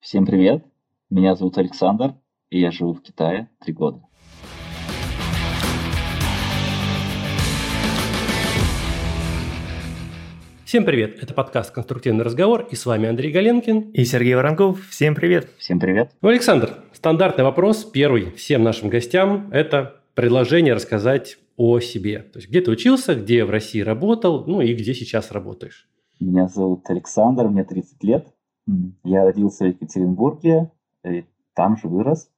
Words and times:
Всем 0.00 0.24
привет, 0.24 0.64
меня 1.10 1.34
зовут 1.36 1.58
Александр, 1.58 2.14
и 2.48 2.58
я 2.58 2.70
живу 2.70 2.94
в 2.94 3.02
Китае 3.02 3.50
три 3.62 3.74
года. 3.74 4.00
Всем 10.64 10.86
привет, 10.86 11.22
это 11.22 11.34
подкаст 11.34 11.72
«Конструктивный 11.72 12.24
разговор» 12.24 12.66
и 12.70 12.76
с 12.76 12.86
вами 12.86 13.10
Андрей 13.10 13.30
Галенкин 13.30 13.90
и 13.90 14.04
Сергей 14.06 14.34
Воронков. 14.36 14.80
Всем 14.88 15.14
привет. 15.14 15.50
Всем 15.58 15.78
привет. 15.78 16.12
Ну, 16.22 16.30
Александр, 16.30 16.78
стандартный 16.94 17.44
вопрос, 17.44 17.84
первый 17.84 18.30
всем 18.30 18.62
нашим 18.62 18.88
гостям– 18.88 19.50
это 19.52 20.00
предложение 20.14 20.72
рассказать 20.72 21.36
о 21.58 21.78
себе. 21.78 22.20
То 22.20 22.38
есть, 22.38 22.48
где 22.48 22.62
ты 22.62 22.70
учился, 22.70 23.14
где 23.14 23.44
в 23.44 23.50
России 23.50 23.80
работал, 23.82 24.46
ну 24.46 24.62
и 24.62 24.72
где 24.72 24.94
сейчас 24.94 25.30
работаешь. 25.30 25.90
Меня 26.20 26.48
зовут 26.48 26.88
Александр, 26.88 27.48
мне 27.48 27.64
30 27.64 28.02
лет. 28.02 28.26
Я 29.04 29.24
родился 29.24 29.64
в 29.64 29.68
Екатеринбурге, 29.68 30.70
и 31.04 31.24
там 31.54 31.76
же 31.76 31.88
вырос. 31.88 32.30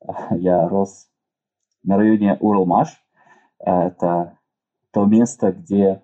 Я 0.30 0.68
рос 0.68 1.08
на 1.82 1.96
районе 1.96 2.34
Уралмаш. 2.34 2.88
Это 3.58 4.38
то 4.92 5.04
место, 5.06 5.52
где 5.52 6.02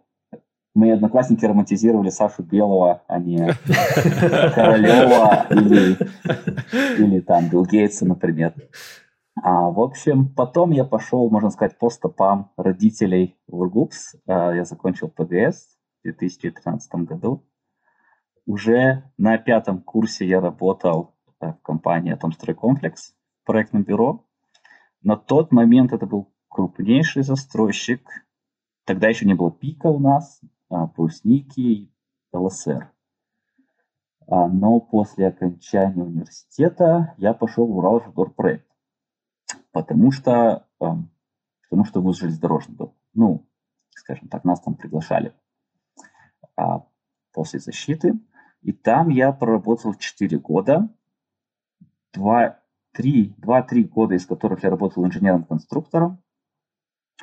мои 0.75 0.91
одноклассники 0.91 1.45
романтизировали 1.45 2.11
Сашу 2.11 2.43
Белого, 2.43 3.03
а 3.07 3.19
не 3.19 3.39
Королева 4.55 5.47
или, 5.51 5.97
или 6.99 7.21
там 7.21 7.49
Билл 7.49 7.65
Гейтса, 7.65 8.07
например. 8.07 8.55
А, 9.43 9.71
в 9.71 9.81
общем, 9.81 10.29
потом 10.29 10.71
я 10.73 10.85
пошел, 10.85 11.29
можно 11.31 11.51
сказать, 11.51 11.79
по 11.79 11.91
стопам 11.91 12.53
родителей 12.57 13.37
в 13.47 13.57
Ургупс. 13.57 14.17
А, 14.27 14.53
я 14.53 14.65
закончил 14.65 15.09
ПГС 15.09 15.77
в 16.01 16.05
2013 16.05 16.95
году. 17.07 17.43
Уже 18.47 19.05
на 19.19 19.39
пятом 19.39 19.83
курсе 19.83 20.27
я 20.27 20.41
работал 20.41 21.15
э, 21.41 21.53
в 21.53 21.63
компании 21.63 22.13
в 23.43 23.47
проектном 23.47 23.83
бюро. 23.83 24.25
На 25.03 25.17
тот 25.17 25.53
момент 25.53 25.93
это 25.93 26.07
был 26.07 26.33
крупнейший 26.49 27.23
застройщик. 27.23 28.27
Тогда 28.85 29.09
еще 29.09 29.27
не 29.27 29.35
было 29.35 29.51
пика 29.51 29.87
у 29.87 29.99
нас, 29.99 30.41
а, 30.69 30.87
плюс 30.89 31.25
Ники, 31.25 31.93
ЛСР. 32.33 32.91
А, 34.27 34.49
но 34.49 34.81
после 34.81 35.29
окончания 35.29 36.03
университета 36.03 37.15
я 37.19 37.35
пошел 37.35 37.67
в 37.67 37.77
Уралждорпроект, 37.77 38.67
потому 39.73 40.11
что, 40.11 40.67
потому 40.79 41.85
что 41.85 42.01
вуз 42.01 42.19
железнодорожный 42.19 42.75
был. 42.75 42.95
Ну, 43.15 43.47
скажем 43.91 44.29
так, 44.29 44.45
нас 44.45 44.61
там 44.61 44.75
приглашали 44.75 45.33
а, 46.57 46.85
после 47.33 47.61
защиты. 47.61 48.15
И 48.63 48.73
там 48.73 49.09
я 49.09 49.33
проработал 49.33 49.95
4 49.95 50.39
года, 50.39 50.89
2-3 52.17 52.55
года 53.85 54.15
из 54.15 54.27
которых 54.27 54.63
я 54.63 54.71
работал 54.71 55.05
инженером-конструктором. 55.05 56.23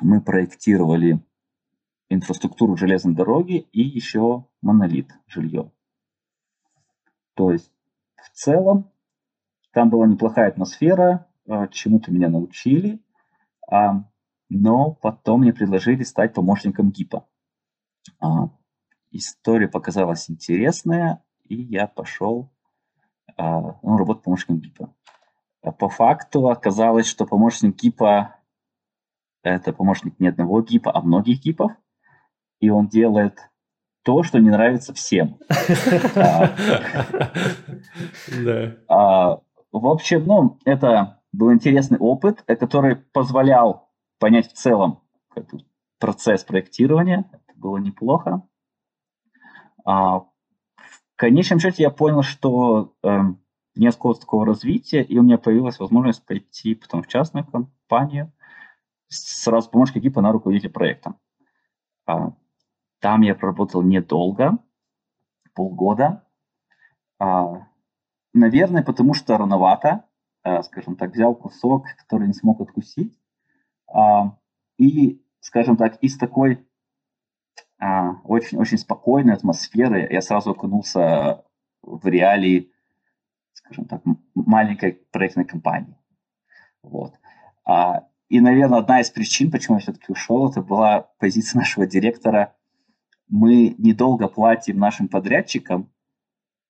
Мы 0.00 0.20
проектировали 0.20 1.24
инфраструктуру 2.10 2.76
железной 2.76 3.14
дороги 3.14 3.68
и 3.72 3.82
еще 3.82 4.46
монолит 4.60 5.10
жилье. 5.26 5.72
То 7.34 7.52
есть 7.52 7.72
в 8.16 8.30
целом 8.30 8.90
там 9.72 9.88
была 9.88 10.06
неплохая 10.06 10.48
атмосфера, 10.48 11.26
а, 11.48 11.68
чему-то 11.68 12.12
меня 12.12 12.28
научили, 12.28 13.02
а, 13.70 14.04
но 14.48 14.92
потом 14.94 15.40
мне 15.40 15.52
предложили 15.52 16.02
стать 16.02 16.34
помощником 16.34 16.90
ГИПа. 16.90 17.26
А, 18.18 18.50
история 19.10 19.68
показалась 19.68 20.28
интересная, 20.28 21.22
и 21.50 21.62
я 21.62 21.86
пошел 21.88 22.48
а, 23.36 23.76
ну, 23.82 23.98
работать 23.98 24.22
помощником 24.22 24.60
ГИПа. 24.60 24.94
А 25.62 25.72
по 25.72 25.88
факту 25.88 26.48
оказалось, 26.48 27.06
что 27.06 27.26
помощник 27.26 27.76
ГИПа– 27.76 28.36
это 29.42 29.72
помощник 29.72 30.18
не 30.20 30.28
одного 30.28 30.62
ГИПа, 30.62 30.92
а 30.94 31.02
многих 31.02 31.40
ГИПов, 31.40 31.72
и 32.60 32.70
он 32.70 32.86
делает 32.88 33.50
то, 34.02 34.22
что 34.22 34.38
не 34.38 34.48
нравится 34.48 34.94
всем. 34.94 35.38
А, 38.88 39.40
в 39.72 39.86
общем, 39.86 40.24
ну, 40.24 40.58
это 40.64 41.20
был 41.32 41.52
интересный 41.52 41.98
опыт, 41.98 42.42
который 42.42 42.96
позволял 42.96 43.90
понять 44.18 44.50
в 44.50 44.54
целом 44.54 45.02
процесс 45.98 46.44
проектирования. 46.44 47.30
Это 47.32 47.58
было 47.58 47.78
неплохо 47.78 48.42
конечном 51.20 51.58
счете 51.58 51.82
я 51.82 51.90
понял, 51.90 52.22
что 52.22 52.94
э, 53.02 53.18
нет 53.74 53.94
какого-то 53.94 54.20
такого 54.20 54.46
развития, 54.46 55.02
и 55.02 55.18
у 55.18 55.22
меня 55.22 55.36
появилась 55.36 55.78
возможность 55.78 56.24
пойти 56.24 56.74
потом 56.74 57.02
в 57.02 57.08
частную 57.08 57.44
компанию, 57.44 58.32
сразу 59.08 59.68
помощник 59.68 59.98
экипа 59.98 60.22
на 60.22 60.32
руководителя 60.32 60.70
проекта. 60.70 61.14
А, 62.06 62.32
там 63.00 63.20
я 63.20 63.34
проработал 63.34 63.82
недолго, 63.82 64.56
полгода. 65.54 66.26
А, 67.18 67.66
наверное, 68.32 68.82
потому 68.82 69.12
что 69.12 69.36
рановато, 69.36 70.06
а, 70.42 70.62
скажем 70.62 70.96
так, 70.96 71.12
взял 71.12 71.34
кусок, 71.34 71.84
который 71.98 72.28
не 72.28 72.34
смог 72.34 72.62
откусить. 72.62 73.18
А, 73.92 74.38
и, 74.78 75.22
скажем 75.40 75.76
так, 75.76 75.98
из 76.02 76.16
такой 76.16 76.66
очень-очень 78.24 78.76
а, 78.76 78.80
спокойной 78.80 79.34
атмосферы. 79.34 80.06
Я 80.10 80.20
сразу 80.20 80.50
окунулся 80.50 81.44
в 81.82 82.06
реалии, 82.06 82.70
скажем 83.52 83.86
так, 83.86 84.02
маленькой 84.34 84.92
проектной 85.10 85.46
компании. 85.46 85.96
Вот. 86.82 87.14
А, 87.64 88.06
и, 88.28 88.40
наверное, 88.40 88.80
одна 88.80 89.00
из 89.00 89.10
причин, 89.10 89.50
почему 89.50 89.76
я 89.76 89.80
все-таки 89.80 90.12
ушел, 90.12 90.50
это 90.50 90.60
была 90.60 91.08
позиция 91.18 91.58
нашего 91.60 91.86
директора. 91.86 92.54
Мы 93.28 93.74
недолго 93.78 94.28
платим 94.28 94.78
нашим 94.78 95.08
подрядчикам. 95.08 95.90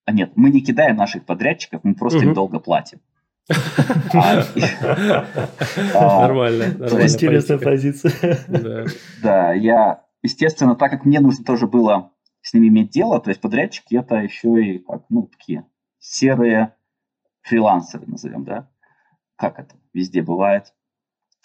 А 0.04 0.12
нет, 0.12 0.32
мы 0.37 0.50
не 0.50 0.60
кидаем 0.60 0.97
наших 0.97 1.25
подрядчиков, 1.25 1.82
мы 1.82 1.94
просто 1.94 2.20
им 2.20 2.34
долго 2.34 2.60
платим. 2.60 3.00
А, 5.94 6.20
нормально. 6.20 6.65
Интересная 6.65 7.59
позиция. 7.59 8.38
Да, 9.22 9.53
я 9.54 10.04
естественно, 10.22 10.75
так 10.75 10.91
как 10.91 11.04
мне 11.04 11.20
нужно 11.20 11.44
тоже 11.44 11.66
было 11.66 12.12
с 12.42 12.54
ними 12.54 12.69
иметь 12.69 12.91
дело, 12.91 13.20
то 13.20 13.31
есть 13.31 13.41
подрядчики 13.41 13.97
это 13.97 14.16
еще 14.16 14.64
и 14.64 14.78
как, 14.78 15.04
ну, 15.08 15.26
такие 15.26 15.66
серые 15.98 16.75
фрилансеры, 17.42 18.06
назовем, 18.06 18.44
да? 18.44 18.70
Как 19.36 19.58
это 19.58 19.76
везде 19.92 20.22
бывает, 20.22 20.75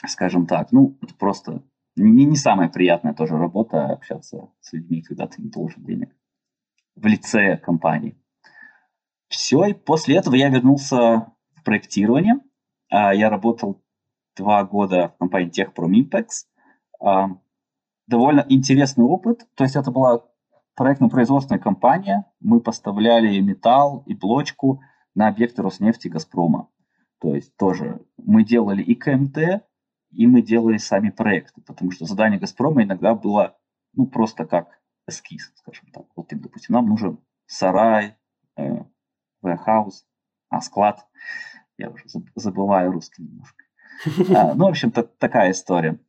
скажем 0.05 0.47
так. 0.47 0.71
Ну, 0.71 0.97
это 1.01 1.13
просто 1.15 1.63
не, 1.95 2.25
не 2.25 2.35
самая 2.35 2.69
приятная 2.69 3.13
тоже 3.13 3.37
работа 3.37 3.87
общаться 3.87 4.49
с 4.59 4.73
людьми, 4.73 5.01
когда 5.01 5.27
ты 5.27 5.41
не 5.41 5.49
должен 5.49 5.83
денег 5.83 6.15
в 6.95 7.05
лице 7.05 7.57
компании. 7.57 8.17
Все, 9.27 9.65
и 9.65 9.73
после 9.73 10.17
этого 10.17 10.35
я 10.35 10.49
вернулся 10.49 11.33
в 11.55 11.63
проектирование. 11.63 12.39
А, 12.89 13.13
я 13.13 13.29
работал 13.29 13.81
два 14.35 14.63
года 14.63 15.09
в 15.09 15.17
компании 15.17 15.51
Techprom 15.51 15.91
Impex 15.91 16.45
довольно 18.07 18.45
интересный 18.49 19.05
опыт. 19.05 19.47
То 19.55 19.63
есть 19.63 19.75
это 19.75 19.91
была 19.91 20.23
проектно-производственная 20.75 21.61
компания. 21.61 22.25
Мы 22.39 22.59
поставляли 22.59 23.39
металл 23.39 24.03
и 24.05 24.13
блочку 24.13 24.81
на 25.13 25.27
объекты 25.27 25.61
Роснефти 25.61 26.07
и 26.07 26.09
Газпрома. 26.09 26.69
То 27.19 27.33
есть 27.33 27.55
тоже 27.57 28.01
мы 28.17 28.43
делали 28.43 28.83
и 28.83 28.95
КМТ, 28.95 29.63
и 30.11 30.27
мы 30.27 30.41
делали 30.41 30.77
сами 30.77 31.09
проекты, 31.09 31.61
потому 31.61 31.91
что 31.91 32.05
задание 32.05 32.39
Газпрома 32.39 32.83
иногда 32.83 33.16
было 33.16 33.57
ну, 33.93 34.05
просто 34.05 34.45
как 34.45 34.67
эскиз, 35.07 35.51
скажем 35.55 35.87
так. 35.91 36.05
Вот 36.16 36.31
им, 36.31 36.41
допустим, 36.41 36.75
нам 36.75 36.87
нужен 36.87 37.19
сарай, 37.45 38.16
э, 38.57 38.83
warehouse, 39.43 40.03
а 40.49 40.61
склад. 40.61 41.05
Я 41.78 41.90
уже 41.90 42.03
забываю 42.35 42.91
русский 42.91 43.23
немножко. 43.23 43.63
А, 44.35 44.53
ну, 44.53 44.66
в 44.66 44.69
общем-то, 44.69 45.03
такая 45.03 45.52
история. 45.52 45.99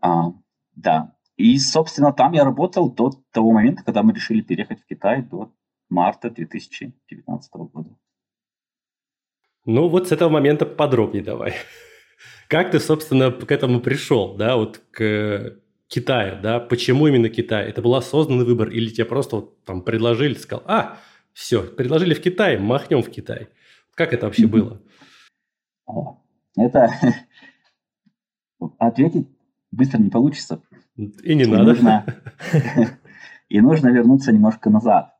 А, 0.00 0.32
да. 0.74 1.15
И, 1.36 1.58
собственно, 1.58 2.12
там 2.12 2.32
я 2.32 2.44
работал 2.44 2.90
до 2.90 3.12
того 3.30 3.52
момента, 3.52 3.84
когда 3.84 4.02
мы 4.02 4.14
решили 4.14 4.40
переехать 4.40 4.80
в 4.80 4.86
Китай, 4.86 5.22
до 5.22 5.52
марта 5.90 6.30
2019 6.30 7.50
года. 7.52 7.90
Ну, 9.66 9.88
вот 9.88 10.08
с 10.08 10.12
этого 10.12 10.30
момента 10.30 10.64
подробнее 10.64 11.22
давай. 11.22 11.54
Как 12.48 12.70
ты, 12.70 12.80
собственно, 12.80 13.30
к 13.30 13.50
этому 13.50 13.80
пришел, 13.80 14.34
да, 14.36 14.56
вот 14.56 14.80
к 14.90 15.58
Китаю, 15.88 16.40
да? 16.40 16.58
Почему 16.58 17.06
именно 17.06 17.28
Китай? 17.28 17.68
Это 17.68 17.82
был 17.82 17.94
осознанный 17.94 18.44
выбор 18.44 18.70
или 18.70 18.88
тебе 18.88 19.04
просто 19.04 19.36
вот 19.36 19.64
там 19.64 19.82
предложили, 19.82 20.34
сказал, 20.34 20.64
а, 20.66 20.98
все, 21.32 21.62
предложили 21.62 22.14
в 22.14 22.22
Китай, 22.22 22.58
махнем 22.58 23.02
в 23.02 23.10
Китай. 23.10 23.48
Как 23.94 24.14
это 24.14 24.26
вообще 24.26 24.46
было? 24.46 24.80
Это 26.56 26.90
ответить 28.78 29.28
быстро 29.70 29.98
не 29.98 30.10
получится, 30.10 30.62
и 30.96 31.34
не 31.34 31.44
и 31.44 31.46
надо. 31.46 31.64
Нужно, 31.64 32.06
и 33.48 33.60
нужно 33.60 33.88
вернуться 33.88 34.32
немножко 34.32 34.70
назад. 34.70 35.14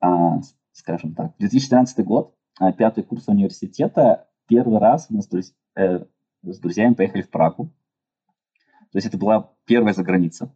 А, 0.00 0.40
скажем 0.72 1.14
так, 1.14 1.34
2013 1.38 2.04
год, 2.04 2.34
а, 2.58 2.72
пятый 2.72 3.02
курс 3.02 3.28
университета, 3.28 4.28
первый 4.46 4.78
раз 4.78 5.10
мы 5.10 5.22
с, 5.22 5.26
друз... 5.26 5.54
э, 5.74 6.04
с 6.42 6.58
друзьями 6.58 6.94
поехали 6.94 7.22
в 7.22 7.30
Прагу. 7.30 7.72
То 8.92 8.98
есть 8.98 9.06
это 9.06 9.18
была 9.18 9.50
первая 9.64 9.94
заграница. 9.94 10.54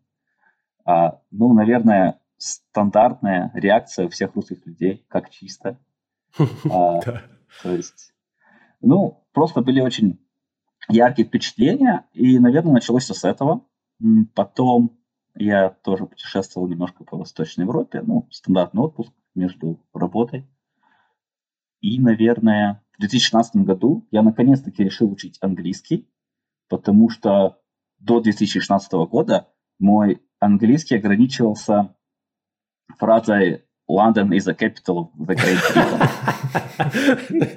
А, 0.84 1.20
ну, 1.30 1.52
наверное, 1.52 2.20
стандартная 2.36 3.50
реакция 3.54 4.06
у 4.06 4.08
всех 4.08 4.34
русских 4.34 4.64
людей, 4.66 5.04
как 5.08 5.30
чисто. 5.30 5.78
А, 6.70 7.00
то 7.62 7.72
есть, 7.72 8.14
ну, 8.80 9.24
просто 9.32 9.62
были 9.62 9.80
очень 9.80 10.20
яркие 10.88 11.26
впечатления, 11.26 12.06
и, 12.12 12.38
наверное, 12.38 12.74
началось 12.74 13.04
все 13.04 13.14
с 13.14 13.24
этого. 13.24 13.66
Потом 14.34 14.98
я 15.34 15.70
тоже 15.70 16.06
путешествовал 16.06 16.68
немножко 16.68 17.04
по 17.04 17.16
Восточной 17.16 17.62
Европе, 17.62 18.02
ну, 18.02 18.26
стандартный 18.30 18.82
отпуск 18.82 19.12
между 19.34 19.80
работой. 19.92 20.46
И, 21.80 21.98
наверное, 22.00 22.82
в 22.92 23.00
2016 23.00 23.56
году 23.56 24.06
я 24.10 24.22
наконец-таки 24.22 24.84
решил 24.84 25.10
учить 25.10 25.38
английский, 25.40 26.08
потому 26.68 27.08
что 27.08 27.58
до 27.98 28.20
2016 28.20 28.92
года 29.08 29.48
мой 29.78 30.22
английский 30.40 30.96
ограничивался 30.96 31.94
фразой 32.98 33.64
London 33.88 34.30
is 34.32 34.46
the 34.46 34.54
capital 34.54 35.10
of 35.18 35.26
the 35.26 35.34
Great 35.34 35.58
Britain. 35.74 35.98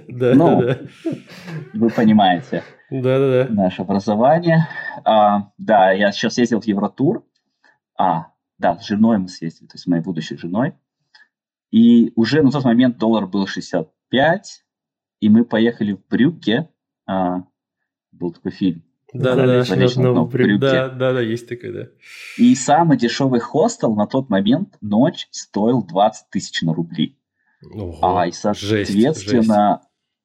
Ну, 0.35 0.61
вы 1.73 1.89
понимаете. 1.89 2.63
Да, 3.01 3.19
да, 3.19 3.45
да. 3.45 3.53
Наше 3.53 3.81
образование. 3.81 4.67
А, 5.03 5.51
да, 5.57 5.91
я 5.91 6.11
сейчас 6.11 6.37
ездил 6.37 6.61
в 6.61 6.65
Евротур. 6.65 7.25
А, 7.97 8.27
да, 8.57 8.77
с 8.77 8.85
женой 8.87 9.17
мы 9.17 9.27
съездили, 9.27 9.67
то 9.67 9.75
есть 9.75 9.83
с 9.83 9.87
моей 9.87 10.03
будущей 10.03 10.37
женой. 10.37 10.73
И 11.71 12.13
уже 12.15 12.43
на 12.43 12.51
тот 12.51 12.63
момент 12.65 12.97
доллар 12.97 13.25
был 13.25 13.47
65, 13.47 14.65
и 15.19 15.29
мы 15.29 15.43
поехали 15.43 15.93
в 15.93 16.07
Брюгге. 16.07 16.69
А, 17.05 17.43
был 18.11 18.31
такой 18.31 18.51
фильм 18.51 18.83
да, 19.13 19.35
да, 19.35 19.45
да, 19.45 19.63
да, 19.63 20.23
брюки. 20.23 20.57
да, 20.59 20.89
да, 20.89 21.13
да, 21.13 21.21
есть 21.21 21.47
такое, 21.47 21.71
да. 21.71 21.87
И 22.37 22.55
самый 22.55 22.97
дешевый 22.97 23.39
хостел 23.39 23.93
на 23.95 24.07
тот 24.07 24.29
момент 24.29 24.75
ночь 24.81 25.27
стоил 25.31 25.83
20 25.83 26.29
тысяч 26.31 26.61
на 26.63 26.73
рубли. 26.73 27.17
Ого, 27.73 27.99
а, 28.01 28.27
и 28.27 28.31
соответственно, 28.31 29.13
жесть, 29.13 29.29
жесть. 29.29 29.49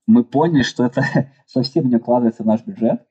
Мы 0.08 0.24
поняли, 0.24 0.62
что 0.62 0.84
это 0.84 1.02
совсем 1.46 1.88
не 1.88 1.96
укладывается 1.96 2.42
в 2.42 2.46
наш 2.46 2.64
бюджет. 2.64 3.06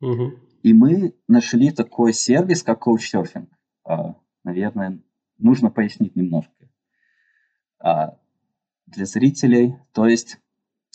Угу. 0.00 0.32
И 0.64 0.72
мы 0.72 1.14
нашли 1.28 1.70
такой 1.70 2.12
сервис, 2.12 2.62
как 2.62 2.86
коуч-серфинг. 2.86 3.48
А, 3.84 4.16
наверное, 4.42 5.00
нужно 5.38 5.70
пояснить 5.70 6.16
немножко. 6.16 6.52
А, 7.78 8.18
для 8.86 9.06
зрителей, 9.06 9.76
то 9.92 10.06
есть 10.06 10.38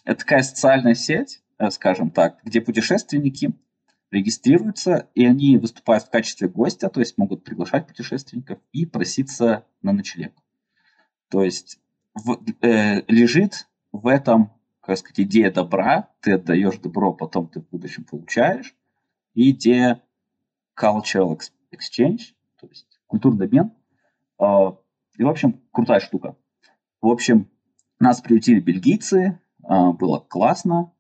это 0.03 0.19
такая 0.19 0.43
социальная 0.43 0.93
сеть, 0.93 1.41
э, 1.57 1.69
скажем 1.71 2.11
так, 2.11 2.39
где 2.43 2.61
путешественники 2.61 3.53
регистрируются, 4.11 5.07
и 5.13 5.25
они 5.25 5.57
выступают 5.57 6.03
в 6.03 6.09
качестве 6.09 6.49
гостя, 6.49 6.89
то 6.89 6.99
есть 6.99 7.17
могут 7.17 7.43
приглашать 7.43 7.87
путешественников 7.87 8.59
и 8.71 8.85
проситься 8.85 9.65
на 9.81 9.93
ночлег. 9.93 10.33
То 11.29 11.43
есть 11.43 11.79
в, 12.13 12.39
э, 12.61 13.03
лежит 13.07 13.67
в 13.91 14.07
этом, 14.07 14.51
как 14.89 14.97
сказать, 14.97 15.21
идея 15.21 15.51
добра, 15.51 16.09
ты 16.21 16.33
отдаешь 16.33 16.77
добро, 16.79 17.13
потом 17.13 17.47
ты 17.47 17.61
в 17.61 17.69
будущем 17.69 18.03
получаешь, 18.03 18.75
и 19.33 19.51
идея 19.51 20.03
cultural 20.77 21.39
exchange, 21.71 22.33
то 22.59 22.67
есть 22.67 22.99
культурный 23.07 23.45
обмен. 23.45 23.71
Э, 24.39 24.71
и, 25.17 25.23
в 25.23 25.29
общем, 25.29 25.61
крутая 25.71 25.99
штука. 25.99 26.35
В 27.01 27.07
общем, 27.07 27.49
нас 27.99 28.19
приютили 28.21 28.59
бельгийцы, 28.59 29.39
э, 29.63 29.91
было 29.91 30.19
классно, 30.19 30.91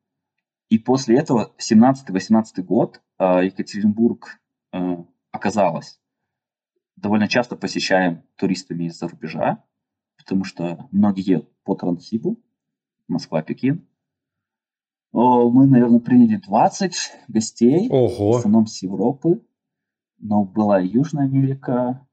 и 0.69 0.77
после 0.77 1.17
этого, 1.17 1.53
17-18 1.57 2.61
год, 2.61 3.01
а, 3.17 3.41
Екатеринбург 3.41 4.39
а, 4.71 5.03
оказалось 5.31 5.99
довольно 6.95 7.27
часто 7.27 7.55
посещаем 7.55 8.23
туристами 8.35 8.83
из-за 8.85 9.07
рубежа, 9.07 9.63
потому 10.17 10.43
что 10.43 10.87
многие 10.91 11.27
едут 11.27 11.49
по 11.63 11.75
Транссибу, 11.75 12.39
Москва-Пекин. 13.09 13.85
Мы, 15.11 15.67
наверное, 15.67 15.99
приняли 15.99 16.37
20 16.37 16.93
гостей, 17.27 17.89
Ого. 17.89 18.33
в 18.33 18.37
основном 18.37 18.67
с 18.67 18.81
Европы, 18.83 19.41
но 20.19 20.43
была 20.43 20.81
и 20.81 20.87
Южная 20.87 21.25
Америка. 21.25 22.05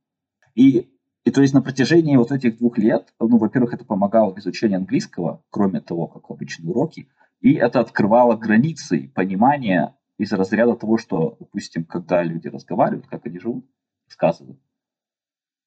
И, 0.54 0.88
и 1.24 1.30
то 1.30 1.42
есть 1.42 1.52
на 1.52 1.60
протяжении 1.60 2.16
вот 2.16 2.32
этих 2.32 2.58
двух 2.58 2.78
лет, 2.78 3.12
ну, 3.20 3.36
во-первых, 3.36 3.74
это 3.74 3.84
помогало 3.84 4.34
в 4.34 4.38
изучении 4.38 4.76
английского, 4.76 5.42
кроме 5.50 5.80
того, 5.80 6.06
как 6.06 6.30
обычные 6.30 6.70
уроки, 6.70 7.08
и 7.40 7.54
это 7.54 7.80
открывало 7.80 8.36
границы 8.36 9.12
понимания 9.14 9.94
из 10.18 10.32
разряда 10.32 10.74
того, 10.74 10.96
что, 10.96 11.36
допустим, 11.38 11.84
когда 11.84 12.22
люди 12.22 12.48
разговаривают, 12.48 13.06
как 13.06 13.26
они 13.26 13.38
живут, 13.38 13.66
рассказывают, 14.06 14.58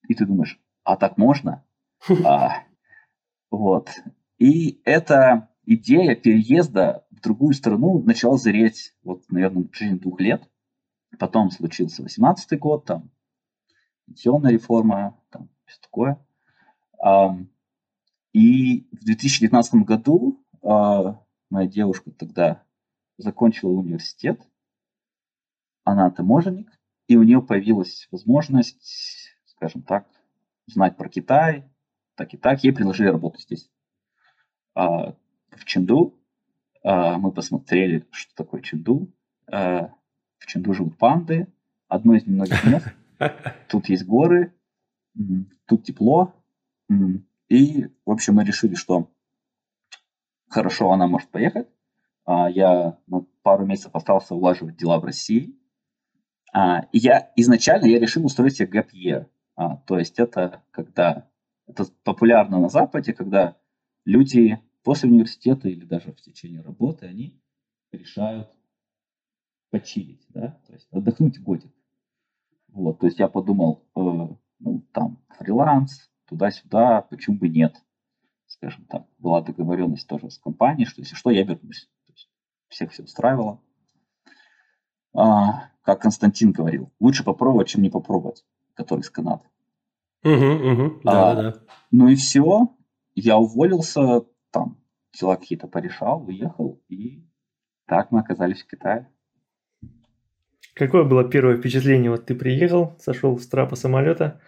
и 0.08 0.16
ты 0.16 0.26
думаешь, 0.26 0.60
а 0.84 0.96
так 0.98 1.18
можно? 1.18 1.64
А, 2.26 2.64
вот. 3.52 3.90
И 4.40 4.82
эта 4.86 5.50
идея 5.66 6.16
переезда 6.16 7.06
в 7.12 7.22
другую 7.22 7.54
страну 7.54 8.02
начала 8.02 8.38
зреть, 8.38 8.96
вот, 9.04 9.30
наверное, 9.30 9.64
в 9.64 9.68
течение 9.68 10.00
двух 10.00 10.20
лет. 10.22 10.50
Потом 11.20 11.52
случился 11.52 12.02
18 12.02 12.58
год, 12.58 12.86
там, 12.86 13.12
пенсионная 14.06 14.52
реформа, 14.52 15.20
там, 15.30 15.50
все 15.66 15.78
такое. 15.82 16.26
И 18.32 18.88
в 18.92 19.04
2019 19.04 19.76
году 19.76 20.46
а, 20.64 21.22
моя 21.50 21.68
девушка 21.68 22.12
тогда 22.12 22.64
закончила 23.18 23.72
университет, 23.72 24.42
она 25.84 26.10
таможенник, 26.12 26.72
и 27.08 27.18
у 27.18 27.24
нее 27.24 27.42
появилась 27.42 28.08
возможность, 28.12 29.34
скажем 29.46 29.82
так, 29.82 30.08
знать 30.68 30.96
про 30.96 31.10
Китай, 31.10 31.66
так 32.16 32.34
и 32.34 32.38
так. 32.38 32.64
Ей 32.64 32.72
предложили 32.72 33.08
работу 33.08 33.40
здесь. 33.40 33.70
А, 34.80 35.14
в 35.52 35.66
Ченду 35.66 36.18
а, 36.84 37.18
мы 37.18 37.34
посмотрели, 37.34 38.08
что 38.12 38.34
такое 38.34 38.62
Ченду. 38.62 39.12
А, 39.52 39.94
в 40.38 40.46
Ченду 40.46 40.74
живут 40.74 40.98
панды, 40.98 41.48
одно 41.90 42.16
из 42.16 42.26
немногих 42.26 42.64
мест. 42.64 42.88
Тут 43.68 43.90
есть 43.90 44.06
горы, 44.06 44.54
тут 45.66 45.84
тепло. 45.84 46.34
И, 47.50 47.88
в 48.06 48.12
общем, 48.12 48.36
мы 48.36 48.46
решили, 48.46 48.76
что 48.76 49.12
хорошо, 50.48 50.94
она 50.94 51.08
может 51.08 51.30
поехать. 51.30 51.68
Я 52.26 52.98
на 53.08 53.26
пару 53.42 53.66
месяцев 53.66 53.94
остался 53.94 54.36
улаживать 54.36 54.78
дела 54.78 55.00
в 55.00 55.04
России. 55.04 55.60
И 56.94 56.98
я 56.98 57.34
изначально 57.36 57.88
я 57.88 58.00
решил 58.00 58.26
устроить 58.26 58.56
себе 58.56 58.80
gap 58.80 58.92
year. 58.94 59.26
То 59.86 60.00
есть 60.00 60.18
это 60.18 60.64
когда 60.72 61.28
это 61.68 61.84
популярно 62.06 62.60
на 62.60 62.70
Западе, 62.70 63.12
когда 63.12 63.58
люди 64.06 64.62
после 64.84 65.10
университета 65.10 65.70
или 65.70 65.86
даже 65.86 66.12
в 66.12 66.22
течение 66.22 66.62
работы 66.62 67.06
они 67.06 67.42
решают 67.92 68.50
почилить, 69.70 70.26
да, 70.30 70.60
то 70.68 70.74
есть 70.74 70.88
отдохнуть 70.92 71.40
годик. 71.42 71.72
Вот, 72.70 73.00
то 73.00 73.08
есть 73.08 73.20
я 73.20 73.28
подумал, 73.28 73.84
э, 73.96 74.00
ну, 74.60 74.82
там, 74.94 75.24
фриланс, 75.38 76.12
туда-сюда, 76.26 77.02
почему 77.02 77.38
бы 77.38 77.50
нет 77.50 77.76
скажем 78.50 78.86
так, 78.86 79.06
была 79.20 79.42
договоренность 79.42 80.08
тоже 80.08 80.30
с 80.30 80.38
компанией, 80.38 80.86
что 80.86 81.02
если 81.02 81.16
что, 81.16 81.30
я 81.30 81.44
вернусь. 81.44 81.88
То 82.06 82.14
есть 82.14 82.30
всех 82.68 82.92
все 82.92 83.04
устраивало. 83.04 83.62
А, 85.14 85.70
как 85.82 86.02
Константин 86.02 86.52
говорил, 86.52 86.92
лучше 87.00 87.24
попробовать, 87.24 87.68
чем 87.68 87.82
не 87.82 87.90
попробовать, 87.90 88.46
который 88.74 89.02
из 89.02 89.10
Канады. 89.10 89.46
Угу, 90.24 90.32
угу, 90.34 91.02
да, 91.04 91.32
а, 91.32 91.36
да. 91.36 91.64
Ну 91.92 92.10
и 92.10 92.16
все, 92.16 92.76
я 93.16 93.38
уволился, 93.38 94.26
там 94.52 94.78
дела 95.20 95.36
какие-то 95.36 95.68
порешал, 95.68 96.24
уехал, 96.26 96.82
и 96.90 97.26
так 97.86 98.12
мы 98.12 98.20
оказались 98.20 98.62
в 98.62 98.68
Китае. 98.68 99.08
Какое 100.74 101.04
было 101.04 101.28
первое 101.28 101.58
впечатление? 101.58 102.12
Вот 102.12 102.26
ты 102.26 102.36
приехал, 102.36 102.96
сошел 103.00 103.38
с 103.38 103.48
трапа 103.48 103.76
самолета, 103.76 104.40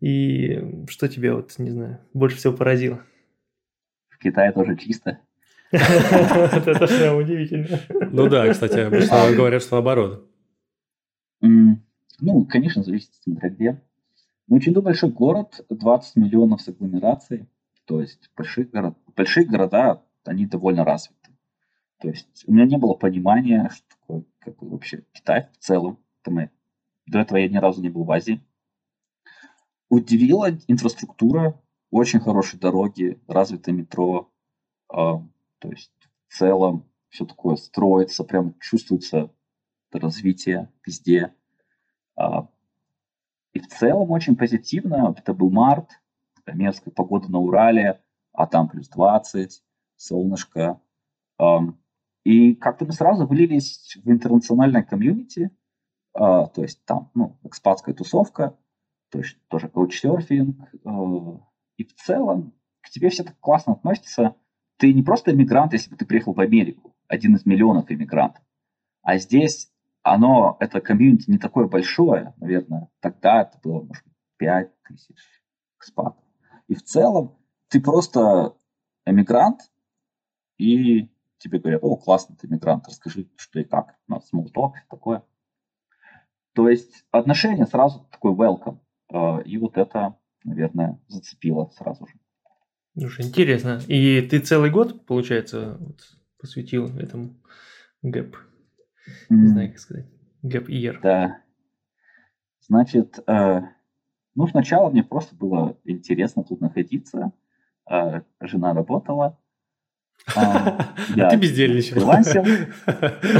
и 0.00 0.86
что 0.88 1.08
тебя, 1.08 1.34
вот, 1.34 1.58
не 1.58 1.70
знаю, 1.70 2.00
больше 2.14 2.36
всего 2.36 2.54
поразило? 2.54 3.04
Китае 4.20 4.52
тоже 4.52 4.76
чисто. 4.76 5.18
Это 5.70 6.86
прям 6.86 7.16
удивительно. 7.16 7.80
Ну 8.10 8.28
да, 8.28 8.50
кстати, 8.52 8.78
обычно 8.80 9.34
говорят, 9.34 9.62
что 9.62 9.76
наоборот. 9.76 10.28
Ну, 11.40 12.44
конечно, 12.44 12.82
зависит, 12.82 13.10
смотря 13.22 13.48
где. 13.48 13.82
Ну, 14.46 14.60
Ченду 14.60 14.82
большой 14.82 15.10
город, 15.10 15.64
20 15.70 16.16
миллионов 16.16 16.60
с 16.60 16.68
агломерацией. 16.68 17.46
То 17.90 18.00
есть 18.00 18.30
большие, 18.36 18.68
город, 18.68 18.96
большие 19.16 19.44
города, 19.44 20.00
они 20.24 20.46
довольно 20.46 20.84
развиты. 20.84 21.36
То 21.98 22.06
есть 22.06 22.44
у 22.46 22.52
меня 22.52 22.64
не 22.64 22.78
было 22.78 22.94
понимания, 22.94 23.68
что 23.74 23.84
такое 23.88 24.24
как 24.38 24.62
вообще 24.62 25.04
Китай 25.12 25.48
в 25.54 25.56
целом. 25.58 25.98
Там, 26.22 26.38
до 27.06 27.18
этого 27.18 27.38
я 27.38 27.48
ни 27.48 27.56
разу 27.56 27.82
не 27.82 27.88
был 27.88 28.04
в 28.04 28.12
Азии. 28.12 28.46
Удивила 29.88 30.56
инфраструктура, 30.68 31.60
очень 31.90 32.20
хорошие 32.20 32.60
дороги, 32.60 33.20
развитое 33.26 33.74
метро, 33.74 34.32
э, 34.92 34.94
То 34.94 35.68
есть 35.68 35.90
в 36.28 36.38
целом 36.38 36.88
все 37.08 37.26
такое 37.26 37.56
строится, 37.56 38.22
прям 38.22 38.54
чувствуется 38.60 39.34
развитие 39.90 40.70
везде. 40.86 41.34
А, 42.14 42.48
и 43.52 43.58
в 43.58 43.66
целом 43.66 44.12
очень 44.12 44.36
позитивно. 44.36 45.12
Это 45.18 45.34
был 45.34 45.50
март, 45.50 45.99
мерзкая 46.54 46.92
погода 46.92 47.30
на 47.30 47.38
Урале, 47.38 48.02
а 48.32 48.46
там 48.46 48.68
плюс 48.68 48.88
20, 48.88 49.62
солнышко. 49.96 50.80
И 52.24 52.54
как-то 52.54 52.84
мы 52.84 52.92
сразу 52.92 53.26
влились 53.26 53.96
в 54.04 54.10
интернациональное 54.10 54.82
комьюнити, 54.82 55.50
а, 56.12 56.46
то 56.46 56.62
есть 56.62 56.84
там, 56.84 57.10
ну, 57.14 57.38
экспатская 57.44 57.94
тусовка, 57.94 58.58
то 59.10 59.18
есть 59.18 59.38
тоже 59.48 59.68
коучсерфинг. 59.68 60.56
А, 60.84 61.40
и 61.76 61.84
в 61.84 61.94
целом 61.94 62.52
к 62.82 62.90
тебе 62.90 63.08
все 63.10 63.24
так 63.24 63.38
классно 63.40 63.74
относятся. 63.74 64.34
Ты 64.76 64.92
не 64.92 65.02
просто 65.02 65.32
иммигрант, 65.32 65.72
если 65.72 65.90
бы 65.90 65.96
ты 65.96 66.06
приехал 66.06 66.32
в 66.32 66.40
Америку, 66.40 66.94
один 67.08 67.36
из 67.36 67.46
миллионов 67.46 67.90
иммигрантов. 67.90 68.42
А 69.02 69.18
здесь 69.18 69.72
оно, 70.02 70.56
это 70.60 70.80
комьюнити 70.80 71.30
не 71.30 71.38
такое 71.38 71.68
большое, 71.68 72.34
наверное, 72.38 72.88
тогда 73.00 73.42
это 73.42 73.58
было, 73.62 73.82
может 73.82 74.04
быть, 74.04 74.14
5 74.38 74.82
тысяч 74.82 75.16
экспатов. 75.78 76.24
И 76.70 76.74
в 76.76 76.84
целом 76.84 77.36
ты 77.66 77.80
просто 77.80 78.54
эмигрант, 79.04 79.60
и 80.56 81.10
тебе 81.38 81.58
говорят, 81.58 81.82
о, 81.82 81.96
классно, 81.96 82.36
ты 82.36 82.46
эмигрант, 82.46 82.86
расскажи, 82.86 83.28
что 83.34 83.58
и 83.58 83.64
как. 83.64 83.96
У 84.06 84.12
нас 84.12 84.30
talk, 84.32 84.74
такое. 84.88 85.24
То 86.52 86.68
есть 86.68 87.04
отношения 87.10 87.66
сразу 87.66 88.06
такой 88.12 88.34
welcome. 88.34 88.78
А, 89.12 89.40
и 89.40 89.58
вот 89.58 89.78
это, 89.78 90.16
наверное, 90.44 91.00
зацепило 91.08 91.72
сразу 91.76 92.06
же. 92.06 92.12
Слушай, 92.96 93.26
интересно. 93.26 93.80
И 93.88 94.22
ты 94.22 94.38
целый 94.38 94.70
год, 94.70 95.06
получается, 95.06 95.76
вот, 95.80 95.98
посвятил 96.38 96.86
этому 96.96 97.34
гэп? 98.02 98.36
Не 99.28 99.48
знаю, 99.48 99.70
как 99.70 99.80
сказать. 99.80 100.06
Гэп 100.42 100.68
year. 100.68 101.00
Да. 101.02 101.42
Значит, 102.60 103.18
э, 103.26 103.62
ну, 104.34 104.46
сначала 104.46 104.90
мне 104.90 105.02
просто 105.02 105.34
было 105.34 105.76
интересно 105.84 106.44
тут 106.44 106.60
находиться. 106.60 107.32
Э, 107.90 108.22
жена 108.40 108.72
работала. 108.74 109.38
А, 110.36 111.30
ты 111.30 111.36
бездельничал. 111.36 111.98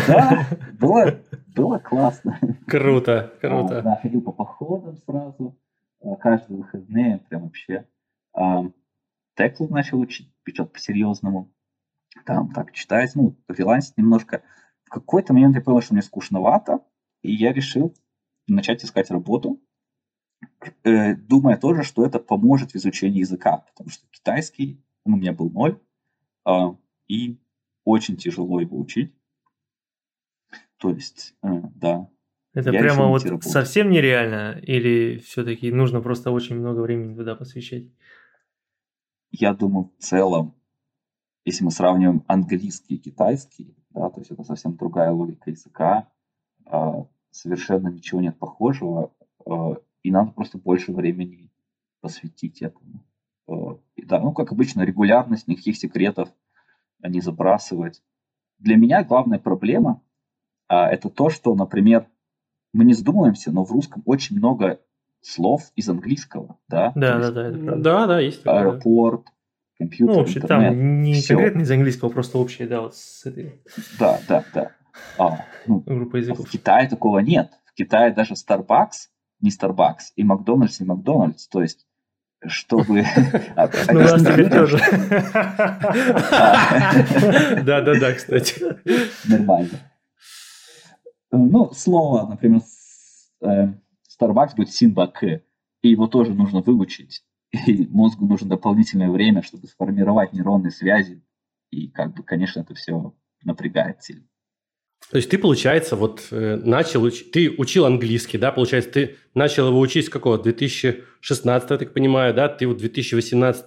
Да, 0.09 0.47
было, 0.79 1.21
было 1.55 1.79
классно. 1.79 2.41
Круто, 2.67 3.35
круто. 3.41 3.79
А, 3.79 3.83
да, 3.83 3.97
ходил 3.97 4.23
по 4.23 4.33
походам 4.33 4.97
сразу. 4.97 5.59
А, 6.03 6.17
каждые 6.17 6.57
выходные 6.57 7.19
прям 7.29 7.43
вообще. 7.43 7.87
Теклу 9.37 9.69
начал 9.69 10.01
учить, 10.01 10.33
печет 10.43 10.73
по-серьезному. 10.73 11.53
Там 12.25 12.51
так 12.53 12.73
читать, 12.73 13.13
ну, 13.15 13.37
фрилансить 13.49 13.97
немножко. 13.97 14.43
В 14.85 14.91
какой-то 14.91 15.33
момент 15.33 15.55
я 15.55 15.63
понял, 15.63 15.83
что 15.83 15.95
мне 15.95 16.03
скучновато, 16.03 16.81
и 17.23 17.33
я 17.33 17.53
решил 17.53 17.95
начать 18.49 18.85
искать 18.85 19.11
работу. 19.11 19.61
Э, 20.85 21.15
думая 21.15 21.57
тоже, 21.57 21.83
что 21.83 22.05
это 22.05 22.19
поможет 22.19 22.73
в 22.73 22.77
изучении 22.77 23.21
языка, 23.21 23.59
потому 23.59 23.91
что 23.91 24.07
китайский 24.11 24.83
у 25.05 25.11
меня 25.11 25.33
был 25.33 25.51
ноль, 25.51 25.79
а, 26.45 26.77
и 27.09 27.39
очень 27.85 28.17
тяжело 28.17 28.61
его 28.61 28.79
учить. 28.79 29.15
То 30.79 30.91
есть, 30.91 31.35
э, 31.43 31.49
да. 31.75 32.09
Это 32.53 32.71
прямо 32.71 33.07
вот 33.09 33.23
совсем 33.45 33.91
нереально, 33.91 34.59
или 34.61 35.19
все-таки 35.19 35.71
нужно 35.71 36.01
просто 36.01 36.31
очень 36.31 36.57
много 36.57 36.81
времени 36.81 37.15
туда 37.15 37.37
посвящать? 37.37 37.85
Я 39.31 39.55
думаю, 39.55 39.93
в 39.99 40.03
целом, 40.03 40.55
если 41.45 41.65
мы 41.65 41.71
сравниваем 41.71 42.25
английский 42.27 42.97
и 42.97 42.99
китайский, 42.99 43.77
да, 43.91 44.11
то 44.11 44.21
есть 44.21 44.31
это 44.31 44.43
совсем 44.43 44.77
другая 44.77 45.11
логика 45.13 45.51
языка, 45.51 46.09
а, 46.67 47.07
совершенно 47.31 47.89
ничего 47.89 48.21
нет 48.21 48.39
похожего, 48.39 49.13
а, 49.47 49.77
и 50.03 50.11
надо 50.11 50.33
просто 50.33 50.59
больше 50.59 50.93
времени 50.93 51.51
посвятить 52.01 52.63
этому. 52.63 53.05
Э, 53.49 53.77
да, 53.97 54.21
ну, 54.21 54.33
как 54.33 54.53
обычно, 54.53 54.83
регулярность, 54.83 55.49
никаких 55.49 55.77
секретов 55.77 56.29
не 57.03 57.21
забрасывать. 57.21 58.03
Для 58.59 58.77
меня 58.77 59.05
главная 59.05 59.39
проблема 59.39 60.03
а, 60.69 60.89
это 60.89 61.09
то, 61.09 61.31
что, 61.31 61.55
например, 61.55 62.07
мы 62.73 62.85
не 62.85 62.95
задумываемся, 62.95 63.51
но 63.51 63.65
в 63.65 63.73
русском 63.73 64.03
очень 64.07 64.37
много 64.37 64.81
слов 65.21 65.63
из 65.75 65.89
английского, 65.89 66.59
да? 66.69 66.93
Да, 66.95 67.19
да, 67.19 67.31
да, 67.33 67.49
это 67.49 67.59
правда. 67.59 67.83
Да, 67.83 68.07
да, 68.07 68.21
есть. 68.21 68.47
Аэропорт, 68.47 69.27
компьютер, 69.77 70.15
Ну, 70.15 70.21
вообще 70.21 70.39
интернет, 70.39 70.71
там 70.71 71.03
не 71.03 71.15
все. 71.15 71.35
конкретно 71.35 71.63
из 71.63 71.71
английского, 71.73 72.09
просто 72.11 72.39
общее, 72.39 72.69
да, 72.69 72.83
вот 72.83 72.95
с 72.95 73.27
этой... 73.27 73.61
Да, 73.99 74.21
да, 74.29 74.45
да. 74.55 74.71
А, 75.19 75.45
ну, 75.67 75.81
Группа 75.81 76.17
языков. 76.17 76.47
В 76.47 76.51
Китае 76.51 76.89
такого 76.89 77.19
нет. 77.19 77.51
В 77.65 77.75
Китае 77.75 78.13
даже 78.13 78.35
Starbucks 78.35 79.09
не 79.41 79.51
Starbucks, 79.51 80.13
и 80.17 80.25
Макдональдс 80.25 80.81
не 80.81 80.87
Макдональдс. 80.87 81.49
То 81.49 81.63
есть, 81.63 81.87
чтобы... 82.47 83.05
Ну, 83.93 83.99
у 83.99 84.03
нас 84.03 84.23
теперь 84.23 84.51
тоже. 84.51 84.79
Да-да-да, 87.65 88.13
кстати. 88.15 88.63
Нормально. 89.29 89.93
Ну, 91.31 91.71
слово, 91.73 92.29
например, 92.29 92.63
э, 93.43 93.69
Starbucks 94.21 94.57
будет 94.57 94.73
Синбак, 94.73 95.23
и 95.23 95.43
его 95.83 96.07
тоже 96.07 96.35
нужно 96.35 96.61
выучить. 96.61 97.25
И 97.67 97.87
мозгу 97.89 98.27
нужно 98.27 98.49
дополнительное 98.49 99.11
время, 99.11 99.43
чтобы 99.43 99.67
сформировать 99.67 100.33
нейронные 100.33 100.71
связи. 100.71 101.23
И, 101.71 101.89
как 101.89 102.15
бы, 102.15 102.23
конечно, 102.23 102.61
это 102.61 102.75
все 102.75 103.15
напрягает 103.45 104.03
сильно. 104.03 104.27
То 105.11 105.17
есть 105.17 105.29
ты, 105.29 105.39
получается, 105.39 105.97
вот 105.97 106.23
э, 106.31 106.57
начал 106.57 107.03
учить, 107.03 107.33
ты 107.33 107.51
учил 107.51 107.85
английский, 107.85 108.39
да, 108.39 108.53
получается, 108.53 108.91
ты 108.93 109.17
начал 109.35 109.69
его 109.69 109.81
учить 109.81 110.07
с 110.07 110.09
какого? 110.09 110.39
2016, 110.39 111.71
я 111.71 111.79
так 111.79 111.93
понимаю, 111.93 112.33
да, 112.33 112.49
ты 112.49 112.69
в 112.69 112.77
2018 112.77 113.65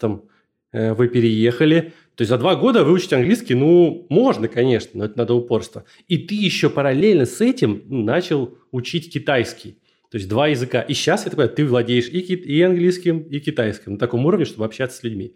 э, 0.72 0.94
вы 0.94 1.08
переехали. 1.10 1.94
То 2.16 2.22
есть 2.22 2.30
за 2.30 2.38
два 2.38 2.56
года 2.56 2.84
выучить 2.86 3.12
английский, 3.12 3.56
ну, 3.56 4.06
можно, 4.10 4.48
конечно, 4.48 4.92
но 4.94 5.06
это 5.06 5.18
надо 5.18 5.34
упорство. 5.34 5.84
И 6.08 6.18
ты 6.18 6.36
еще 6.36 6.70
параллельно 6.70 7.26
с 7.26 7.42
этим 7.42 7.84
начал 7.88 8.58
учить 8.72 9.12
китайский. 9.12 9.80
То 10.12 10.18
есть 10.18 10.30
два 10.30 10.48
языка. 10.48 10.82
И 10.82 10.94
сейчас, 10.94 11.22
я 11.26 11.32
так 11.32 11.38
понимаю, 11.38 11.56
ты 11.56 11.66
владеешь 11.66 12.08
и, 12.08 12.22
ки- 12.22 12.34
и 12.34 12.62
английским, 12.62 13.22
и 13.24 13.40
китайским 13.40 13.94
на 13.94 13.98
таком 13.98 14.26
уровне, 14.26 14.46
чтобы 14.46 14.64
общаться 14.64 15.00
с 15.00 15.04
людьми. 15.04 15.36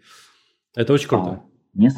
Это 0.76 0.92
очень 0.92 1.08
круто. 1.08 1.30
А, 1.30 1.42
не, 1.74 1.90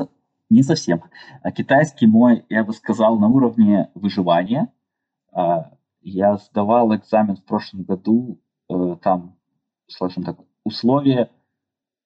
не 0.51 0.63
совсем. 0.63 1.03
А 1.43 1.53
китайский 1.53 2.07
мой, 2.07 2.45
я 2.49 2.65
бы 2.65 2.73
сказал, 2.73 3.19
на 3.19 3.29
уровне 3.29 3.91
выживания. 3.95 4.73
А, 5.33 5.73
я 6.03 6.37
сдавал 6.37 6.95
экзамен 6.95 7.37
в 7.37 7.45
прошлом 7.45 7.85
году, 7.85 8.43
э, 8.69 8.97
там, 9.01 9.39
скажем 9.87 10.25
так, 10.25 10.39
условия 10.65 11.31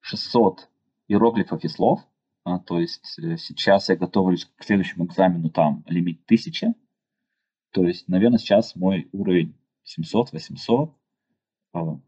600 0.00 0.68
иероглифов 1.08 1.64
и 1.64 1.68
слов. 1.68 2.00
А, 2.44 2.58
то 2.58 2.78
есть 2.78 3.18
э, 3.18 3.38
сейчас 3.38 3.88
я 3.88 3.96
готовлюсь 3.96 4.44
к 4.44 4.62
следующему 4.62 5.06
экзамену, 5.06 5.48
там 5.48 5.82
лимит 5.86 6.20
1000. 6.26 6.74
То 7.72 7.86
есть, 7.86 8.08
наверное, 8.08 8.38
сейчас 8.38 8.76
мой 8.76 9.08
уровень 9.12 9.56
700-800. 9.98 10.92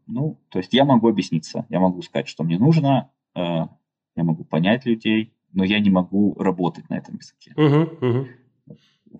Ну, 0.05 0.39
то 0.47 0.59
есть 0.59 0.71
я 0.71 0.85
могу 0.85 1.09
объясниться, 1.09 1.65
я 1.67 1.81
могу 1.81 2.01
сказать, 2.01 2.29
что 2.29 2.45
мне 2.45 2.57
нужно, 2.57 3.11
я 3.35 3.67
могу 4.15 4.45
понять 4.45 4.85
людей, 4.85 5.36
но 5.53 5.63
я 5.63 5.79
не 5.79 5.89
могу 5.89 6.35
работать 6.35 6.89
на 6.89 6.97
этом 6.97 7.15
языке. 7.17 7.53
Угу, 7.55 8.07
угу. 8.07 8.27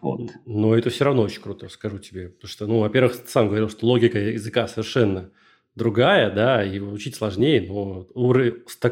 Вот. 0.01 0.31
Но 0.45 0.75
это 0.75 0.89
все 0.89 1.05
равно 1.05 1.23
очень 1.23 1.41
круто, 1.41 1.69
скажу 1.69 1.99
тебе. 1.99 2.29
Потому 2.29 2.49
что, 2.49 2.67
ну, 2.67 2.79
во-первых, 2.79 3.17
ты 3.17 3.29
сам 3.29 3.47
говорил, 3.47 3.69
что 3.69 3.85
логика 3.85 4.19
языка 4.19 4.67
совершенно 4.67 5.31
другая, 5.75 6.31
да, 6.31 6.63
и 6.63 6.79
учить 6.79 7.15
сложнее, 7.15 7.61
но 7.61 8.07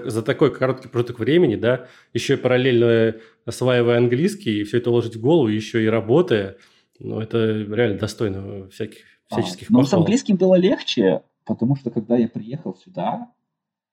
за 0.06 0.22
такой 0.22 0.54
короткий 0.54 0.88
промежуток 0.88 1.20
времени, 1.20 1.56
да, 1.56 1.88
еще 2.14 2.36
и 2.36 2.38
параллельно 2.38 3.16
осваивая 3.46 3.98
английский, 3.98 4.62
и 4.62 4.64
все 4.64 4.78
это 4.78 4.92
ложить 4.92 5.16
в 5.16 5.22
голову, 5.22 5.48
еще 5.48 5.84
и 5.84 5.88
работая, 5.88 6.58
ну, 7.00 7.20
это 7.20 7.38
реально 7.38 7.98
достойно 7.98 8.70
всяких 8.70 9.00
а, 9.30 9.36
всяческих 9.36 9.70
а, 9.70 9.74
Но 9.74 9.84
с 9.84 9.94
английским 9.94 10.38
было 10.38 10.56
легче, 10.56 11.24
потому 11.44 11.76
что 11.76 11.90
когда 11.90 12.18
я 12.18 12.28
приехал 12.28 12.76
сюда, 12.76 13.32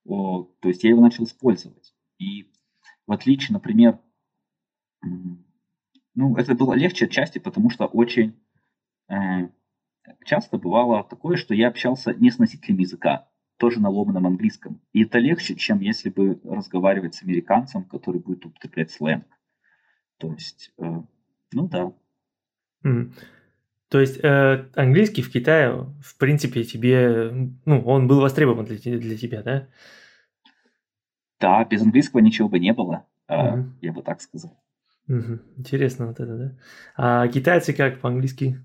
о, 0.06 0.49
то 0.61 0.68
есть 0.68 0.84
я 0.84 0.90
его 0.90 1.00
начал 1.00 1.25
использовать. 1.25 1.94
И 2.18 2.50
в 3.06 3.12
отличие, 3.12 3.52
например, 3.52 3.99
ну, 6.14 6.37
это 6.37 6.54
было 6.54 6.75
легче 6.75 7.06
отчасти, 7.06 7.38
потому 7.38 7.71
что 7.71 7.87
очень 7.87 8.35
э, 9.09 9.49
часто 10.25 10.59
бывало 10.59 11.04
такое, 11.04 11.37
что 11.37 11.54
я 11.54 11.68
общался 11.68 12.12
не 12.14 12.30
с 12.30 12.38
носителем 12.38 12.78
языка, 12.78 13.28
тоже 13.56 13.80
на 13.80 13.88
ломаном 13.88 14.26
английском. 14.26 14.80
И 14.92 15.04
это 15.04 15.18
легче, 15.18 15.54
чем 15.54 15.80
если 15.80 16.11
бы 16.11 16.40
разговаривать 16.44 17.14
с 17.14 17.23
американцем, 17.23 17.85
который 17.85 18.21
будет 18.21 18.44
употреблять 18.44 18.90
сленг. 18.90 19.26
То 20.18 20.32
есть, 20.32 20.73
э, 20.78 21.02
ну 21.52 21.68
да. 21.68 21.92
Mm. 22.85 23.12
То 23.88 24.00
есть 24.00 24.18
э, 24.23 24.68
английский 24.75 25.23
в 25.23 25.30
Китае, 25.30 25.87
в 26.02 26.16
принципе, 26.18 26.64
тебе, 26.64 27.30
ну, 27.64 27.82
он 27.82 28.06
был 28.06 28.21
востребован 28.21 28.64
для, 28.64 28.76
для 28.99 29.16
тебя, 29.16 29.42
да? 29.42 29.68
Да, 31.42 31.64
без 31.64 31.82
английского 31.82 32.20
ничего 32.20 32.49
бы 32.49 32.61
не 32.61 32.72
было, 32.72 33.04
mm-hmm. 33.28 33.72
я 33.80 33.92
бы 33.92 34.02
так 34.02 34.20
сказал. 34.20 34.56
Угу. 35.08 35.40
Интересно 35.56 36.06
вот 36.06 36.20
это, 36.20 36.38
да? 36.38 36.58
А 36.96 37.26
китайцы 37.26 37.72
как 37.72 38.00
по-английски 38.00 38.64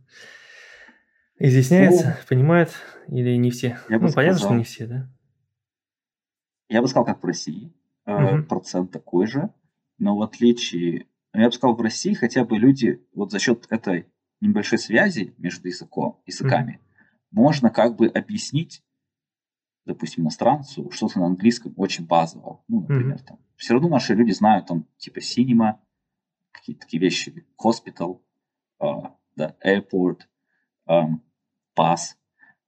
изъясняются, 1.40 2.18
ну, 2.20 2.28
понимают 2.30 2.70
или 3.08 3.36
не 3.36 3.50
все? 3.50 3.80
Я 3.90 3.98
ну, 3.98 4.08
бы 4.08 4.14
понятно, 4.14 4.38
сказал, 4.38 4.52
что 4.52 4.58
не 4.60 4.64
все, 4.64 4.86
да? 4.86 5.10
Я 6.70 6.84
бы 6.84 6.88
сказал, 6.88 7.06
как 7.06 7.24
в 7.24 7.26
России. 7.26 7.74
Угу. 8.06 8.44
Процент 8.44 8.92
такой 8.92 9.26
же. 9.26 9.50
Но 9.98 10.16
в 10.16 10.22
отличие... 10.22 11.08
Я 11.34 11.48
бы 11.48 11.52
сказал, 11.52 11.76
в 11.76 11.82
России 11.82 12.14
хотя 12.14 12.46
бы 12.46 12.60
люди 12.60 13.04
вот 13.16 13.32
за 13.32 13.40
счет 13.40 13.66
этой 13.72 14.06
небольшой 14.40 14.78
связи 14.78 15.34
между 15.40 15.68
языком, 15.68 16.22
языками 16.28 16.80
угу. 17.32 17.42
можно 17.42 17.72
как 17.72 17.96
бы 17.96 18.06
объяснить 18.08 18.84
допустим, 19.88 20.24
иностранцу, 20.24 20.92
что-то 20.92 21.20
на 21.20 21.26
английском 21.26 21.74
очень 21.78 22.06
базово. 22.06 22.62
Ну, 22.68 22.82
например, 22.82 23.18
mm-hmm. 23.18 23.26
там. 23.26 23.40
Все 23.56 23.74
равно 23.74 23.90
наши 23.90 24.14
люди 24.14 24.32
знают 24.32 24.68
там 24.68 24.86
типа 24.98 25.20
cinema, 25.20 25.78
какие-то 26.52 26.82
такие 26.82 27.02
вещи, 27.02 27.46
hospital, 27.64 28.22
uh, 28.80 29.12
да, 29.36 29.56
airport, 29.66 30.22
um, 30.88 31.22
pass. 31.76 32.16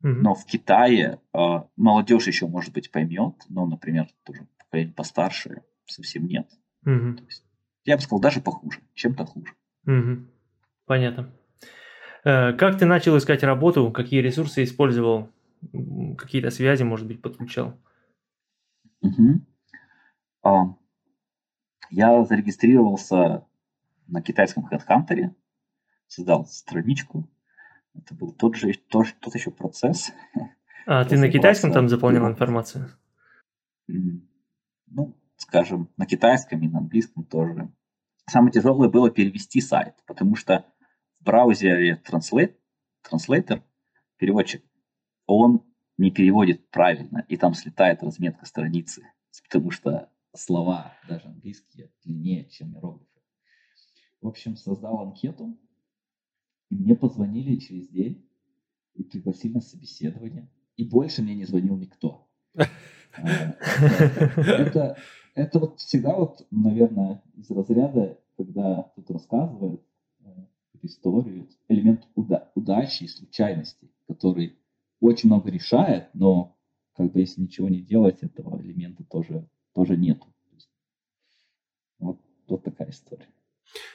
Mm-hmm. 0.02 0.22
Но 0.22 0.34
в 0.34 0.46
Китае 0.46 1.20
uh, 1.36 1.68
молодежь 1.76 2.28
еще, 2.28 2.48
может 2.48 2.74
быть, 2.74 2.92
поймет, 2.92 3.36
но, 3.50 3.66
например, 3.66 4.08
тоже 4.24 4.48
поколение 4.58 4.94
постарше 4.94 5.64
совсем 5.86 6.26
нет. 6.26 6.50
Mm-hmm. 6.86 7.16
То 7.16 7.24
есть, 7.26 7.44
я 7.86 7.98
бы 7.98 8.02
сказал, 8.02 8.20
даже 8.20 8.42
похуже, 8.42 8.80
чем-то 8.94 9.26
хуже. 9.26 9.54
Mm-hmm. 9.86 10.26
Понятно. 10.86 11.32
Э, 12.24 12.54
как 12.54 12.78
ты 12.78 12.86
начал 12.86 13.18
искать 13.18 13.44
работу? 13.44 13.92
Какие 13.92 14.22
ресурсы 14.22 14.64
использовал? 14.64 15.30
Какие-то 16.18 16.50
связи, 16.50 16.84
может 16.84 17.08
быть, 17.08 17.22
подключал? 17.22 17.80
Угу. 19.02 19.42
А, 20.44 20.76
я 21.90 22.24
зарегистрировался 22.24 23.46
на 24.08 24.22
китайском 24.22 24.68
HeadHunter, 24.68 25.34
создал 26.08 26.46
страничку. 26.46 27.30
Это 27.94 28.14
был 28.14 28.32
тот 28.32 28.56
же 28.56 28.74
тот, 28.88 29.08
тот 29.20 29.36
еще 29.36 29.52
процесс. 29.52 30.12
А 30.86 31.06
ты 31.06 31.18
на 31.18 31.30
китайском 31.30 31.72
там 31.72 31.90
заполнял 31.90 32.28
информацию? 32.28 32.90
Ну, 33.88 35.16
скажем, 35.38 35.90
на 35.98 36.06
китайском 36.06 36.62
и 36.62 36.68
на 36.68 36.80
английском 36.80 37.24
тоже. 37.24 37.72
Самое 38.28 38.52
тяжелое 38.52 38.90
было 38.90 39.10
перевести 39.10 39.62
сайт, 39.62 39.96
потому 40.06 40.36
что 40.36 40.66
в 41.20 41.24
браузере 41.24 42.02
Translate, 42.08 42.56
Translator, 43.04 43.64
переводчик, 44.18 44.64
он 45.36 45.64
не 45.98 46.12
переводит 46.12 46.70
правильно, 46.70 47.26
и 47.28 47.38
там 47.38 47.54
слетает 47.54 48.04
разметка 48.04 48.46
страницы, 48.46 49.04
потому 49.44 49.72
что 49.72 50.10
слова, 50.36 50.94
даже 51.08 51.28
английские, 51.28 51.92
длиннее, 52.04 52.50
чем 52.50 52.74
иероглифы. 52.74 53.06
В 54.22 54.28
общем, 54.28 54.56
создал 54.56 55.02
анкету, 55.02 55.58
и 56.70 56.76
мне 56.76 56.96
позвонили 56.96 57.58
через 57.58 57.88
день 57.90 58.28
и 58.96 59.04
пригласили 59.04 59.54
на 59.54 59.62
собеседование. 59.62 60.50
И 60.78 60.84
больше 60.84 61.22
мне 61.22 61.36
не 61.36 61.46
звонил 61.46 61.78
никто. 61.78 62.28
А, 63.18 63.56
это, 64.38 64.96
это 65.34 65.60
вот 65.60 65.80
всегда 65.80 66.16
вот, 66.16 66.46
наверное, 66.52 67.24
из 67.36 67.50
разряда, 67.50 68.20
когда 68.38 68.84
кто-то 68.84 69.14
рассказывает 69.14 69.82
э, 70.20 70.46
историю, 70.84 71.50
элемент 71.68 72.08
уда- 72.14 72.52
удачи 72.54 73.06
и 73.06 73.08
случайности, 73.08 73.90
который 74.08 74.60
очень 75.00 75.30
много 75.30 75.50
решает, 75.50 76.10
но 76.14 76.58
как 76.96 77.12
бы 77.12 77.20
если 77.22 77.42
ничего 77.42 77.70
не 77.70 77.82
делать, 77.82 78.22
этого 78.22 78.62
элемента 78.62 79.04
тоже, 79.04 79.48
тоже 79.74 79.96
нету. 79.96 80.28
Вот, 82.00 82.20
вот 82.48 82.64
такая 82.64 82.90
история. 82.90 83.28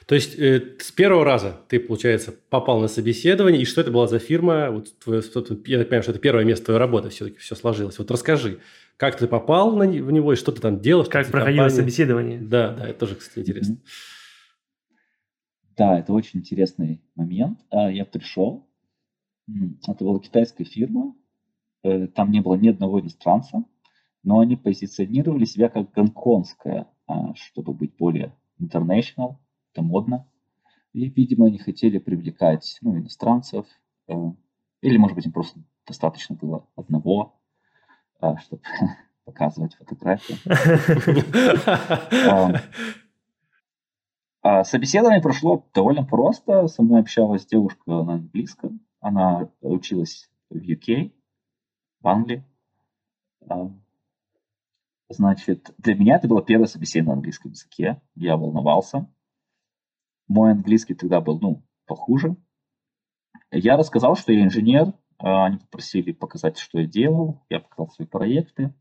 То 0.07 0.15
есть 0.15 0.37
э, 0.39 0.77
с 0.79 0.91
первого 0.91 1.25
раза 1.25 1.57
ты, 1.67 1.79
получается, 1.79 2.33
попал 2.49 2.79
на 2.79 2.87
собеседование, 2.87 3.61
и 3.61 3.65
что 3.65 3.81
это 3.81 3.91
была 3.91 4.07
за 4.07 4.19
фирма? 4.19 4.71
Вот 4.71 4.97
твое, 4.99 5.21
я 5.21 5.83
понимаю, 5.83 6.03
что 6.03 6.11
это 6.11 6.19
первое 6.19 6.45
место 6.45 6.65
твоей 6.65 6.79
работы, 6.79 7.09
все-таки 7.09 7.37
все 7.39 7.55
сложилось. 7.55 7.97
Вот 7.99 8.09
расскажи, 8.11 8.59
как 8.97 9.17
ты 9.17 9.27
попал 9.27 9.75
на, 9.75 9.85
в 9.85 10.11
него, 10.11 10.33
и 10.33 10.35
что 10.35 10.51
ты 10.51 10.61
там 10.61 10.79
делал? 10.79 11.05
Как 11.05 11.27
проходило 11.27 11.63
компании? 11.65 11.81
собеседование? 11.81 12.39
Да, 12.39 12.73
да, 12.73 12.87
это 12.87 12.99
тоже, 12.99 13.15
кстати, 13.15 13.39
интересно. 13.39 13.77
Да, 15.75 15.99
это 15.99 16.13
очень 16.13 16.39
интересный 16.39 17.01
момент. 17.15 17.59
А, 17.69 17.91
я 17.91 18.05
пришел, 18.05 18.69
это 19.47 20.03
была 20.03 20.19
китайская 20.19 20.63
фирма, 20.63 21.15
э, 21.83 22.07
там 22.07 22.31
не 22.31 22.41
было 22.41 22.55
ни 22.55 22.69
одного 22.69 22.99
иностранца, 22.99 23.63
но 24.23 24.39
они 24.39 24.55
позиционировали 24.55 25.45
себя 25.45 25.69
как 25.69 25.91
гонконгская, 25.91 26.87
а, 27.07 27.35
чтобы 27.35 27.73
быть 27.73 27.95
более 27.95 28.33
international, 28.59 29.37
это 29.71 29.83
модно. 29.83 30.27
И, 30.93 31.09
видимо, 31.09 31.47
они 31.47 31.59
хотели 31.59 31.99
привлекать 31.99 32.77
ну, 32.81 32.97
иностранцев, 32.97 33.67
э, 34.07 34.13
или, 34.81 34.97
может 34.97 35.15
быть, 35.15 35.25
им 35.25 35.31
просто 35.31 35.59
достаточно 35.85 36.35
было 36.35 36.65
одного, 36.75 37.39
а, 38.19 38.37
чтобы 38.37 38.63
показывать 39.25 39.75
фотографии. 39.75 40.37
А, 44.47 44.63
собеседование 44.63 45.23
прошло 45.23 45.65
довольно 45.73 46.03
просто. 46.03 46.67
Со 46.67 46.83
мной 46.83 47.01
общалась 47.01 47.47
девушка 47.47 47.81
на 47.87 48.13
английском. 48.13 48.79
Она 49.05 49.51
училась 49.61 50.31
в 50.49 50.55
UK, 50.55 51.13
в 51.99 52.07
Англии. 52.07 52.43
А, 53.47 53.69
значит, 55.09 55.75
для 55.77 55.93
меня 55.93 56.15
это 56.15 56.27
было 56.27 56.43
первое 56.43 56.65
собеседование 56.65 57.09
на 57.09 57.17
английском 57.17 57.51
языке. 57.51 58.01
Я 58.15 58.35
волновался. 58.35 59.07
Мой 60.27 60.53
английский 60.53 60.95
тогда 60.95 61.21
был, 61.21 61.39
ну, 61.39 61.63
похуже. 61.85 62.35
Я 63.51 63.77
рассказал, 63.77 64.15
что 64.15 64.33
я 64.33 64.43
инженер. 64.43 64.91
А, 65.19 65.45
они 65.45 65.59
попросили 65.59 66.11
показать, 66.11 66.57
что 66.57 66.79
я 66.79 66.87
делал. 66.87 67.45
Я 67.47 67.59
показал 67.59 67.89
свои 67.89 68.07
проекты. 68.07 68.73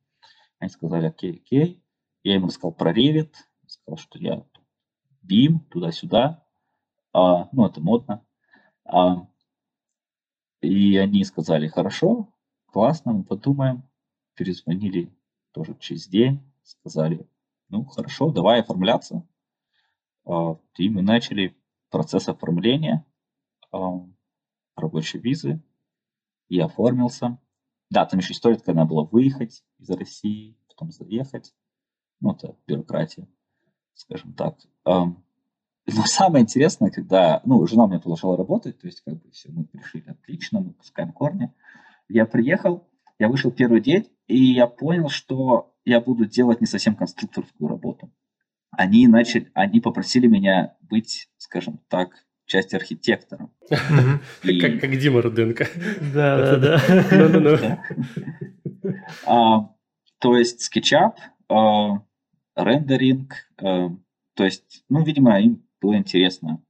Они 0.58 0.70
сказали, 0.70 1.08
окей, 1.08 1.42
окей. 1.44 1.84
Я 2.22 2.36
им 2.36 2.46
рассказал 2.46 2.72
про 2.72 2.94
Revit. 2.94 3.34
Сказал, 3.66 3.98
что 3.98 4.18
я 4.18 4.42
BIM, 5.22 5.58
туда-сюда. 5.70 6.46
А, 7.12 7.50
ну, 7.52 7.66
это 7.66 7.82
модно. 7.82 8.24
И 10.64 10.96
они 10.96 11.24
сказали, 11.24 11.68
хорошо, 11.68 12.28
классно, 12.66 13.12
мы 13.12 13.24
подумаем. 13.24 13.82
Перезвонили 14.34 15.12
тоже 15.52 15.76
через 15.78 16.08
день, 16.08 16.40
сказали, 16.62 17.26
ну 17.68 17.84
хорошо, 17.84 18.30
давай 18.30 18.60
оформляться. 18.60 19.26
А, 20.24 20.58
и 20.76 20.88
мы 20.88 21.02
начали 21.02 21.56
процесс 21.90 22.28
оформления 22.28 23.06
а, 23.70 24.06
рабочей 24.76 25.18
визы. 25.18 25.62
И 26.48 26.60
оформился. 26.60 27.38
Да, 27.90 28.04
там 28.04 28.20
еще 28.20 28.32
история 28.32 28.56
такая, 28.56 28.74
надо 28.74 28.90
было 28.90 29.04
выехать 29.04 29.64
из 29.78 29.88
России, 29.90 30.58
потом 30.68 30.90
заехать. 30.90 31.54
Ну, 32.20 32.32
это 32.32 32.56
бюрократия, 32.66 33.26
скажем 33.94 34.34
так. 34.34 34.58
Но 35.86 36.04
самое 36.06 36.42
интересное, 36.42 36.90
когда, 36.90 37.42
ну, 37.44 37.66
жена 37.66 37.84
у 37.84 37.88
меня 37.88 38.00
продолжала 38.00 38.36
работать, 38.36 38.80
то 38.80 38.86
есть, 38.86 39.02
как 39.02 39.14
бы, 39.14 39.30
все, 39.30 39.50
мы 39.50 39.66
решили, 39.72 40.08
отлично, 40.08 40.60
мы 40.60 40.72
пускаем 40.72 41.12
корни. 41.12 41.52
Я 42.08 42.24
приехал, 42.26 42.88
я 43.18 43.28
вышел 43.28 43.50
первый 43.50 43.80
день, 43.80 44.08
и 44.26 44.52
я 44.52 44.66
понял, 44.66 45.08
что 45.08 45.74
я 45.84 46.00
буду 46.00 46.24
делать 46.24 46.60
не 46.60 46.66
совсем 46.66 46.94
конструкторскую 46.96 47.68
работу. 47.68 48.10
Они 48.70 49.06
начали, 49.06 49.50
они 49.54 49.80
попросили 49.80 50.26
меня 50.26 50.74
быть, 50.80 51.28
скажем 51.36 51.80
так, 51.88 52.24
часть 52.46 52.74
архитектора. 52.74 53.50
Как 53.68 54.98
Дима 54.98 55.22
Руденко. 55.22 55.66
Да, 56.14 56.56
да, 56.56 56.80
да. 59.24 59.70
То 60.18 60.36
есть 60.36 60.70
SketchUp, 60.74 61.14
а, 61.50 62.02
рендеринг, 62.56 63.34
а, 63.62 63.90
то 64.34 64.44
есть, 64.44 64.84
ну, 64.88 65.04
видимо, 65.04 65.38
им 65.40 65.62
было 65.84 65.98
интересно 65.98 66.64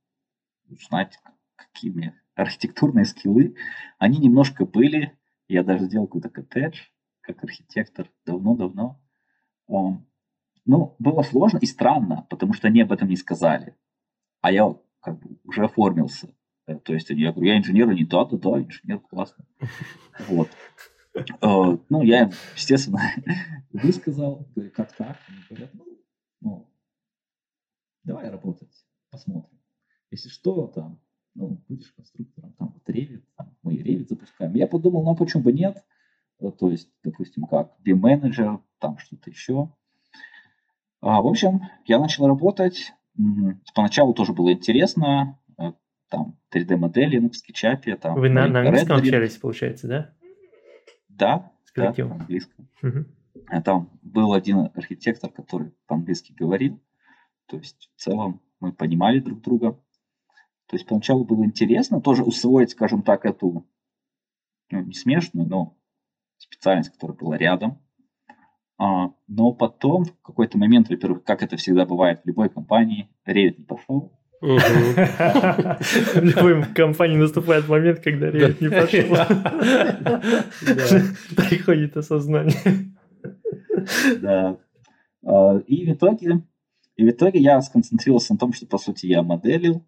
узнать, 0.69 1.21
какие 1.55 1.93
у 1.93 1.95
меня 1.95 2.21
архитектурные 2.35 3.05
скиллы. 3.05 3.55
Они 3.99 4.19
немножко 4.19 4.67
были. 4.67 5.17
Я 5.47 5.63
даже 5.63 5.85
сделал 5.85 6.07
какой-то 6.07 6.31
коттедж 6.31 6.81
как 7.21 7.45
архитектор 7.45 8.11
давно-давно. 8.27 9.01
Ну, 9.69 10.97
было 10.99 11.23
сложно 11.23 11.59
и 11.59 11.67
странно, 11.67 12.27
потому 12.29 12.55
что 12.55 12.67
они 12.67 12.81
об 12.81 12.91
этом 12.91 13.09
не 13.09 13.17
сказали. 13.17 13.77
А 14.41 14.51
я 14.51 14.77
как 15.01 15.21
бы 15.21 15.39
уже 15.45 15.65
оформился. 15.65 16.35
Э, 16.67 16.79
то 16.79 16.93
есть 16.95 17.11
я 17.11 17.33
говорю, 17.33 17.53
я 17.53 17.59
инженер, 17.59 17.91
они 17.91 18.05
да, 18.05 18.25
да, 18.25 18.37
да, 18.37 18.63
инженер, 18.63 19.01
классно. 19.01 19.45
Вот. 20.29 20.49
Э, 21.15 21.79
ну, 21.89 22.03
я 22.03 22.23
им, 22.23 22.31
естественно, 22.57 23.01
высказал, 23.73 24.49
как 24.75 24.93
так? 24.97 25.19
Они 25.29 25.39
говорят, 25.51 25.71
ну, 25.75 25.85
ну 26.41 26.71
давай 28.03 28.31
работать 28.31 28.85
посмотрим. 29.15 29.59
Если 30.11 30.29
что, 30.29 30.67
там, 30.69 31.01
ну, 31.35 31.63
будешь 31.69 31.91
конструктором, 31.93 32.53
там, 32.59 32.75
вот 32.75 32.95
Revit, 32.95 33.23
там, 33.37 33.57
мы 33.63 33.75
Revit 33.77 34.09
запускаем. 34.09 34.55
Я 34.55 34.67
подумал, 34.67 35.05
ну, 35.05 35.13
а 35.13 35.17
почему 35.17 35.43
бы 35.43 35.53
нет? 35.53 35.85
Э, 36.41 36.51
то 36.51 36.71
есть, 36.71 36.91
допустим, 37.03 37.45
как 37.45 37.73
BIM-менеджер, 37.85 38.61
там 38.79 38.99
что-то 38.99 39.31
еще. 39.31 39.73
А, 41.01 41.23
в 41.23 41.27
общем, 41.27 41.61
я 41.87 41.99
начал 41.99 42.27
работать, 42.27 42.93
Поначалу 43.75 44.13
тоже 44.13 44.33
было 44.33 44.53
интересно, 44.53 45.39
э, 45.57 45.73
там 46.09 46.37
3D-модели 46.53 47.19
в 47.29 47.35
скетчапе. 47.35 47.97
Там, 47.97 48.15
Вы 48.19 48.29
на, 48.29 48.49
на 48.49 48.61
английском 48.61 48.97
общались, 48.97 49.37
получается, 49.37 49.87
да? 49.87 50.15
Да, 51.09 51.53
да, 51.77 51.93
по 51.93 52.15
английскому. 52.15 52.69
Угу. 52.83 53.61
Там 53.65 53.91
был 54.03 54.33
один 54.33 54.71
архитектор, 54.75 55.31
который 55.31 55.73
по-английски 55.87 56.33
говорил. 56.33 56.81
То 57.47 57.57
есть 57.57 57.91
в 57.95 58.01
целом 58.01 58.41
мы 58.61 58.73
понимали 58.73 59.21
друг 59.21 59.41
друга. 59.43 59.73
То 60.67 60.77
есть 60.77 60.87
поначалу 60.87 61.25
было 61.25 61.45
интересно 61.45 62.01
тоже 62.01 62.23
усвоить, 62.23 62.71
скажем 62.71 63.03
так, 63.03 63.25
эту, 63.27 63.67
ну, 64.71 64.83
не 64.83 64.95
смешную, 64.95 65.47
но 65.47 65.77
специальность, 66.39 66.91
которая 66.93 67.17
была 67.17 67.37
рядом. 67.37 67.81
А, 68.77 69.13
но 69.29 69.53
потом 69.53 70.05
в 70.05 70.21
какой-то 70.23 70.59
момент, 70.59 70.89
во-первых, 70.89 71.25
как 71.25 71.43
это 71.43 71.57
всегда 71.57 71.87
бывает 71.87 72.23
в 72.23 72.27
любой 72.27 72.49
компании, 72.49 73.09
Revit 73.27 73.59
не 73.59 73.65
пошел. 73.65 74.13
В 74.41 76.21
любой 76.21 76.65
компании 76.75 77.17
наступает 77.17 77.69
момент, 77.69 78.01
когда 78.01 78.31
Revit 78.31 78.57
не 78.61 78.69
пошел. 78.69 79.17
Приходит 81.37 81.97
осознание. 81.97 82.57
Да. 84.21 84.59
А, 85.25 85.59
и 85.67 85.87
в 85.87 85.95
итоге, 85.95 86.43
и 86.97 87.05
в 87.05 87.11
итоге 87.11 87.41
я 87.41 87.61
сконцентрировался 87.61 88.35
на 88.35 88.39
том, 88.39 88.53
что, 88.53 88.67
по 88.67 88.79
сути, 88.79 89.07
я 89.07 89.23
моделил, 89.23 89.85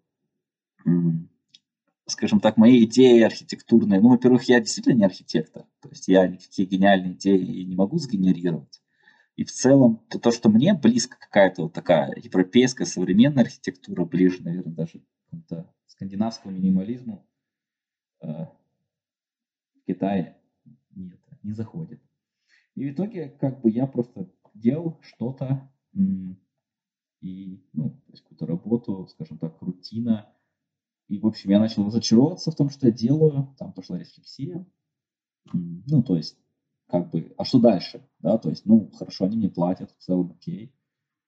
скажем 2.05 2.39
так, 2.39 2.57
мои 2.57 2.83
идеи 2.85 3.21
архитектурные. 3.21 4.01
Ну, 4.01 4.09
во-первых, 4.09 4.43
я 4.43 4.59
действительно 4.59 4.95
не 4.95 5.05
архитектор. 5.05 5.63
То 5.81 5.89
есть 5.89 6.07
я 6.07 6.27
никакие 6.27 6.67
гениальные 6.67 7.13
идеи 7.13 7.63
не 7.63 7.75
могу 7.75 7.97
сгенерировать. 7.97 8.81
И 9.35 9.43
в 9.43 9.51
целом, 9.51 10.01
то, 10.09 10.19
то 10.19 10.31
что 10.31 10.49
мне 10.49 10.73
близко 10.73 11.17
какая-то 11.19 11.63
вот 11.63 11.73
такая 11.73 12.13
европейская 12.15 12.85
современная 12.85 13.43
архитектура, 13.43 14.03
ближе, 14.03 14.41
наверное, 14.41 14.73
даже 14.73 15.03
к 15.47 15.65
скандинавскому 15.85 16.55
минимализму, 16.55 17.25
э, 18.21 18.27
в 18.27 19.85
Китае 19.85 20.37
нет, 20.95 21.19
не 21.43 21.51
заходит. 21.51 22.01
И 22.75 22.89
в 22.89 22.93
итоге, 22.93 23.29
как 23.29 23.61
бы 23.61 23.69
я 23.69 23.85
просто 23.85 24.27
делал 24.55 24.97
что-то 25.01 25.69
и, 27.21 27.63
ну, 27.73 27.89
то 27.89 28.11
есть 28.11 28.23
какую-то 28.23 28.45
работу, 28.45 29.07
скажем 29.09 29.37
так, 29.37 29.61
рутина. 29.61 30.29
И, 31.07 31.19
в 31.19 31.25
общем, 31.25 31.51
я 31.51 31.59
начал 31.59 31.85
разочаровываться 31.85 32.51
в 32.51 32.55
том, 32.55 32.69
что 32.69 32.87
я 32.87 32.93
делаю. 32.93 33.55
Там 33.57 33.73
пошла 33.73 33.97
рефлексия. 33.97 34.65
Ну, 35.53 36.03
то 36.03 36.15
есть, 36.15 36.37
как 36.87 37.09
бы, 37.09 37.33
а 37.37 37.45
что 37.45 37.59
дальше? 37.59 38.07
Да, 38.19 38.37
то 38.37 38.49
есть, 38.49 38.65
ну, 38.65 38.91
хорошо, 38.91 39.25
они 39.25 39.37
мне 39.37 39.49
платят, 39.49 39.91
в 39.91 40.03
целом 40.03 40.31
окей. 40.31 40.73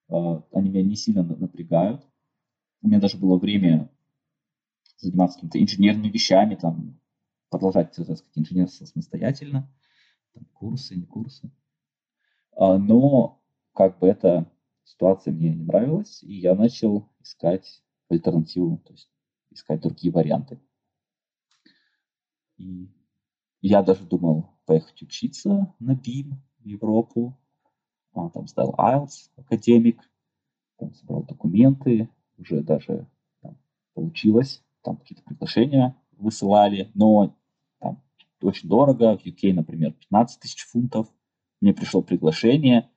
А, 0.10 0.44
они 0.52 0.70
меня 0.70 0.84
не 0.84 0.96
сильно 0.96 1.24
напрягают. 1.24 2.06
У 2.82 2.88
меня 2.88 3.00
даже 3.00 3.18
было 3.18 3.38
время 3.38 3.90
заниматься 4.98 5.38
какими-то 5.38 5.62
инженерными 5.62 6.10
вещами, 6.10 6.56
там, 6.56 7.00
продолжать, 7.50 7.94
сказать, 7.94 8.24
инженерство 8.36 8.86
самостоятельно 8.86 9.70
там, 10.34 10.46
курсы, 10.54 10.96
не 10.96 11.06
курсы. 11.06 11.52
А, 12.56 12.78
но 12.78 13.42
как 13.74 14.00
бы 14.00 14.08
эта 14.08 14.52
ситуация 14.90 15.34
мне 15.34 15.54
не 15.54 15.64
нравилась, 15.64 16.24
и 16.24 16.34
я 16.34 16.56
начал 16.56 17.10
искать 17.22 17.84
альтернативу, 18.10 18.78
то 18.86 18.94
есть 18.94 19.12
искать 19.52 19.82
другие 19.82 20.12
варианты. 20.12 20.60
И 22.58 22.90
я 23.62 23.84
даже 23.84 24.06
думал 24.06 24.50
поехать 24.66 25.02
учиться 25.02 25.74
на 25.80 25.92
BIM 25.94 26.34
в 26.60 26.66
Европу. 26.66 27.40
А, 28.14 28.30
там 28.30 28.48
сдал 28.48 28.74
IELTS, 28.78 29.30
академик, 29.36 30.02
там 30.78 30.94
собрал 30.94 31.24
документы, 31.24 32.10
уже 32.38 32.62
даже 32.64 33.08
там, 33.42 33.58
получилось, 33.94 34.64
там 34.82 34.98
какие-то 34.98 35.24
приглашения 35.24 35.96
высылали, 36.12 36.92
но 36.96 37.36
очень 38.42 38.70
дорого. 38.70 39.18
В 39.18 39.26
UK, 39.26 39.54
например, 39.54 39.94
15 39.94 40.40
тысяч 40.40 40.66
фунтов. 40.66 41.08
Мне 41.62 41.74
пришло 41.74 42.02
приглашение, 42.02 42.90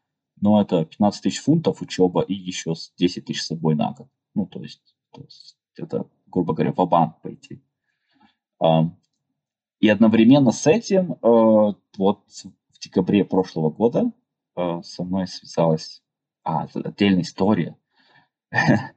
но 0.42 0.60
это 0.60 0.84
15 0.84 1.22
тысяч 1.22 1.40
фунтов 1.40 1.80
учеба 1.80 2.20
и 2.20 2.34
еще 2.34 2.74
10 2.98 3.24
тысяч 3.24 3.42
с 3.42 3.46
собой 3.46 3.76
на 3.76 3.92
год. 3.92 4.08
Ну, 4.34 4.44
то 4.44 4.60
есть, 4.60 4.96
то 5.12 5.22
есть 5.22 5.56
это, 5.76 6.10
грубо 6.26 6.52
говоря, 6.52 6.72
в 6.72 6.84
банк 6.86 7.22
пойти. 7.22 7.62
И 9.78 9.88
одновременно 9.88 10.50
с 10.50 10.66
этим, 10.66 11.12
э, 11.12 11.16
вот 11.22 12.24
в 12.28 12.78
декабре 12.80 13.24
прошлого 13.24 13.70
года 13.70 14.12
э, 14.56 14.80
со 14.82 15.04
мной 15.04 15.26
связалась 15.26 16.02
а, 16.44 16.66
отдельная 16.74 17.22
история. 17.22 17.76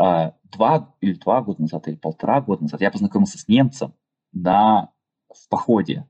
А, 0.00 0.36
два 0.44 0.94
или 1.00 1.14
два 1.14 1.42
года 1.42 1.60
назад, 1.60 1.88
или 1.88 1.96
полтора 1.96 2.40
года 2.40 2.62
назад 2.62 2.82
я 2.82 2.92
познакомился 2.92 3.36
с 3.36 3.48
немцем 3.48 3.94
на 4.30 4.92
в 5.28 5.48
походе. 5.48 6.08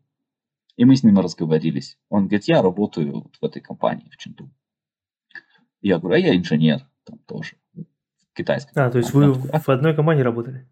И 0.76 0.84
мы 0.84 0.94
с 0.94 1.02
ним 1.02 1.18
разговорились. 1.18 1.98
Он 2.10 2.24
говорит, 2.24 2.48
я 2.48 2.60
работаю 2.60 3.22
вот 3.22 3.36
в 3.40 3.42
этой 3.42 3.62
компании 3.62 4.10
в 4.10 4.18
Ченду. 4.18 4.50
Я 5.80 5.98
говорю, 5.98 6.16
а 6.16 6.18
я 6.18 6.36
инженер 6.36 6.80
там 7.04 7.18
тоже. 7.26 7.54
В 7.74 8.36
китайской. 8.36 8.72
А, 8.74 8.90
то 8.90 8.98
есть 8.98 9.12
вы 9.12 9.32
в 9.32 9.68
одной 9.68 9.94
компании 9.94 10.22
работали? 10.22 10.68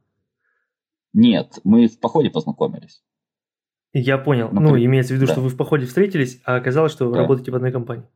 Нет, 1.13 1.59
мы 1.65 1.87
в 1.87 1.99
походе 1.99 2.31
познакомились. 2.31 3.03
Я 3.93 4.19
понял. 4.19 4.51
Например, 4.51 4.73
ну, 4.73 4.85
имеется 4.85 5.15
в 5.15 5.17
виду, 5.17 5.27
да. 5.27 5.33
что 5.33 5.41
вы 5.41 5.49
в 5.49 5.57
походе 5.57 5.87
встретились, 5.87 6.41
а 6.45 6.57
оказалось, 6.57 6.93
что 6.93 7.07
вы 7.07 7.15
да. 7.15 7.21
работаете 7.21 7.51
в 7.51 7.57
одной 7.57 7.73
компании. 7.73 8.07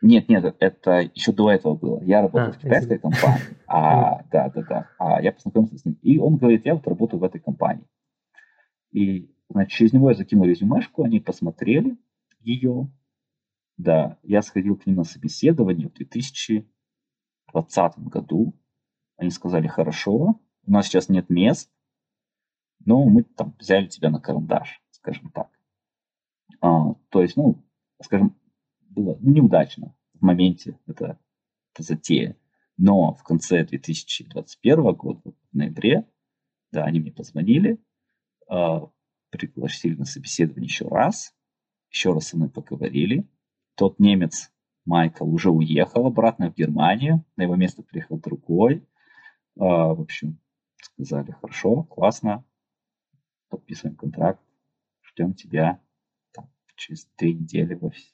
Нет, 0.00 0.28
нет, 0.28 0.56
это 0.60 1.10
еще 1.14 1.32
до 1.32 1.50
этого 1.50 1.74
было. 1.74 2.02
Я 2.02 2.22
работал 2.22 2.48
а, 2.48 2.52
в 2.52 2.58
китайской 2.58 2.94
это... 2.94 3.02
компании. 3.02 3.42
А, 3.66 4.22
да, 4.32 4.50
да, 4.54 4.62
да. 4.62 4.88
А 4.98 5.20
я 5.20 5.32
познакомился 5.32 5.76
с 5.76 5.84
ним. 5.84 5.98
И 6.02 6.18
он 6.18 6.36
говорит, 6.36 6.64
я 6.64 6.74
вот 6.74 6.86
работаю 6.86 7.20
в 7.20 7.24
этой 7.24 7.40
компании. 7.40 7.84
И 8.92 9.30
Значит, 9.50 9.72
через 9.72 9.92
него 9.92 10.10
я 10.10 10.16
закинул 10.16 10.44
резюмешку, 10.44 11.04
они 11.04 11.20
посмотрели 11.20 11.96
ее. 12.40 12.88
Да, 13.78 14.18
я 14.24 14.42
сходил 14.42 14.76
к 14.76 14.84
ним 14.86 14.96
на 14.96 15.04
собеседование 15.04 15.88
в 15.88 15.94
2020 15.94 17.98
году. 17.98 18.54
Они 19.16 19.30
сказали, 19.30 19.68
хорошо, 19.68 20.40
у 20.66 20.70
нас 20.70 20.86
сейчас 20.86 21.08
нет 21.08 21.30
мест, 21.30 21.70
но 22.84 23.04
мы 23.04 23.22
там 23.22 23.54
взяли 23.58 23.86
тебя 23.86 24.10
на 24.10 24.20
карандаш, 24.20 24.82
скажем 24.90 25.30
так. 25.30 25.50
А, 26.60 26.94
то 27.08 27.22
есть, 27.22 27.36
ну, 27.36 27.64
скажем, 28.02 28.36
было 28.80 29.16
ну, 29.20 29.32
неудачно 29.32 29.94
в 30.14 30.22
моменте 30.22 30.78
это, 30.86 31.18
это 31.72 31.82
затея. 31.82 32.36
Но 32.76 33.14
в 33.14 33.22
конце 33.22 33.64
2021 33.64 34.92
года, 34.94 35.32
в 35.52 35.56
ноябре, 35.56 36.08
да, 36.72 36.84
они 36.84 37.00
мне 37.00 37.12
позвонили, 37.12 37.78
а, 38.48 38.90
пригласили 39.30 39.94
на 39.94 40.04
собеседование 40.04 40.66
еще 40.66 40.88
раз, 40.88 41.34
еще 41.90 42.12
раз 42.12 42.28
со 42.28 42.36
мной 42.36 42.50
поговорили. 42.50 43.28
Тот 43.78 44.00
немец 44.00 44.50
Майкл 44.84 45.32
уже 45.32 45.50
уехал 45.50 46.04
обратно 46.06 46.50
в 46.50 46.56
Германию, 46.56 47.24
на 47.36 47.42
его 47.42 47.54
место 47.54 47.84
приехал 47.84 48.18
другой. 48.18 48.84
А, 49.56 49.94
в 49.94 50.00
общем, 50.00 50.40
сказали, 50.82 51.30
хорошо, 51.40 51.84
классно, 51.84 52.44
подписываем 53.48 53.96
контракт, 53.96 54.40
ждем 55.04 55.32
тебя 55.32 55.80
там, 56.32 56.50
через 56.74 57.04
три 57.14 57.34
недели 57.34 57.74
в 57.74 57.84
офисе. 57.84 58.12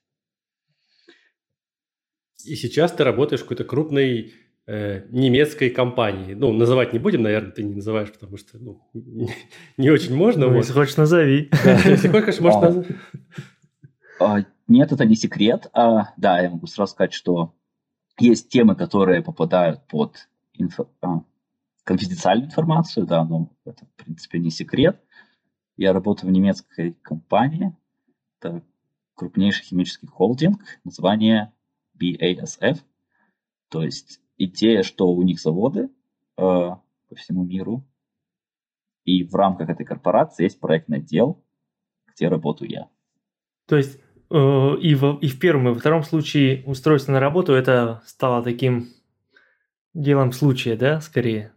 И 2.45 2.57
сейчас 2.57 2.93
ты 2.93 3.03
работаешь 3.03 3.41
в 3.41 3.45
какой-то 3.45 3.65
крупной 3.65 4.35
э, 4.67 5.07
немецкой 5.09 5.71
компании. 5.71 6.35
Ну, 6.35 6.53
называть 6.53 6.93
не 6.93 6.99
будем, 6.99 7.23
наверное, 7.23 7.53
ты 7.53 7.63
не 7.63 7.77
называешь, 7.77 8.13
потому 8.13 8.37
что 8.37 8.59
ну, 8.59 8.83
не, 9.79 9.89
очень 9.89 10.15
можно. 10.15 10.45
Ну, 10.45 10.53
вот. 10.53 10.59
Если 10.59 10.75
хочешь, 10.75 10.99
назови. 10.99 11.49
Да, 11.65 11.81
если 11.87 12.09
хочешь, 12.09 12.39
можешь 12.41 12.59
а, 12.59 12.65
назвать. 12.67 14.47
Нет, 14.67 14.93
это 14.93 15.05
не 15.05 15.15
секрет. 15.15 15.69
А, 15.73 16.15
да, 16.17 16.41
я 16.41 16.51
могу 16.51 16.67
сразу 16.67 16.93
сказать, 16.93 17.13
что 17.13 17.55
есть 18.19 18.49
темы, 18.49 18.77
которые 18.77 19.23
попадают 19.23 19.87
под 19.87 20.29
инфо, 20.55 20.89
а, 21.01 21.23
конфиденциальную 21.85 22.47
информацию, 22.47 23.07
да, 23.07 23.25
но 23.25 23.51
это, 23.65 23.85
в 23.85 23.93
принципе, 24.03 24.39
не 24.39 24.51
секрет. 24.51 25.03
Я 25.77 25.93
работаю 25.93 26.31
в 26.31 26.33
немецкой 26.33 26.93
компании, 27.03 27.77
это 28.39 28.63
крупнейший 29.15 29.65
химический 29.65 30.09
холдинг, 30.09 30.63
название 30.85 31.53
BASF, 32.01 32.79
то 33.69 33.83
есть 33.83 34.21
идея, 34.39 34.83
что 34.83 35.09
у 35.13 35.23
них 35.23 35.41
заводы 35.41 35.85
э, 35.85 35.91
по 36.37 37.15
всему 37.17 37.45
миру, 37.45 37.85
и 39.05 39.25
в 39.25 39.35
рамках 39.35 39.69
этой 39.69 39.85
корпорации 39.85 40.45
есть 40.45 40.61
проектный 40.61 40.99
отдел, 40.99 41.43
где 42.07 42.29
работаю 42.29 42.71
я. 42.71 42.89
То 43.67 43.77
есть 43.77 43.99
и, 44.35 44.95
в, 44.95 45.19
и 45.21 45.29
в 45.29 45.39
первом, 45.39 45.69
и 45.69 45.73
во 45.73 45.79
втором 45.79 46.03
случае 46.03 46.65
устройство 46.67 47.13
на 47.13 47.21
работу 47.21 47.53
это 47.53 48.03
стало 48.07 48.43
таким 48.43 48.89
делом 49.95 50.33
случая, 50.33 50.77
да, 50.77 51.01
скорее? 51.01 51.53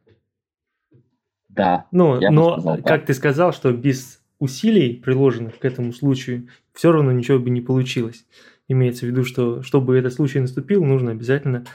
Да. 1.50 1.88
Ну, 1.92 2.20
но, 2.30 2.60
сказал, 2.60 2.78
как 2.84 3.06
ты 3.06 3.14
сказал, 3.16 3.52
что 3.52 3.72
без 3.72 4.22
усилий, 4.38 4.96
приложенных 4.96 5.58
к 5.58 5.66
этому 5.66 5.92
случаю, 5.92 6.50
все 6.74 6.92
равно 6.92 7.12
ничего 7.12 7.40
бы 7.40 7.50
не 7.50 7.62
получилось. 7.62 8.26
Имеется 8.68 9.06
в 9.06 9.10
виду, 9.10 9.24
что 9.24 9.64
чтобы 9.64 9.98
этот 9.98 10.14
случай 10.14 10.40
наступил, 10.40 10.84
нужно 10.84 11.12
обязательно 11.12 11.66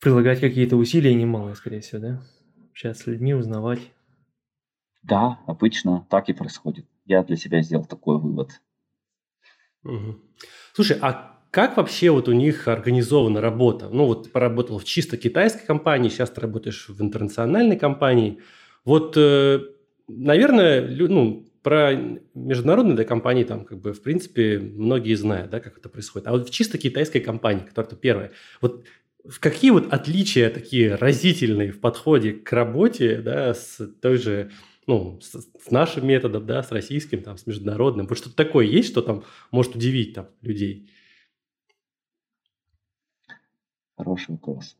прилагать 0.00 0.38
какие-то 0.38 0.76
усилия 0.76 1.14
немалые, 1.14 1.56
скорее 1.56 1.80
всего, 1.80 2.00
да? 2.00 2.22
Общаться 2.70 3.02
с 3.02 3.06
людьми, 3.08 3.34
узнавать. 3.34 3.80
Да, 5.02 5.40
обычно 5.46 6.06
так 6.08 6.28
и 6.28 6.34
происходит. 6.34 6.86
Я 7.04 7.24
для 7.24 7.36
себя 7.36 7.62
сделал 7.62 7.84
такой 7.84 8.18
вывод. 8.18 8.60
Угу. 9.84 10.16
Слушай, 10.74 10.98
а 11.00 11.38
как 11.50 11.76
вообще 11.76 12.10
вот 12.10 12.28
у 12.28 12.32
них 12.32 12.68
организована 12.68 13.40
работа? 13.40 13.88
Ну 13.90 14.04
вот 14.04 14.30
поработал 14.32 14.78
в 14.78 14.84
чисто 14.84 15.16
китайской 15.16 15.66
компании, 15.66 16.08
сейчас 16.08 16.30
ты 16.30 16.40
работаешь 16.40 16.88
в 16.88 17.02
интернациональной 17.02 17.76
компании. 17.76 18.40
Вот, 18.84 19.14
э, 19.16 19.60
наверное, 20.08 20.86
ну, 21.08 21.48
про 21.62 21.92
международные 22.34 22.96
да, 22.96 23.04
компании 23.04 23.44
там 23.44 23.64
как 23.64 23.80
бы 23.80 23.92
в 23.92 24.02
принципе 24.02 24.58
многие 24.58 25.14
знают, 25.14 25.50
да, 25.50 25.60
как 25.60 25.78
это 25.78 25.88
происходит. 25.88 26.28
А 26.28 26.32
вот 26.32 26.48
в 26.48 26.50
чисто 26.50 26.78
китайской 26.78 27.20
компании, 27.20 27.64
которая 27.66 27.96
первая, 27.96 28.30
вот 28.60 28.84
какие 29.40 29.70
вот 29.70 29.92
отличия 29.92 30.50
такие 30.50 30.94
разительные 30.94 31.72
в 31.72 31.80
подходе 31.80 32.32
к 32.32 32.52
работе, 32.52 33.16
да, 33.16 33.52
с 33.54 33.78
той 34.00 34.16
же, 34.16 34.50
ну, 34.88 35.20
с, 35.20 35.32
с 35.32 35.70
нашим 35.70 36.08
методом, 36.08 36.46
да, 36.46 36.62
с 36.62 36.72
российским, 36.72 37.22
там, 37.22 37.36
с 37.36 37.46
международным? 37.46 38.06
Вот 38.06 38.16
что-то 38.16 38.34
такое 38.34 38.66
есть, 38.66 38.88
что 38.88 39.02
там 39.02 39.22
может 39.52 39.76
удивить 39.76 40.14
там 40.14 40.28
людей? 40.40 40.90
Хороший 43.98 44.32
вопрос. 44.32 44.78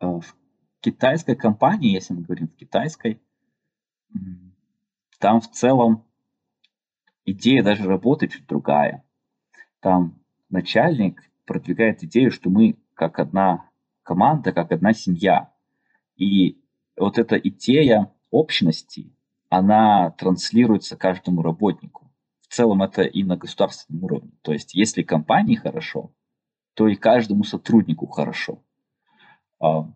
А, 0.00 0.18
в 0.18 0.36
китайской 0.80 1.36
компании, 1.36 1.94
если 1.94 2.12
мы 2.12 2.22
говорим 2.22 2.48
в 2.48 2.56
китайской, 2.56 3.22
там 5.20 5.40
в 5.40 5.48
целом 5.52 6.04
идея 7.24 7.62
даже 7.62 7.84
работы 7.84 8.26
чуть 8.26 8.48
другая. 8.48 9.04
Там 9.78 10.20
начальник 10.50 11.22
продвигает 11.44 12.02
идею, 12.02 12.32
что 12.32 12.50
мы 12.50 12.76
как 12.94 13.20
одна 13.20 13.70
команда, 14.02 14.50
как 14.50 14.72
одна 14.72 14.92
семья. 14.92 15.52
И 16.16 16.60
вот 16.96 17.18
эта 17.18 17.36
идея 17.36 18.12
общности, 18.32 19.14
она 19.48 20.10
транслируется 20.10 20.96
каждому 20.96 21.42
работнику. 21.42 22.10
В 22.40 22.52
целом 22.52 22.82
это 22.82 23.02
и 23.02 23.22
на 23.22 23.36
государственном 23.36 24.04
уровне. 24.04 24.32
То 24.42 24.52
есть 24.52 24.74
если 24.74 25.02
компании 25.02 25.54
хорошо, 25.54 26.12
то 26.74 26.88
и 26.88 26.96
каждому 26.96 27.44
сотруднику 27.44 28.06
хорошо. 28.06 28.62
А, 29.60 29.88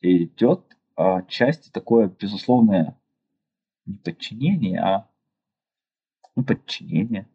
и 0.00 0.24
идет 0.24 0.76
отчасти 0.96 1.70
такое 1.70 2.08
безусловное 2.08 2.98
не 3.84 3.98
подчинение, 3.98 4.80
а 4.80 5.08
ну, 6.34 6.44
подчинение. 6.44 7.28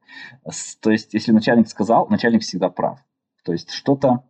То 0.82 0.92
есть, 0.92 1.14
если 1.14 1.32
начальник 1.32 1.68
сказал, 1.68 2.08
начальник 2.08 2.42
всегда 2.42 2.70
прав. 2.70 3.00
То 3.44 3.52
есть, 3.52 3.72
что-то 3.72 4.24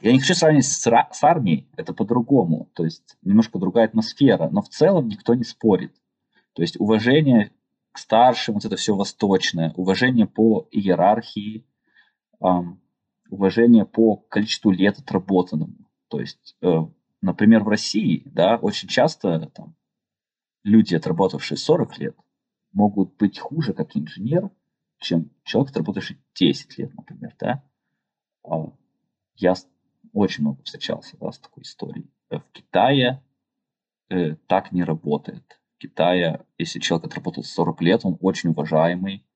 я 0.00 0.12
не 0.12 0.20
хочу 0.20 0.34
сравнивать 0.34 0.66
с, 0.66 0.80
с 0.80 1.24
армией, 1.24 1.68
это 1.76 1.92
по-другому, 1.92 2.70
то 2.74 2.84
есть 2.84 3.16
немножко 3.22 3.58
другая 3.58 3.86
атмосфера, 3.86 4.48
но 4.50 4.62
в 4.62 4.68
целом 4.68 5.08
никто 5.08 5.34
не 5.34 5.44
спорит. 5.44 5.94
То 6.54 6.62
есть 6.62 6.78
уважение 6.80 7.52
к 7.92 7.98
старшим, 7.98 8.54
вот 8.54 8.64
это 8.64 8.76
все 8.76 8.94
восточное, 8.94 9.72
уважение 9.76 10.26
по 10.26 10.68
иерархии, 10.70 11.66
эм, 12.40 12.80
уважение 13.28 13.84
по 13.84 14.16
количеству 14.16 14.70
лет 14.70 14.98
отработанному. 14.98 15.88
То 16.08 16.20
есть, 16.20 16.56
э, 16.62 16.86
например, 17.20 17.64
в 17.64 17.68
России, 17.68 18.22
да, 18.26 18.56
очень 18.56 18.88
часто 18.88 19.50
там, 19.54 19.74
люди, 20.64 20.94
отработавшие 20.94 21.58
40 21.58 21.98
лет, 21.98 22.16
могут 22.72 23.16
быть 23.16 23.38
хуже 23.38 23.72
как 23.72 23.96
инженер, 23.96 24.50
чем 24.98 25.30
человек, 25.44 25.70
отработавший 25.70 26.18
10 26.34 26.78
лет, 26.78 26.94
например, 26.94 27.34
да. 27.38 27.64
А, 28.44 28.72
я 29.36 29.54
очень 30.12 30.42
много 30.42 30.62
встречался 30.62 31.16
да, 31.18 31.32
с 31.32 31.38
такой 31.38 31.62
историей. 31.62 32.10
Э, 32.30 32.38
в 32.38 32.50
Китае 32.52 33.22
э, 34.08 34.36
так 34.46 34.72
не 34.72 34.84
работает. 34.84 35.60
В 35.76 35.78
Китае, 35.78 36.44
если 36.58 36.78
человек 36.78 37.06
отработал 37.06 37.42
40 37.42 37.80
лет, 37.82 38.00
он 38.04 38.18
очень 38.20 38.50
уважаемый, 38.50 39.26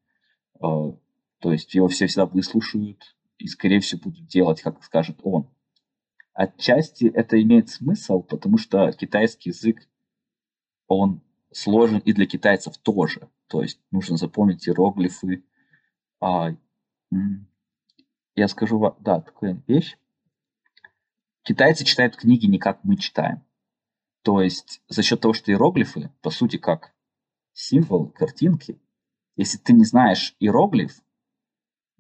э, 0.57 0.59
то 0.61 1.53
есть 1.53 1.75
его 1.75 1.89
все 1.89 2.07
всегда 2.07 2.27
выслушают 2.27 3.17
и, 3.39 3.47
скорее 3.47 3.81
всего, 3.81 4.01
будут 4.05 4.27
делать, 4.27 4.63
как 4.63 4.83
скажет 4.83 5.19
он. 5.23 5.51
Отчасти 6.33 7.05
это 7.05 7.41
имеет 7.41 7.69
смысл, 7.69 8.23
потому 8.23 8.59
что 8.59 8.91
китайский 8.93 9.51
язык, 9.51 9.89
он 10.89 11.23
сложен 11.53 11.99
и 11.99 12.13
для 12.13 12.27
китайцев 12.27 12.77
тоже. 12.79 13.29
То 13.47 13.63
есть 13.63 13.81
нужно 13.91 14.17
запомнить 14.17 14.67
иероглифы. 14.67 15.45
А, 16.21 16.57
я 18.35 18.49
скажу 18.49 18.97
да, 19.01 19.21
такая 19.21 19.63
вещь. 19.67 19.97
Китайцы 21.45 21.85
читают 21.85 22.17
книги 22.17 22.47
не 22.47 22.59
как 22.59 22.81
мы 22.85 22.97
читаем. 22.97 23.43
То 24.23 24.41
есть 24.41 24.81
за 24.89 25.03
счет 25.03 25.21
того, 25.21 25.35
что 25.35 25.53
иероглифы, 25.53 26.11
по 26.23 26.31
сути, 26.31 26.57
как 26.57 26.95
символ, 27.53 28.09
картинки, 28.09 28.81
если 29.37 29.59
ты 29.59 29.75
не 29.75 29.85
знаешь 29.85 30.35
иероглиф, 30.41 31.03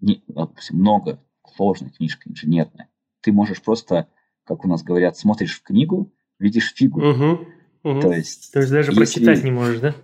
не, 0.00 0.24
допустим, 0.28 0.78
много, 0.78 1.22
сложная 1.54 1.90
книжка, 1.90 2.30
инженерная, 2.30 2.88
ты 3.20 3.32
можешь 3.32 3.60
просто, 3.60 4.08
как 4.44 4.64
у 4.64 4.68
нас 4.68 4.82
говорят, 4.82 5.18
смотришь 5.18 5.58
в 5.58 5.62
книгу, 5.62 6.10
видишь 6.38 6.72
фигу. 6.72 7.06
Угу, 7.06 7.46
угу. 7.82 8.00
То 8.00 8.12
есть, 8.12 8.50
То 8.50 8.60
есть 8.60 8.72
даже 8.72 8.92
если... 8.92 8.98
прочитать 8.98 9.44
не 9.44 9.50
можешь, 9.50 9.80
да? 9.80 9.94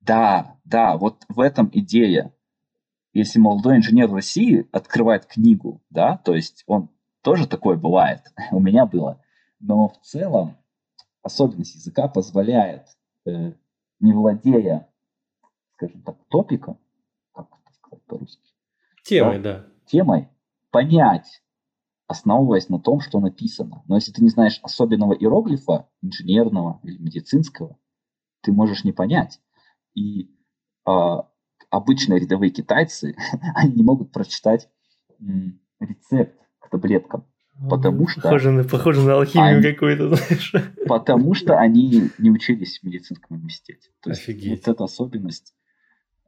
Да, 0.00 0.60
да, 0.64 0.96
вот 0.96 1.24
в 1.28 1.40
этом 1.40 1.68
идея. 1.72 2.32
Если 3.12 3.38
молодой 3.38 3.76
инженер 3.76 4.08
в 4.08 4.14
России 4.14 4.68
открывает 4.72 5.26
книгу, 5.26 5.82
да, 5.90 6.16
то 6.18 6.34
есть 6.34 6.62
он 6.66 6.90
тоже 7.24 7.48
такое 7.48 7.76
бывает. 7.76 8.20
У 8.52 8.60
меня 8.60 8.86
было. 8.86 9.20
Но 9.58 9.88
в 9.88 9.98
целом 10.02 10.56
особенность 11.22 11.74
языка 11.74 12.06
позволяет, 12.06 12.86
э, 13.26 13.52
не 13.98 14.12
владея, 14.12 14.88
скажем 15.72 16.02
так, 16.02 16.16
топиком, 16.28 16.78
как 17.32 17.48
это 17.48 17.74
сказать 17.74 18.04
по-русски? 18.04 18.52
Темой, 19.02 19.40
да, 19.40 19.54
да. 19.54 19.66
Темой, 19.86 20.28
понять, 20.70 21.42
основываясь 22.06 22.68
на 22.68 22.78
том, 22.78 23.00
что 23.00 23.20
написано. 23.20 23.82
Но 23.88 23.96
если 23.96 24.12
ты 24.12 24.22
не 24.22 24.28
знаешь 24.28 24.60
особенного 24.62 25.14
иероглифа, 25.14 25.88
инженерного 26.02 26.80
или 26.82 26.98
медицинского, 26.98 27.78
ты 28.42 28.52
можешь 28.52 28.84
не 28.84 28.92
понять. 28.92 29.40
И 29.94 30.30
э, 30.86 31.16
обычные 31.70 32.20
рядовые 32.20 32.50
китайцы, 32.50 33.16
они 33.54 33.72
не 33.76 33.82
могут 33.82 34.12
прочитать 34.12 34.68
м, 35.18 35.58
рецепт 35.80 36.43
к 36.64 36.70
таблеткам. 36.70 37.26
Потому 37.70 38.08
что... 38.08 38.20
Похоже 38.20 38.50
на, 38.50 38.64
похоже 38.64 39.02
на 39.02 39.14
алхимию 39.14 39.58
они, 39.58 39.62
какую-то, 39.62 40.08
знаешь. 40.14 40.52
Потому 40.88 41.34
что 41.34 41.56
они 41.58 42.10
не 42.18 42.30
учились 42.30 42.80
в 42.80 42.82
медицинском 42.84 43.36
университете. 43.36 43.90
То 44.02 44.10
Офигеть. 44.10 44.44
есть 44.44 44.66
вот 44.66 44.74
эта 44.74 44.84
особенность, 44.84 45.54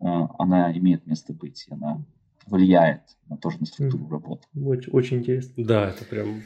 а, 0.01 0.29
она 0.39 0.73
имеет 0.79 1.07
место 1.07 1.33
быть, 1.33 1.67
она 1.71 2.05
влияет 2.47 3.03
на 3.29 3.37
тоже 3.37 3.59
на 3.59 3.67
структуру 3.67 4.09
работы. 4.09 4.47
Очень, 4.55 4.93
очень 4.93 5.19
интересно. 5.19 5.65
Да, 5.65 5.89
это 5.91 6.05
прям 6.05 6.43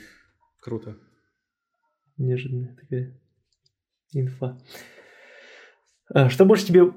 круто. 0.61 0.97
Неожиданная 2.17 2.75
такая 2.75 3.13
инфа. 4.13 4.59
А 6.13 6.31
что 6.31 6.47
больше 6.47 6.67
тебе, 6.67 6.93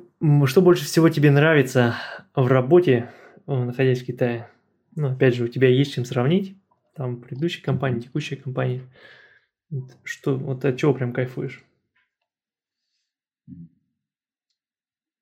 что 0.45 0.62
больше 0.62 0.86
всего 0.86 1.10
тебе 1.10 1.32
нравится 1.32 1.95
в 2.34 2.47
работе, 2.47 3.12
находясь 3.45 4.01
в 4.01 4.06
Китае? 4.06 4.49
Ну, 4.95 5.12
опять 5.12 5.36
же, 5.36 5.43
у 5.43 5.47
тебя 5.47 5.67
есть 5.67 5.93
чем 5.93 6.06
сравнить 6.06 6.58
там 6.93 7.21
предыдущей 7.21 7.62
компании, 7.62 8.01
текущей 8.01 8.36
компании. 8.36 8.88
Что, 10.03 10.38
вот 10.38 10.63
от 10.65 10.77
чего 10.77 10.93
прям 10.93 11.13
кайфуешь? 11.13 11.65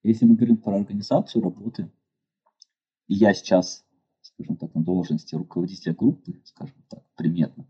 Если 0.03 0.25
мы 0.25 0.35
говорим 0.35 0.57
про 0.57 0.77
организацию 0.77 1.43
работы, 1.43 1.91
и 3.07 3.13
я 3.15 3.33
сейчас, 3.33 3.85
скажем 4.21 4.57
так, 4.57 4.73
на 4.73 4.83
должности 4.83 5.35
руководителя 5.35 5.93
группы, 5.93 6.41
скажем 6.43 6.83
так, 6.89 7.03
примерно, 7.15 7.67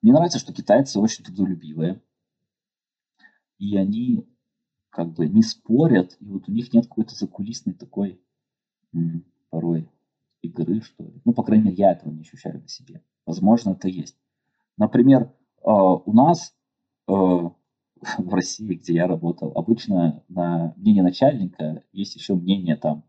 мне 0.00 0.12
нравится, 0.12 0.38
что 0.38 0.52
китайцы 0.52 0.98
очень 0.98 1.24
трудолюбивые, 1.24 2.00
и 3.58 3.76
они 3.76 4.26
как 4.90 5.12
бы 5.12 5.28
не 5.28 5.42
спорят, 5.42 6.16
и 6.20 6.26
вот 6.26 6.48
у 6.48 6.52
них 6.52 6.72
нет 6.72 6.86
какой-то 6.86 7.14
закулисной 7.14 7.74
такой 7.74 8.20
порой 9.50 9.88
игры, 10.42 10.80
что 10.80 11.04
ли. 11.04 11.20
Ну, 11.24 11.34
по 11.34 11.42
крайней 11.42 11.64
мере, 11.64 11.76
я 11.76 11.92
этого 11.92 12.12
не 12.12 12.22
ощущаю 12.22 12.60
на 12.60 12.68
себе. 12.68 13.02
Возможно, 13.28 13.72
это 13.72 13.88
есть. 13.88 14.16
Например, 14.78 15.24
э, 15.24 15.28
у 15.62 16.12
нас 16.14 16.54
э, 17.06 17.12
в 17.12 18.34
России, 18.34 18.74
где 18.74 18.94
я 18.94 19.06
работал, 19.06 19.52
обычно 19.54 20.24
на 20.30 20.72
мнение 20.78 21.02
начальника 21.02 21.84
есть 21.92 22.16
еще 22.16 22.34
мнение 22.34 22.76
там 22.76 23.04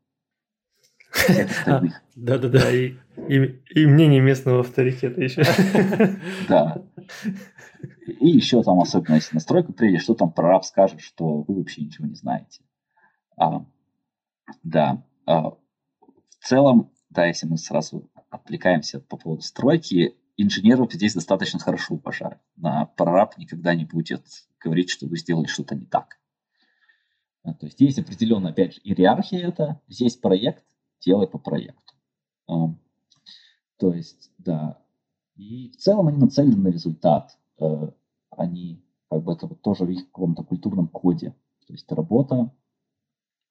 Да-да-да, 2.15 2.69
и, 2.69 2.95
и, 3.29 3.61
и 3.75 3.85
мнение 3.85 4.19
местного 4.19 4.59
авторитета 4.59 5.21
еще. 5.21 5.41
Да. 6.49 6.83
И 8.19 8.27
еще 8.27 8.61
там, 8.61 8.81
особенно 8.81 9.15
если 9.15 9.35
на 9.35 9.39
стройку 9.39 9.71
приедешь, 9.71 10.03
что 10.03 10.15
там 10.15 10.33
прораб 10.33 10.65
скажет, 10.65 10.99
что 10.99 11.43
вы 11.43 11.55
вообще 11.55 11.81
ничего 11.81 12.07
не 12.07 12.15
знаете. 12.15 12.61
А, 13.37 13.65
да. 14.63 15.01
А, 15.25 15.51
в 15.51 15.57
целом, 16.41 16.91
да, 17.09 17.25
если 17.25 17.47
мы 17.47 17.57
сразу 17.57 18.09
отвлекаемся 18.29 18.99
по 18.99 19.17
поводу 19.17 19.41
стройки, 19.41 20.15
инженеров 20.37 20.93
здесь 20.93 21.13
достаточно 21.13 21.59
хорошо 21.59 21.95
уважают. 21.95 22.39
На 22.55 22.85
прораб 22.85 23.37
никогда 23.37 23.75
не 23.75 23.85
будет 23.85 24.23
говорить, 24.59 24.89
что 24.89 25.07
вы 25.07 25.17
сделали 25.17 25.47
что-то 25.47 25.75
не 25.75 25.85
так. 25.85 26.19
А, 27.43 27.53
то 27.53 27.65
есть 27.65 27.79
есть 27.79 27.99
определенная, 27.99 28.51
опять 28.51 28.75
же, 28.75 28.81
иерархия 28.83 29.47
это. 29.47 29.81
Здесь 29.87 30.15
проект, 30.15 30.63
делай 31.01 31.27
по 31.27 31.37
проекту. 31.37 31.93
То 33.79 33.93
есть, 33.93 34.31
да. 34.37 34.77
И 35.35 35.69
в 35.71 35.77
целом 35.77 36.09
они 36.09 36.17
нацелены 36.17 36.57
на 36.57 36.67
результат. 36.67 37.37
Э, 37.59 37.91
они, 38.29 38.83
как 39.09 39.23
бы 39.23 39.33
это 39.33 39.47
вот 39.47 39.61
тоже 39.61 39.85
в 39.85 39.89
их 39.89 40.05
каком-то 40.07 40.43
культурном 40.43 40.89
коде. 40.89 41.33
То 41.65 41.73
есть 41.73 41.89
работа, 41.91 42.51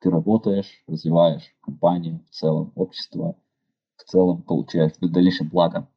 ты 0.00 0.10
работаешь, 0.10 0.84
развиваешь 0.86 1.56
компанию, 1.62 2.24
в 2.30 2.34
целом 2.34 2.72
общество, 2.74 3.38
в 3.98 4.04
целом 4.04 4.42
получаешь 4.42 4.92
в 5.00 5.10
дальнейшем 5.10 5.48
благо 5.48 5.88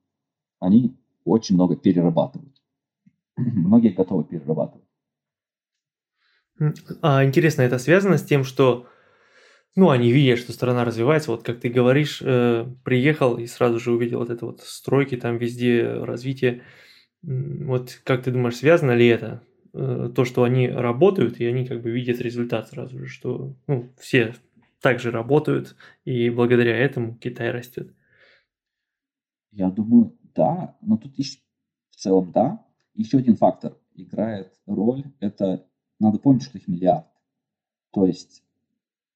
они 0.60 0.96
очень 1.26 1.56
много 1.56 1.76
перерабатывают. 1.76 2.56
Многие 3.38 3.90
готовы 3.90 4.24
перерабатывать. 4.24 4.86
А 7.02 7.26
интересно, 7.26 7.64
это 7.64 7.80
связано 7.80 8.18
с 8.18 8.24
тем, 8.24 8.44
что 8.44 8.88
ну, 9.76 9.90
они 9.90 10.12
видят, 10.12 10.38
что 10.38 10.52
страна 10.52 10.86
развивается, 10.86 11.32
вот 11.32 11.44
как 11.44 11.60
ты 11.60 11.70
говоришь, 11.70 12.22
э, 12.22 12.68
приехал 12.84 13.38
и 13.38 13.48
сразу 13.48 13.80
же 13.80 13.92
увидел 13.92 14.20
вот 14.20 14.30
это 14.30 14.46
вот 14.46 14.62
стройки 14.62 15.16
там 15.16 15.38
везде, 15.38 15.92
развитие. 16.04 16.62
Вот 17.24 18.00
как 18.04 18.24
ты 18.24 18.32
думаешь, 18.32 18.58
связано 18.58 18.92
ли 18.92 19.08
это? 19.08 19.42
Э, 19.74 20.12
то, 20.14 20.26
что 20.26 20.44
они 20.44 20.68
работают, 20.68 21.40
и 21.40 21.46
они 21.46 21.66
как 21.66 21.82
бы 21.82 21.90
видят 21.90 22.20
результат 22.20 22.70
сразу 22.70 23.00
же, 23.00 23.08
что 23.08 23.56
ну, 23.68 23.90
все 23.98 24.36
также 24.82 25.12
работают, 25.12 25.76
и 26.04 26.30
благодаря 26.30 26.76
этому 26.76 27.16
Китай 27.16 27.52
растет. 27.52 27.94
Я 29.52 29.70
думаю, 29.70 30.18
да, 30.36 30.78
но 30.82 30.98
тут 30.98 31.18
еще 31.18 31.40
в 31.90 31.96
целом 31.96 32.32
да. 32.32 32.66
Еще 32.94 33.20
один 33.20 33.36
фактор 33.36 33.78
играет 33.94 34.54
роль, 34.66 35.06
это 35.20 35.66
надо 36.00 36.20
помнить, 36.20 36.44
что 36.44 36.58
их 36.58 36.68
миллиард. 36.68 37.08
То 37.92 38.06
есть 38.06 38.44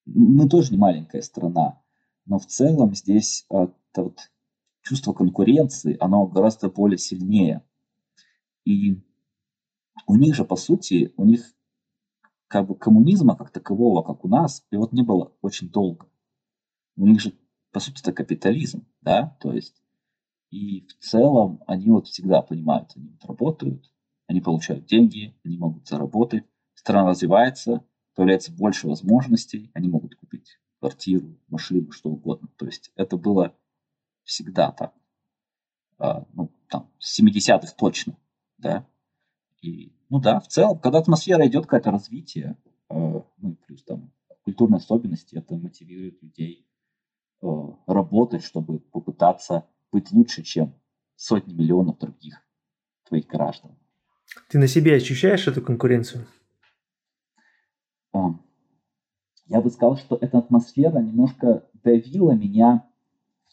мы 0.04 0.48
тоже 0.48 0.72
не 0.72 0.78
маленькая 0.78 1.22
страна, 1.22 1.82
но 2.26 2.38
в 2.38 2.46
целом 2.46 2.94
здесь 2.94 3.44
а, 3.50 3.72
это 3.92 4.02
вот 4.02 4.30
чувство 4.82 5.12
конкуренции, 5.12 5.96
оно 6.00 6.26
гораздо 6.26 6.70
более 6.70 6.98
сильнее. 6.98 7.64
И 8.64 9.02
у 10.06 10.16
них 10.16 10.34
же, 10.34 10.44
по 10.44 10.56
сути, 10.56 11.12
у 11.16 11.24
них 11.24 11.55
как 12.48 12.66
бы 12.66 12.76
коммунизма 12.76 13.36
как 13.36 13.50
такового, 13.50 14.02
как 14.02 14.24
у 14.24 14.28
нас, 14.28 14.64
и 14.70 14.76
вот 14.76 14.92
не 14.92 15.02
было 15.02 15.32
очень 15.42 15.70
долго. 15.70 16.08
У 16.96 17.06
них 17.06 17.20
же, 17.20 17.32
по 17.72 17.80
сути, 17.80 18.00
это 18.00 18.12
капитализм, 18.12 18.86
да, 19.00 19.36
то 19.40 19.52
есть 19.52 19.82
и 20.50 20.86
в 20.86 20.94
целом 21.04 21.62
они 21.66 21.90
вот 21.90 22.06
всегда 22.06 22.40
понимают, 22.42 22.92
они 22.94 23.08
вот 23.08 23.24
работают, 23.24 23.92
они 24.26 24.40
получают 24.40 24.86
деньги, 24.86 25.36
они 25.44 25.58
могут 25.58 25.86
заработать, 25.86 26.44
страна 26.74 27.10
развивается, 27.10 27.84
появляется 28.14 28.52
больше 28.52 28.88
возможностей, 28.88 29.70
они 29.74 29.88
могут 29.88 30.14
купить 30.14 30.58
квартиру, 30.78 31.36
машину, 31.48 31.90
что 31.90 32.10
угодно. 32.10 32.48
То 32.56 32.66
есть 32.66 32.92
это 32.96 33.16
было 33.16 33.54
всегда 34.24 34.70
так. 34.72 34.94
А, 35.98 36.26
ну, 36.32 36.50
там, 36.68 36.90
с 36.98 37.20
70-х 37.20 37.74
точно, 37.76 38.16
да. 38.58 38.86
И, 39.62 39.92
ну 40.08 40.20
да, 40.20 40.40
в 40.40 40.48
целом, 40.48 40.78
когда 40.78 40.98
атмосфера 40.98 41.46
идет 41.46 41.64
какое-то 41.64 41.90
развитие, 41.90 42.56
э, 42.90 42.94
ну 42.94 43.50
и 43.50 43.54
плюс 43.54 43.82
там 43.84 44.12
культурные 44.44 44.78
особенности, 44.78 45.36
это 45.36 45.56
мотивирует 45.56 46.22
людей 46.22 46.66
э, 47.42 47.46
работать, 47.86 48.44
чтобы 48.44 48.78
попытаться 48.78 49.66
быть 49.92 50.12
лучше, 50.12 50.42
чем 50.42 50.74
сотни 51.16 51.54
миллионов 51.54 51.98
других 51.98 52.40
твоих 53.04 53.26
граждан. 53.26 53.76
Ты 54.48 54.58
на 54.58 54.68
себе 54.68 54.96
ощущаешь 54.96 55.46
эту 55.46 55.62
конкуренцию? 55.62 56.26
Я 59.48 59.60
бы 59.60 59.70
сказал, 59.70 59.96
что 59.96 60.18
эта 60.20 60.38
атмосфера 60.38 60.98
немножко 60.98 61.64
давила 61.84 62.32
меня 62.32 62.88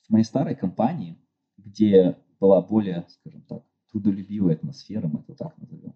в 0.08 0.10
моей 0.10 0.24
старой 0.24 0.56
компании, 0.56 1.18
где 1.58 2.18
была 2.40 2.62
более, 2.62 3.06
скажем 3.10 3.44
так, 3.44 3.64
трудолюбивая 3.92 4.56
атмосфера, 4.56 5.08
мы 5.08 5.20
это 5.20 5.36
так 5.36 5.56
назовем. 5.58 5.94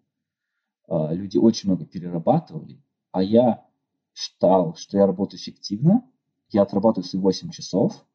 А, 0.88 1.14
люди 1.14 1.38
очень 1.38 1.70
много 1.70 1.86
перерабатывали, 1.86 2.82
а 3.12 3.22
я 3.22 3.66
считал, 4.14 4.76
что 4.76 4.98
я 4.98 5.06
работаю 5.06 5.40
эффективно, 5.40 6.04
я 6.50 6.64
отрабатываю 6.64 7.08
свои 7.08 7.22
8 7.22 7.50
часов, 7.52 8.06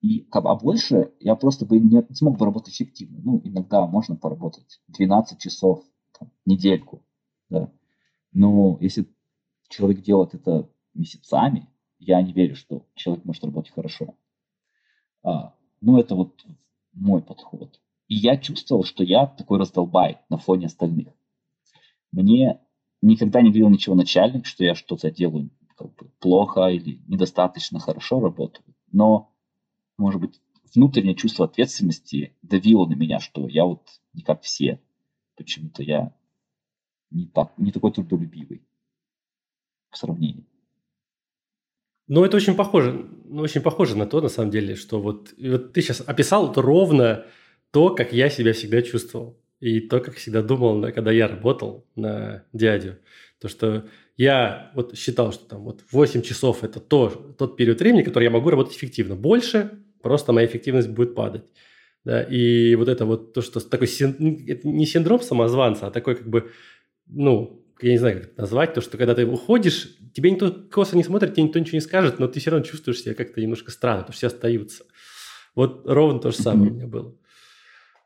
и, 0.00 0.26
а 0.32 0.54
больше 0.56 1.12
я 1.20 1.36
просто 1.36 1.64
бы 1.64 1.78
не 1.78 2.02
смог 2.14 2.36
бы 2.36 2.44
работать 2.44 2.74
эффективно. 2.74 3.20
Ну, 3.22 3.40
иногда 3.44 3.86
можно 3.86 4.16
поработать 4.16 4.80
12 4.88 5.38
часов, 5.38 5.84
там, 6.18 6.32
недельку, 6.44 7.04
да. 7.48 7.72
Но 8.32 8.78
если 8.80 9.06
человек 9.68 10.02
делает 10.02 10.34
это 10.34 10.68
месяцами, 10.94 11.68
я 12.00 12.20
не 12.20 12.32
верю, 12.32 12.56
что 12.56 12.84
человек 12.94 13.24
может 13.24 13.44
работать 13.44 13.72
хорошо. 13.72 14.16
А, 15.22 15.54
ну, 15.80 15.98
это 15.98 16.16
вот 16.16 16.44
мой 16.92 17.22
подход. 17.22 17.80
И 18.08 18.16
я 18.16 18.36
чувствовал, 18.36 18.82
что 18.82 19.04
я 19.04 19.26
такой 19.26 19.58
раздолбай 19.58 20.18
на 20.28 20.36
фоне 20.36 20.66
остальных. 20.66 21.14
Мне 22.12 22.60
никогда 23.00 23.40
не 23.40 23.48
говорил 23.50 23.70
ничего 23.70 23.94
начальник, 23.94 24.46
что 24.46 24.64
я 24.64 24.74
что-то 24.74 25.10
делаю 25.10 25.50
как 25.76 25.94
бы 25.96 26.10
плохо 26.20 26.66
или 26.66 27.00
недостаточно 27.08 27.80
хорошо 27.80 28.20
работаю. 28.20 28.64
Но 28.92 29.32
может 29.98 30.20
быть, 30.20 30.40
внутреннее 30.74 31.14
чувство 31.14 31.44
ответственности 31.46 32.36
давило 32.42 32.86
на 32.86 32.94
меня, 32.94 33.20
что 33.20 33.48
я 33.48 33.64
вот 33.64 33.86
не 34.12 34.22
как 34.22 34.42
все. 34.42 34.80
Почему-то 35.36 35.82
я 35.82 36.14
не, 37.10 37.26
так, 37.26 37.52
не 37.56 37.72
такой 37.72 37.92
трудолюбивый 37.92 38.62
в 39.90 39.96
сравнении. 39.96 40.46
Ну, 42.08 42.24
это 42.24 42.36
очень 42.36 42.54
похоже, 42.54 43.08
ну, 43.24 43.42
очень 43.42 43.60
похоже 43.60 43.96
на 43.96 44.06
то, 44.06 44.20
на 44.20 44.28
самом 44.28 44.50
деле, 44.50 44.74
что 44.74 45.00
вот, 45.00 45.32
вот 45.38 45.72
ты 45.72 45.80
сейчас 45.80 46.00
описал 46.00 46.52
ровно 46.52 47.26
то, 47.70 47.94
как 47.94 48.12
я 48.12 48.28
себя 48.28 48.52
всегда 48.52 48.82
чувствовал. 48.82 49.38
И 49.62 49.78
то, 49.78 50.00
как 50.00 50.16
всегда 50.16 50.42
думал, 50.42 50.92
когда 50.92 51.12
я 51.12 51.28
работал 51.28 51.86
на 51.94 52.42
дядю. 52.52 52.98
То, 53.40 53.46
что 53.46 53.84
я 54.16 54.72
вот 54.74 54.98
считал, 54.98 55.32
что 55.32 55.44
там 55.44 55.62
вот 55.62 55.84
8 55.92 56.22
часов– 56.22 56.62
это 56.64 56.80
то, 56.80 57.34
тот 57.38 57.56
период 57.56 57.78
времени, 57.78 58.02
который 58.02 58.24
я 58.24 58.30
могу 58.30 58.50
работать 58.50 58.76
эффективно. 58.76 59.14
Больше 59.14 59.70
просто 60.02 60.32
моя 60.32 60.48
эффективность 60.48 60.88
будет 60.88 61.14
падать. 61.14 61.44
Да, 62.04 62.24
и 62.24 62.74
вот 62.74 62.88
это 62.88 63.06
вот 63.06 63.34
то, 63.34 63.40
что 63.40 63.60
такой, 63.60 63.86
это 63.86 64.66
не 64.66 64.84
синдром 64.84 65.20
самозванца, 65.20 65.86
а 65.86 65.90
такой 65.92 66.16
как 66.16 66.28
бы, 66.28 66.50
ну, 67.06 67.64
я 67.80 67.92
не 67.92 67.98
знаю, 67.98 68.16
как 68.16 68.32
это 68.32 68.40
назвать, 68.40 68.74
то, 68.74 68.80
что 68.80 68.98
когда 68.98 69.14
ты 69.14 69.24
уходишь, 69.24 69.96
тебе 70.12 70.32
никто 70.32 70.50
косо 70.50 70.96
не 70.96 71.04
смотрит, 71.04 71.34
тебе 71.34 71.44
никто 71.44 71.60
ничего 71.60 71.76
не 71.76 71.82
скажет, 71.82 72.18
но 72.18 72.26
ты 72.26 72.40
все 72.40 72.50
равно 72.50 72.66
чувствуешь 72.66 73.00
себя 73.00 73.14
как-то 73.14 73.40
немножко 73.40 73.70
странно, 73.70 74.00
потому 74.00 74.14
что 74.14 74.18
все 74.18 74.34
остаются. 74.34 74.86
Вот 75.54 75.82
ровно 75.86 76.18
то 76.18 76.32
же 76.32 76.36
самое 76.38 76.72
у 76.72 76.74
меня 76.74 76.88
было. 76.88 77.14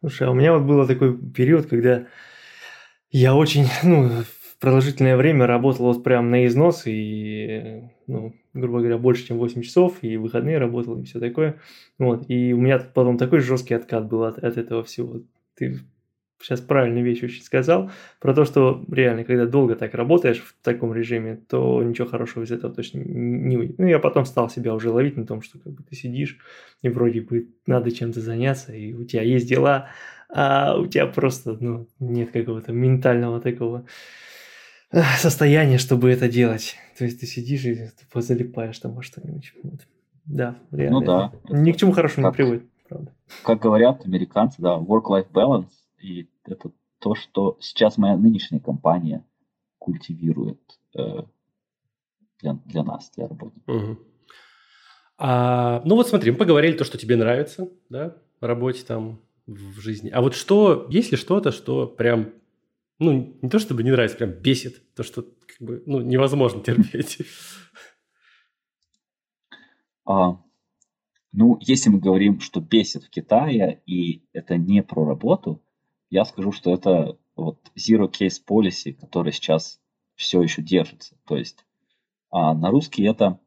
Слушай, 0.01 0.29
а 0.29 0.31
у 0.31 0.35
меня 0.35 0.53
вот 0.53 0.63
был 0.63 0.87
такой 0.87 1.17
период, 1.17 1.67
когда 1.67 2.07
я 3.11 3.35
очень, 3.35 3.67
ну, 3.83 4.11
продолжительное 4.61 5.17
время 5.17 5.47
работал 5.47 5.87
вот 5.87 6.03
прям 6.03 6.31
на 6.31 6.47
износ 6.47 6.83
и, 6.87 7.83
ну, 8.07 8.35
грубо 8.53 8.81
говоря, 8.81 8.99
больше, 8.99 9.27
чем 9.27 9.39
8 9.39 9.63
часов, 9.63 9.99
и 10.03 10.17
выходные 10.17 10.59
работал, 10.59 10.99
и 10.99 11.05
все 11.05 11.21
такое. 11.21 11.61
Вот, 11.99 12.29
и 12.29 12.53
у 12.53 12.59
меня 12.59 12.79
потом 12.79 13.19
такой 13.19 13.41
жесткий 13.41 13.75
откат 13.75 14.09
был 14.09 14.25
от, 14.25 14.39
от 14.39 14.57
этого 14.57 14.83
всего. 14.85 15.23
Ты 15.55 15.81
сейчас 16.41 16.61
правильную 16.61 17.05
вещь 17.05 17.23
очень 17.23 17.43
сказал, 17.43 17.91
про 18.21 18.35
то, 18.35 18.45
что 18.45 18.85
реально, 18.91 19.25
когда 19.25 19.47
долго 19.47 19.75
так 19.75 19.95
работаешь 19.95 20.39
в 20.39 20.55
таком 20.63 20.93
режиме, 20.95 21.37
то 21.49 21.83
ничего 21.83 22.07
хорошего 22.07 22.45
из 22.45 22.51
этого 22.51 22.75
точно 22.75 22.99
не 22.99 23.57
выйдет. 23.57 23.79
Ну, 23.79 23.87
я 23.87 23.99
потом 23.99 24.25
стал 24.25 24.51
себя 24.51 24.75
уже 24.75 24.91
ловить 24.91 25.17
на 25.17 25.27
том, 25.27 25.43
что 25.43 25.59
как 25.59 25.73
бы 25.73 25.83
ты 25.83 25.97
сидишь, 25.97 26.39
и 26.83 26.89
вроде 26.89 27.21
бы 27.21 27.49
надо 27.67 27.91
чем-то 27.91 28.21
заняться, 28.21 28.73
и 28.73 28.93
у 28.93 29.05
тебя 29.05 29.23
есть 29.23 29.49
дела, 29.49 29.89
а 30.29 30.79
у 30.79 30.87
тебя 30.87 31.07
просто, 31.07 31.57
ну, 31.61 31.89
нет 32.01 32.31
какого-то 32.33 32.73
ментального 32.73 33.41
такого 33.41 33.87
состояние, 35.19 35.79
чтобы 35.79 36.11
это 36.11 36.29
делать. 36.29 36.77
То 36.99 37.05
есть 37.05 37.21
ты 37.21 37.27
сидишь 37.27 37.65
и 37.65 37.91
тупо 37.99 38.21
залипаешь 38.21 38.79
там 38.79 38.95
во 38.95 39.03
что-нибудь. 39.03 39.53
Вот. 39.63 39.81
Да, 40.25 40.57
реально. 40.73 41.01
Ну 41.01 41.07
да. 41.07 41.33
Ни 41.49 41.73
к 41.73 41.77
чему 41.77 41.93
хорошему 41.93 42.27
как, 42.27 42.33
не 42.33 42.37
приводит, 42.37 42.65
правда. 42.89 43.13
Как 43.43 43.61
говорят 43.61 44.05
американцы, 44.05 44.61
да, 44.61 44.77
work-life 44.77 45.31
balance, 45.33 45.69
и 46.07 46.29
это 46.45 46.71
то, 46.99 47.15
что 47.15 47.57
сейчас 47.61 47.99
моя 47.99 48.17
нынешняя 48.17 48.61
компания 48.61 49.25
культивирует 49.79 50.61
э, 50.97 51.23
для, 52.41 52.55
для 52.65 52.83
нас, 52.85 53.11
для 53.17 53.29
работы. 53.29 53.61
Угу. 53.67 53.99
А, 55.19 55.83
ну 55.85 55.97
вот 55.97 56.09
смотри, 56.09 56.31
мы 56.31 56.37
поговорили 56.37 56.77
то, 56.77 56.85
что 56.85 56.99
тебе 56.99 57.17
нравится, 57.17 57.69
да, 57.89 58.17
в 58.41 58.45
работе 58.45 58.85
там, 58.85 59.21
в 59.47 59.81
жизни. 59.81 60.11
А 60.11 60.21
вот 60.21 60.35
что, 60.35 60.87
есть 60.91 61.11
ли 61.11 61.17
что-то, 61.17 61.51
что 61.51 61.87
прям 61.87 62.33
ну, 62.99 63.39
не 63.43 63.49
то 63.49 63.59
чтобы 63.59 63.83
не 63.83 63.91
нравится, 63.91 64.17
прям 64.17 64.31
бесит, 64.31 64.95
то, 64.95 65.03
что 65.03 65.23
как 65.23 65.61
бы, 65.61 65.83
ну, 65.87 66.01
невозможно 66.01 66.63
терпеть. 66.63 67.19
А, 70.09 70.41
Ну, 71.33 71.59
если 71.61 71.91
мы 71.91 71.99
говорим, 71.99 72.41
что 72.41 72.61
бесит 72.61 73.05
в 73.05 73.11
Китае, 73.11 73.83
и 73.87 74.23
это 74.33 74.57
не 74.57 74.83
про 74.83 75.05
работу, 75.05 75.63
я 76.11 76.25
скажу, 76.25 76.53
что 76.53 76.75
это 76.75 77.19
вот 77.35 77.59
Zero 77.77 78.11
Case 78.11 78.41
Policy, 78.47 78.93
который 78.93 79.33
сейчас 79.33 79.81
все 80.15 80.43
еще 80.43 80.63
держится. 80.63 81.17
То 81.27 81.37
есть 81.37 81.67
а 82.31 82.55
на 82.55 82.71
русский 82.71 83.05
это 83.05 83.41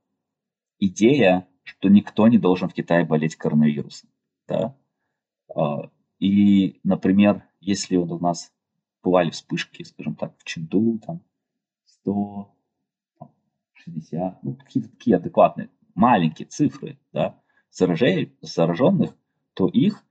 идея, 0.80 1.48
что 1.64 1.90
никто 1.90 2.28
не 2.28 2.38
должен 2.38 2.70
в 2.70 2.74
Китае 2.74 3.06
болеть 3.06 3.36
коронавирусом. 3.36 4.10
Да? 4.48 4.76
А, 5.56 5.92
и, 6.20 6.80
например, 6.84 7.46
если 7.60 7.98
вот 7.98 8.12
у 8.12 8.20
нас 8.20 8.52
бывали 9.04 9.30
вспышки, 9.30 9.84
скажем 9.84 10.16
так, 10.16 10.38
в 10.38 10.44
Ченду, 10.44 11.00
там 11.06 11.22
100, 11.86 12.56
60, 13.74 14.44
ну, 14.44 14.56
какие-то 14.56 14.90
такие 14.90 15.18
адекватные, 15.18 15.70
маленькие 15.96 16.48
цифры, 16.48 17.00
да, 17.14 17.40
заражей, 17.70 18.36
зараженных, 18.42 19.16
то 19.54 19.68
их 19.68 20.04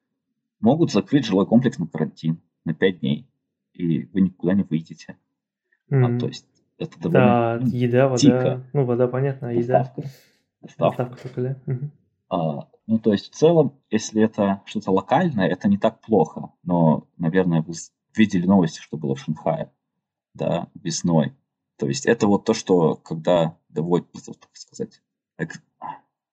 могут 0.61 0.93
закрыть 0.93 1.27
жилой 1.27 1.47
комплекс 1.47 1.79
на 1.79 1.87
карантин 1.87 2.41
на 2.65 2.75
5 2.75 3.01
дней, 3.01 3.27
и 3.73 4.05
вы 4.13 4.21
никуда 4.21 4.55
не 4.55 4.63
выйдете. 4.63 5.17
Mm-hmm. 5.91 6.17
А, 6.17 6.19
то 6.19 6.27
есть 6.27 6.47
это 6.79 6.99
довольно 7.01 7.27
да, 7.27 7.59
ну, 7.61 7.67
еда, 7.67 8.09
вода, 8.09 8.21
дико. 8.21 8.67
ну 8.73 8.85
вода 8.85 9.09
понятно, 9.09 9.49
а 9.49 9.53
еда. 9.53 9.79
Доставка. 9.79 10.11
Доставка 10.61 11.23
только, 11.23 11.43
да. 11.43 11.73
Угу. 11.73 11.91
А, 12.31 12.69
ну, 12.87 12.99
то 12.99 13.13
есть 13.13 13.33
в 13.33 13.37
целом, 13.37 13.79
если 13.91 14.23
это 14.23 14.63
что-то 14.67 14.91
локальное, 14.93 15.49
это 15.49 15.69
не 15.69 15.79
так 15.79 16.01
плохо. 16.01 16.53
Но, 16.63 17.09
наверное, 17.17 17.63
вы 17.63 17.75
видели 18.17 18.47
новости, 18.47 18.81
что 18.81 18.97
было 18.97 19.15
в 19.15 19.21
Шанхае, 19.21 19.71
да, 20.35 20.69
весной. 20.75 21.35
То 21.79 21.87
есть 21.87 22.07
это 22.07 22.27
вот 22.27 22.45
то, 22.45 22.55
что 22.55 22.97
когда 22.97 23.57
доводит, 23.69 24.11
так 24.13 24.51
сказать, 24.53 25.01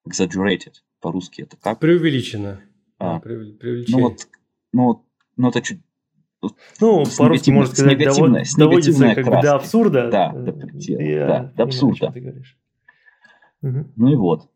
exaggerated 0.08 0.76
по-русски 1.00 1.44
это 1.44 1.58
как? 1.58 1.80
Преувеличено. 1.80 2.62
А. 2.98 3.22
Ну 3.24 4.00
вот, 4.00 4.28
ну 4.72 4.84
вот, 4.86 5.02
ну 5.38 5.50
это 5.50 5.62
чуть 5.62 5.82
ну, 6.80 7.04
по-русски 7.18 7.50
можно 7.50 7.74
сказать, 7.74 7.98
доводится 8.58 9.16
как 9.16 9.26
бы 9.26 9.42
до 9.42 9.56
абсурда. 9.56 10.10
Да, 10.10 10.32
до 10.32 10.54
предела, 10.54 11.02
Я 11.02 11.28
да, 11.28 11.44
до 11.56 11.64
абсурда. 11.64 12.14
Угу. 13.62 13.92
Ну 13.96 14.12
и 14.12 14.16
вот. 14.16 14.50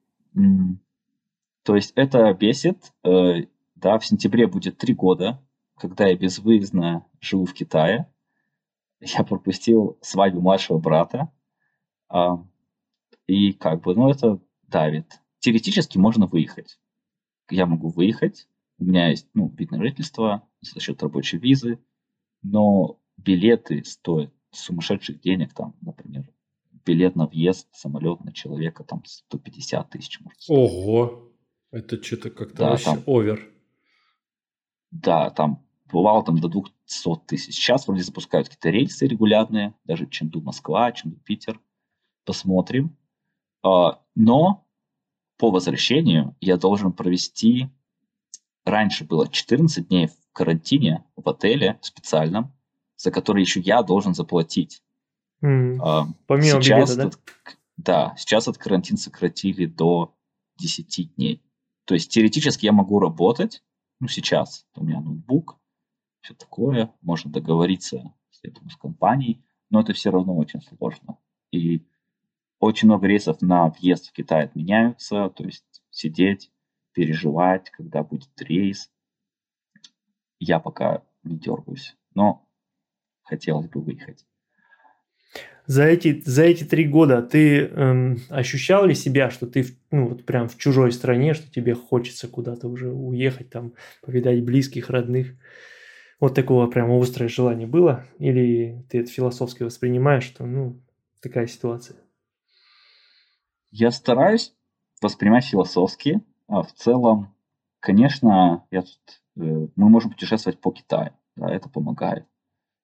То 1.63 1.75
есть 1.75 1.93
это 1.95 2.33
бесит. 2.33 2.93
Э, 3.03 3.43
да, 3.75 3.99
в 3.99 4.05
сентябре 4.05 4.47
будет 4.47 4.77
три 4.77 4.93
года, 4.93 5.41
когда 5.75 6.07
я 6.07 6.15
безвыездно 6.15 7.05
живу 7.19 7.45
в 7.45 7.53
Китае. 7.53 8.07
Я 9.01 9.23
пропустил 9.23 9.97
свадьбу 10.01 10.41
младшего 10.41 10.77
брата. 10.77 11.31
А, 12.09 12.43
и 13.27 13.53
как 13.53 13.81
бы, 13.81 13.95
ну 13.95 14.09
это 14.09 14.39
давит. 14.67 15.21
Теоретически 15.39 15.97
можно 15.97 16.25
выехать. 16.25 16.78
Я 17.49 17.65
могу 17.65 17.89
выехать, 17.89 18.47
у 18.77 18.85
меня 18.85 19.09
есть 19.09 19.27
ну, 19.33 19.53
вид 19.57 19.71
на 19.71 19.81
жительство 19.81 20.47
за 20.61 20.79
счет 20.79 21.01
рабочей 21.03 21.37
визы, 21.37 21.79
но 22.41 22.99
билеты 23.17 23.83
стоят 23.83 24.33
сумасшедших 24.51 25.19
денег, 25.21 25.53
там, 25.53 25.75
например, 25.81 26.25
билет 26.85 27.15
на 27.15 27.27
въезд 27.27 27.67
самолет 27.71 28.23
на 28.23 28.33
человека 28.33 28.83
там 28.83 29.03
150 29.05 29.89
тысяч. 29.89 30.19
Может, 30.21 30.39
Ого! 30.47 31.29
Это 31.71 32.01
что-то 32.01 32.31
как-то 32.31 32.57
да, 32.57 32.69
вообще 32.71 32.85
там, 32.85 33.03
овер. 33.05 33.51
Да, 34.91 35.29
там 35.29 35.63
бывало 35.91 36.23
там 36.23 36.39
до 36.39 36.47
200 36.47 36.71
тысяч. 37.27 37.55
Сейчас 37.55 37.87
вроде 37.87 38.03
запускают 38.03 38.47
какие-то 38.49 38.69
рейсы 38.69 39.05
регулярные, 39.05 39.75
даже 39.83 40.07
Ченду-Москва, 40.07 40.91
Ченду-Питер. 40.91 41.59
Посмотрим. 42.25 42.97
А, 43.61 44.01
но 44.15 44.67
по 45.39 45.51
возвращению 45.51 46.35
я 46.41 46.57
должен 46.57 46.91
провести 46.91 47.69
раньше 48.65 49.05
было 49.05 49.27
14 49.27 49.87
дней 49.87 50.07
в 50.07 50.33
карантине 50.33 51.05
в 51.15 51.27
отеле 51.27 51.79
специальном, 51.81 52.53
за 52.97 53.09
который 53.09 53.41
еще 53.41 53.61
я 53.61 53.81
должен 53.81 54.13
заплатить. 54.13 54.83
Mm. 55.41 55.79
А, 55.81 56.07
Помимо 56.27 56.61
сейчас 56.61 56.95
билета, 56.95 57.17
да? 57.17 57.51
да, 57.77 58.15
сейчас 58.17 58.47
этот 58.47 58.61
карантин 58.61 58.97
сократили 58.97 59.65
до 59.65 60.13
10 60.59 61.15
дней. 61.15 61.41
То 61.85 61.93
есть 61.93 62.11
теоретически 62.11 62.65
я 62.65 62.73
могу 62.73 62.99
работать, 62.99 63.63
ну 64.01 64.09
сейчас 64.09 64.65
у 64.75 64.83
меня 64.83 64.99
ноутбук, 64.99 65.57
все 66.21 66.33
такое, 66.33 66.93
можно 67.01 67.31
договориться 67.31 68.13
с, 68.29 68.43
этим, 68.43 68.69
с 68.69 68.75
компанией, 68.75 69.41
но 69.69 69.79
это 69.79 69.93
все 69.93 70.11
равно 70.11 70.37
очень 70.37 70.61
сложно. 70.61 71.17
И 71.51 71.85
очень 72.59 72.87
много 72.87 73.07
рейсов 73.07 73.41
на 73.41 73.69
въезд 73.69 74.09
в 74.09 74.13
Китай 74.13 74.43
отменяются, 74.45 75.29
то 75.29 75.43
есть 75.43 75.65
сидеть 75.89 76.51
переживать, 76.93 77.69
когда 77.69 78.03
будет 78.03 78.29
рейс. 78.41 78.91
Я 80.39 80.59
пока 80.59 81.03
не 81.23 81.37
дергаюсь, 81.37 81.95
но 82.13 82.47
хотелось 83.23 83.67
бы 83.67 83.81
выехать. 83.81 84.25
За 85.65 85.83
эти, 85.83 86.21
за 86.25 86.43
эти 86.43 86.63
три 86.63 86.87
года 86.87 87.21
ты 87.21 87.65
эм, 87.65 88.17
ощущал 88.29 88.87
ли 88.87 88.95
себя, 88.95 89.29
что 89.29 89.45
ты 89.45 89.65
ну, 89.91 90.07
вот 90.07 90.25
прям 90.25 90.49
в 90.49 90.57
чужой 90.57 90.91
стране, 90.91 91.35
что 91.35 91.51
тебе 91.51 91.75
хочется 91.75 92.27
куда-то 92.27 92.67
уже 92.67 92.91
уехать, 92.91 93.51
там, 93.51 93.73
повидать 94.01 94.43
близких, 94.43 94.89
родных? 94.89 95.35
Вот 96.19 96.33
такого 96.33 96.65
прям 96.67 96.91
острое 96.91 97.29
желание 97.29 97.67
было? 97.67 98.05
Или 98.17 98.83
ты 98.89 98.99
это 98.99 99.11
философски 99.11 99.61
воспринимаешь, 99.61 100.23
что, 100.23 100.45
ну, 100.45 100.81
такая 101.21 101.45
ситуация? 101.45 101.97
Я 103.71 103.91
стараюсь 103.91 104.53
воспринимать 105.01 105.45
философски, 105.45 106.21
а 106.47 106.63
в 106.63 106.73
целом, 106.73 107.35
конечно, 107.79 108.65
я 108.71 108.81
тут, 108.81 109.21
э, 109.37 109.67
мы 109.75 109.89
можем 109.89 110.11
путешествовать 110.11 110.59
по 110.59 110.71
Китаю, 110.71 111.11
да, 111.35 111.49
это 111.49 111.69
помогает. 111.69 112.25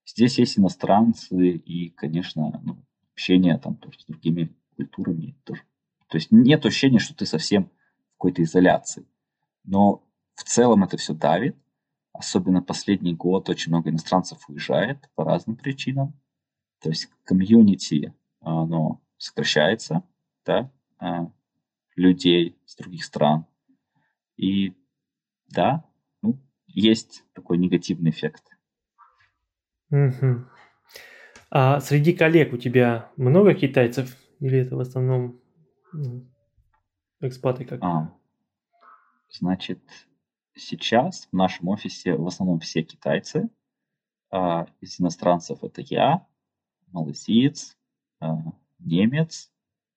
Здесь 0.06 0.38
есть 0.38 0.58
иностранцы 0.58 1.50
и, 1.50 1.90
конечно, 1.90 2.60
ну, 2.64 2.76
общение 3.12 3.58
там 3.58 3.76
тоже 3.76 3.98
с 4.00 4.04
другими 4.04 4.54
культурами 4.76 5.36
тоже. 5.44 5.62
То 6.08 6.16
есть 6.16 6.30
нет 6.30 6.64
ощущения, 6.64 7.00
что 7.00 7.14
ты 7.14 7.26
совсем 7.26 7.64
в 7.64 8.12
какой-то 8.12 8.42
изоляции. 8.42 9.06
Но 9.64 10.04
в 10.34 10.44
целом 10.44 10.84
это 10.84 10.96
все 10.96 11.12
давит. 11.12 11.56
Особенно 12.12 12.62
последний 12.62 13.14
год 13.14 13.48
очень 13.48 13.72
много 13.72 13.90
иностранцев 13.90 14.48
уезжает 14.48 15.10
по 15.16 15.24
разным 15.24 15.56
причинам. 15.56 16.14
То 16.80 16.90
есть 16.90 17.08
комьюнити, 17.24 18.14
оно 18.40 19.00
сокращается, 19.18 20.04
да, 20.44 20.70
людей 21.96 22.58
с 22.66 22.76
других 22.76 23.04
стран. 23.04 23.46
И 24.36 24.74
да, 25.48 25.84
ну, 26.22 26.38
есть 26.66 27.24
такой 27.32 27.58
негативный 27.58 28.10
эффект. 28.10 28.44
Угу. 29.90 30.44
А 31.50 31.80
среди 31.80 32.12
коллег 32.12 32.52
у 32.52 32.56
тебя 32.56 33.10
много 33.16 33.54
китайцев? 33.54 34.16
Или 34.40 34.58
это 34.58 34.76
в 34.76 34.80
основном 34.80 35.40
ну, 35.92 36.26
экспаты 37.20 37.64
как? 37.64 37.82
А, 37.82 38.12
значит, 39.30 39.80
сейчас 40.54 41.28
в 41.30 41.36
нашем 41.36 41.68
офисе 41.68 42.14
в 42.14 42.26
основном 42.26 42.60
все 42.60 42.82
китайцы. 42.82 43.48
А 44.30 44.66
из 44.80 45.00
иностранцев 45.00 45.62
это 45.62 45.80
я, 45.82 46.26
малазиец, 46.88 47.78
а, 48.18 48.36
немец 48.80 49.52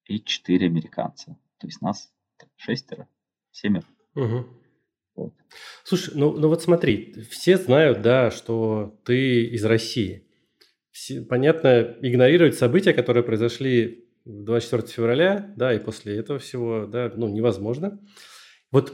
и 0.09 0.23
четыре 0.23 0.67
американца. 0.67 1.37
То 1.59 1.67
есть 1.67 1.81
нас 1.81 2.11
шестеро, 2.57 3.07
семеро. 3.51 3.85
Угу. 4.15 4.47
Вот. 5.15 5.33
Слушай, 5.83 6.13
ну, 6.15 6.33
ну 6.33 6.47
вот 6.47 6.63
смотри, 6.63 7.13
все 7.29 7.57
знают, 7.57 8.01
да, 8.01 8.31
что 8.31 8.99
ты 9.05 9.45
из 9.45 9.63
России. 9.65 10.25
Все, 10.91 11.21
понятно, 11.21 11.97
игнорировать 12.01 12.55
события, 12.55 12.93
которые 12.93 13.23
произошли 13.23 14.05
24 14.25 14.87
февраля, 14.87 15.53
да, 15.55 15.73
и 15.73 15.79
после 15.79 16.17
этого 16.17 16.39
всего, 16.39 16.85
да, 16.85 17.11
ну, 17.15 17.27
невозможно. 17.27 17.99
Вот 18.71 18.93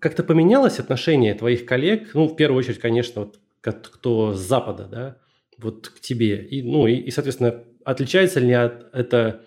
как-то 0.00 0.24
поменялось 0.24 0.80
отношение 0.80 1.34
твоих 1.34 1.64
коллег, 1.66 2.14
ну, 2.14 2.26
в 2.26 2.36
первую 2.36 2.58
очередь, 2.58 2.80
конечно, 2.80 3.22
вот 3.22 3.38
кто 3.60 4.32
с 4.32 4.40
Запада, 4.40 4.88
да, 4.90 5.18
вот 5.58 5.88
к 5.88 6.00
тебе, 6.00 6.44
и, 6.44 6.62
ну, 6.62 6.86
и, 6.86 6.94
и 6.94 7.10
соответственно, 7.10 7.64
отличается 7.84 8.40
ли 8.40 8.52
от, 8.52 8.92
это 8.92 9.46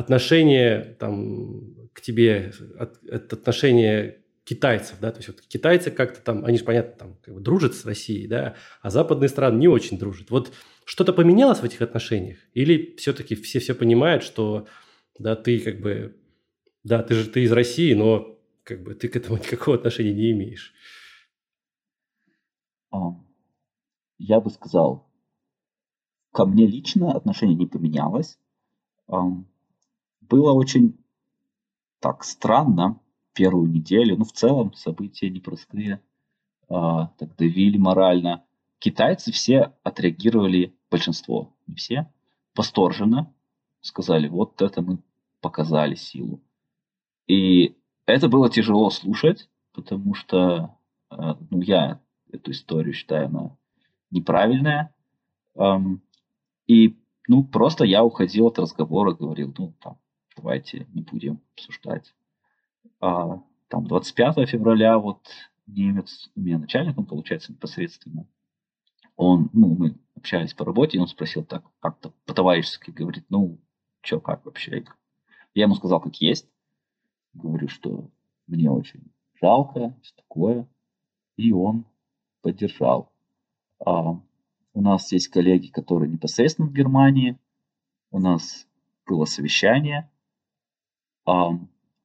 отношение 0.00 0.96
там, 0.98 1.90
к 1.92 2.00
тебе, 2.00 2.52
от, 2.78 3.02
от 3.04 3.32
отношение 3.32 4.22
китайцев, 4.44 4.98
да, 5.00 5.12
то 5.12 5.18
есть 5.18 5.28
вот 5.28 5.40
китайцы 5.42 5.90
как-то 5.90 6.20
там, 6.20 6.44
они 6.44 6.58
же, 6.58 6.64
понятно, 6.64 6.92
там 6.98 7.16
как 7.22 7.34
бы 7.34 7.40
дружат 7.40 7.74
с 7.74 7.84
Россией, 7.84 8.26
да, 8.26 8.56
а 8.82 8.90
западные 8.90 9.28
страны 9.28 9.58
не 9.58 9.68
очень 9.68 9.98
дружат. 9.98 10.30
Вот 10.30 10.52
что-то 10.84 11.12
поменялось 11.12 11.60
в 11.60 11.64
этих 11.64 11.82
отношениях? 11.82 12.38
Или 12.54 12.96
все-таки 12.96 13.34
все 13.34 13.60
все 13.60 13.74
понимают, 13.74 14.22
что, 14.22 14.66
да, 15.18 15.36
ты 15.36 15.60
как 15.60 15.80
бы, 15.80 16.16
да, 16.82 17.02
ты 17.02 17.14
же 17.14 17.28
ты 17.28 17.42
из 17.42 17.52
России, 17.52 17.94
но 17.94 18.38
как 18.64 18.82
бы 18.82 18.94
ты 18.94 19.08
к 19.08 19.16
этому 19.16 19.38
никакого 19.38 19.76
отношения 19.76 20.12
не 20.12 20.32
имеешь? 20.32 20.74
Я 24.18 24.40
бы 24.40 24.50
сказал, 24.50 25.08
ко 26.32 26.44
мне 26.44 26.66
лично 26.66 27.12
отношение 27.12 27.56
не 27.56 27.66
поменялось. 27.66 28.38
Было 30.30 30.52
очень 30.52 30.96
так 31.98 32.22
странно, 32.22 33.00
первую 33.34 33.68
неделю. 33.68 34.16
Ну, 34.16 34.24
в 34.24 34.32
целом, 34.32 34.72
события 34.74 35.28
непростые. 35.28 36.00
А, 36.68 37.08
так 37.18 37.34
давили 37.36 37.76
морально. 37.76 38.44
Китайцы 38.78 39.32
все 39.32 39.74
отреагировали, 39.82 40.72
большинство, 40.88 41.52
не 41.66 41.74
все, 41.74 42.10
восторженно. 42.54 43.34
Сказали, 43.80 44.28
вот 44.28 44.62
это 44.62 44.80
мы 44.82 44.98
показали 45.40 45.96
силу. 45.96 46.40
И 47.26 47.76
это 48.06 48.28
было 48.28 48.48
тяжело 48.48 48.90
слушать, 48.90 49.50
потому 49.72 50.14
что 50.14 50.76
а, 51.08 51.36
ну, 51.50 51.60
я 51.60 52.00
эту 52.30 52.52
историю 52.52 52.94
считаю 52.94 53.26
она 53.26 53.56
неправильная. 54.12 54.94
И 56.68 56.96
ну, 57.26 57.42
просто 57.44 57.84
я 57.84 58.04
уходил 58.04 58.46
от 58.46 58.60
разговора, 58.60 59.12
говорил, 59.12 59.52
ну, 59.58 59.74
там, 59.80 59.98
давайте 60.40 60.86
не 60.94 61.02
будем 61.02 61.40
обсуждать. 61.54 62.14
А, 63.00 63.42
там 63.68 63.86
25 63.86 64.48
февраля 64.48 64.98
вот 64.98 65.28
немец, 65.66 66.30
у 66.34 66.40
меня 66.40 66.58
начальником, 66.58 67.06
получается, 67.06 67.52
непосредственно, 67.52 68.26
он, 69.16 69.50
ну, 69.52 69.74
мы 69.74 69.96
общались 70.16 70.54
по 70.54 70.64
работе, 70.64 70.96
и 70.96 71.00
он 71.00 71.06
спросил 71.06 71.44
так, 71.44 71.62
как-то 71.80 72.12
по-товарищески, 72.24 72.90
говорит, 72.90 73.24
ну, 73.28 73.58
что, 74.00 74.18
как 74.18 74.46
вообще? 74.46 74.84
Я 75.54 75.64
ему 75.64 75.74
сказал, 75.74 76.00
как 76.00 76.16
есть. 76.16 76.48
Говорю, 77.34 77.68
что 77.68 78.08
мне 78.46 78.70
очень 78.70 79.12
жалко, 79.40 79.94
все 80.02 80.14
такое. 80.16 80.66
И 81.36 81.52
он 81.52 81.84
поддержал. 82.40 83.12
А, 83.84 84.18
у 84.72 84.80
нас 84.80 85.12
есть 85.12 85.28
коллеги, 85.28 85.68
которые 85.68 86.10
непосредственно 86.10 86.68
в 86.68 86.72
Германии. 86.72 87.38
У 88.10 88.18
нас 88.18 88.66
было 89.06 89.26
совещание. 89.26 90.10
А, 91.30 91.52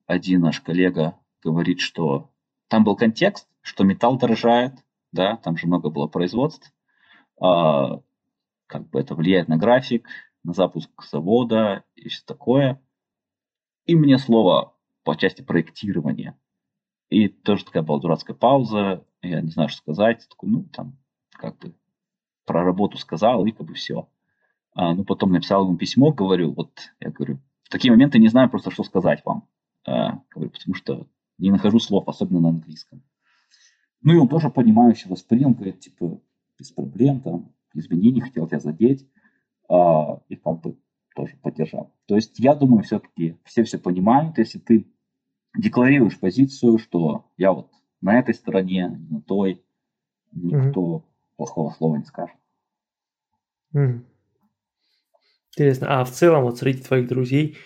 один 0.05 0.41
наш 0.41 0.61
коллега 0.61 1.17
говорит, 1.43 1.79
что 1.79 2.29
там 2.67 2.83
был 2.83 2.95
контекст, 2.95 3.47
что 3.61 3.83
металл 3.83 4.19
дорожает, 4.19 4.73
да, 5.11 5.37
там 5.37 5.57
же 5.57 5.65
много 5.65 5.89
было 5.89 6.05
производств. 6.05 6.71
А, 7.41 8.01
как 8.67 8.87
бы 8.89 8.99
это 8.99 9.15
влияет 9.15 9.47
на 9.47 9.57
график, 9.57 10.07
на 10.43 10.53
запуск 10.53 10.89
завода 11.09 11.83
и 11.95 12.09
все 12.09 12.21
такое. 12.23 12.79
И 13.85 13.95
мне 13.95 14.19
слово 14.19 14.75
по 15.03 15.15
части 15.15 15.41
проектирования. 15.41 16.37
И 17.09 17.27
тоже 17.27 17.65
такая 17.65 17.81
была 17.81 17.99
дурацкая 17.99 18.35
пауза. 18.35 19.05
Я 19.23 19.41
не 19.41 19.49
знаю, 19.49 19.69
что 19.69 19.79
сказать. 19.79 20.27
Такой, 20.29 20.49
ну, 20.49 20.63
там, 20.65 20.97
как 21.31 21.57
бы 21.57 21.73
про 22.45 22.63
работу 22.63 22.99
сказал, 22.99 23.43
и 23.45 23.51
как 23.51 23.65
бы 23.65 23.73
все. 23.73 24.07
А, 24.73 24.93
ну, 24.93 25.03
потом 25.03 25.31
написал 25.31 25.65
ему 25.65 25.77
письмо, 25.77 26.11
говорю, 26.11 26.53
вот, 26.53 26.91
я 26.99 27.09
говорю, 27.09 27.39
в 27.65 27.69
такие 27.69 27.91
моменты 27.91 28.19
не 28.19 28.29
знаю 28.29 28.49
просто, 28.49 28.71
что 28.71 28.83
сказать 28.83 29.23
вам. 29.25 29.47
Говорю, 29.85 30.51
потому 30.51 30.75
что 30.75 31.07
не 31.37 31.51
нахожу 31.51 31.79
слов, 31.79 32.07
особенно 32.07 32.39
на 32.39 32.49
английском. 32.49 33.03
Ну, 34.01 34.13
и 34.13 34.17
он 34.17 34.27
тоже 34.27 34.49
понимающе 34.49 35.09
воспринял, 35.09 35.49
говорит, 35.49 35.79
типа, 35.79 36.21
без 36.57 36.71
проблем, 36.71 37.21
там, 37.21 37.51
извини, 37.73 38.11
не 38.11 38.21
хотел 38.21 38.47
тебя 38.47 38.59
задеть. 38.59 39.07
А, 39.67 40.21
и 40.29 40.35
как 40.35 40.61
бы 40.61 40.77
тоже 41.15 41.35
поддержал. 41.41 41.91
То 42.05 42.15
есть 42.15 42.37
я 42.39 42.55
думаю, 42.55 42.83
все-таки 42.83 43.37
все 43.43 43.63
все 43.63 43.79
понимают, 43.79 44.37
если 44.37 44.59
ты 44.59 44.85
декларируешь 45.57 46.19
позицию, 46.19 46.77
что 46.77 47.25
я 47.37 47.51
вот 47.51 47.71
на 48.01 48.19
этой 48.19 48.35
стороне, 48.35 48.89
на 49.09 49.21
той, 49.21 49.63
никто 50.31 50.97
mm-hmm. 50.97 51.03
плохого 51.37 51.71
слова 51.71 51.95
не 51.95 52.03
скажет. 52.03 52.35
Mm. 53.73 54.03
Интересно. 55.55 56.01
А 56.01 56.03
в 56.03 56.11
целом, 56.11 56.43
вот 56.43 56.57
среди 56.57 56.81
твоих 56.81 57.07
друзей, 57.07 57.57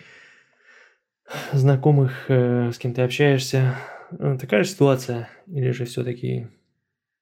знакомых, 1.54 2.30
э, 2.30 2.72
с 2.72 2.78
кем 2.78 2.94
ты 2.94 3.02
общаешься, 3.02 3.78
э, 4.12 4.38
такая 4.40 4.64
же 4.64 4.70
ситуация? 4.70 5.28
Или 5.48 5.72
же 5.72 5.86
все-таки 5.86 6.50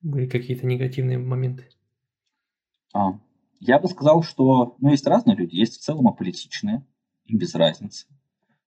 были 0.01 0.28
какие-то 0.28 0.65
негативные 0.65 1.20
моменты? 1.20 1.70
А, 2.93 3.18
я 3.61 3.80
бы 3.80 3.88
сказал, 3.88 4.24
что 4.24 4.76
ну, 4.80 4.91
есть 4.91 5.07
разные 5.07 5.38
люди. 5.38 5.55
Есть 5.55 5.78
в 5.78 5.84
целом 5.84 6.05
аполитичные, 6.09 6.86
им 7.28 7.38
без 7.38 7.55
разницы. 7.55 8.07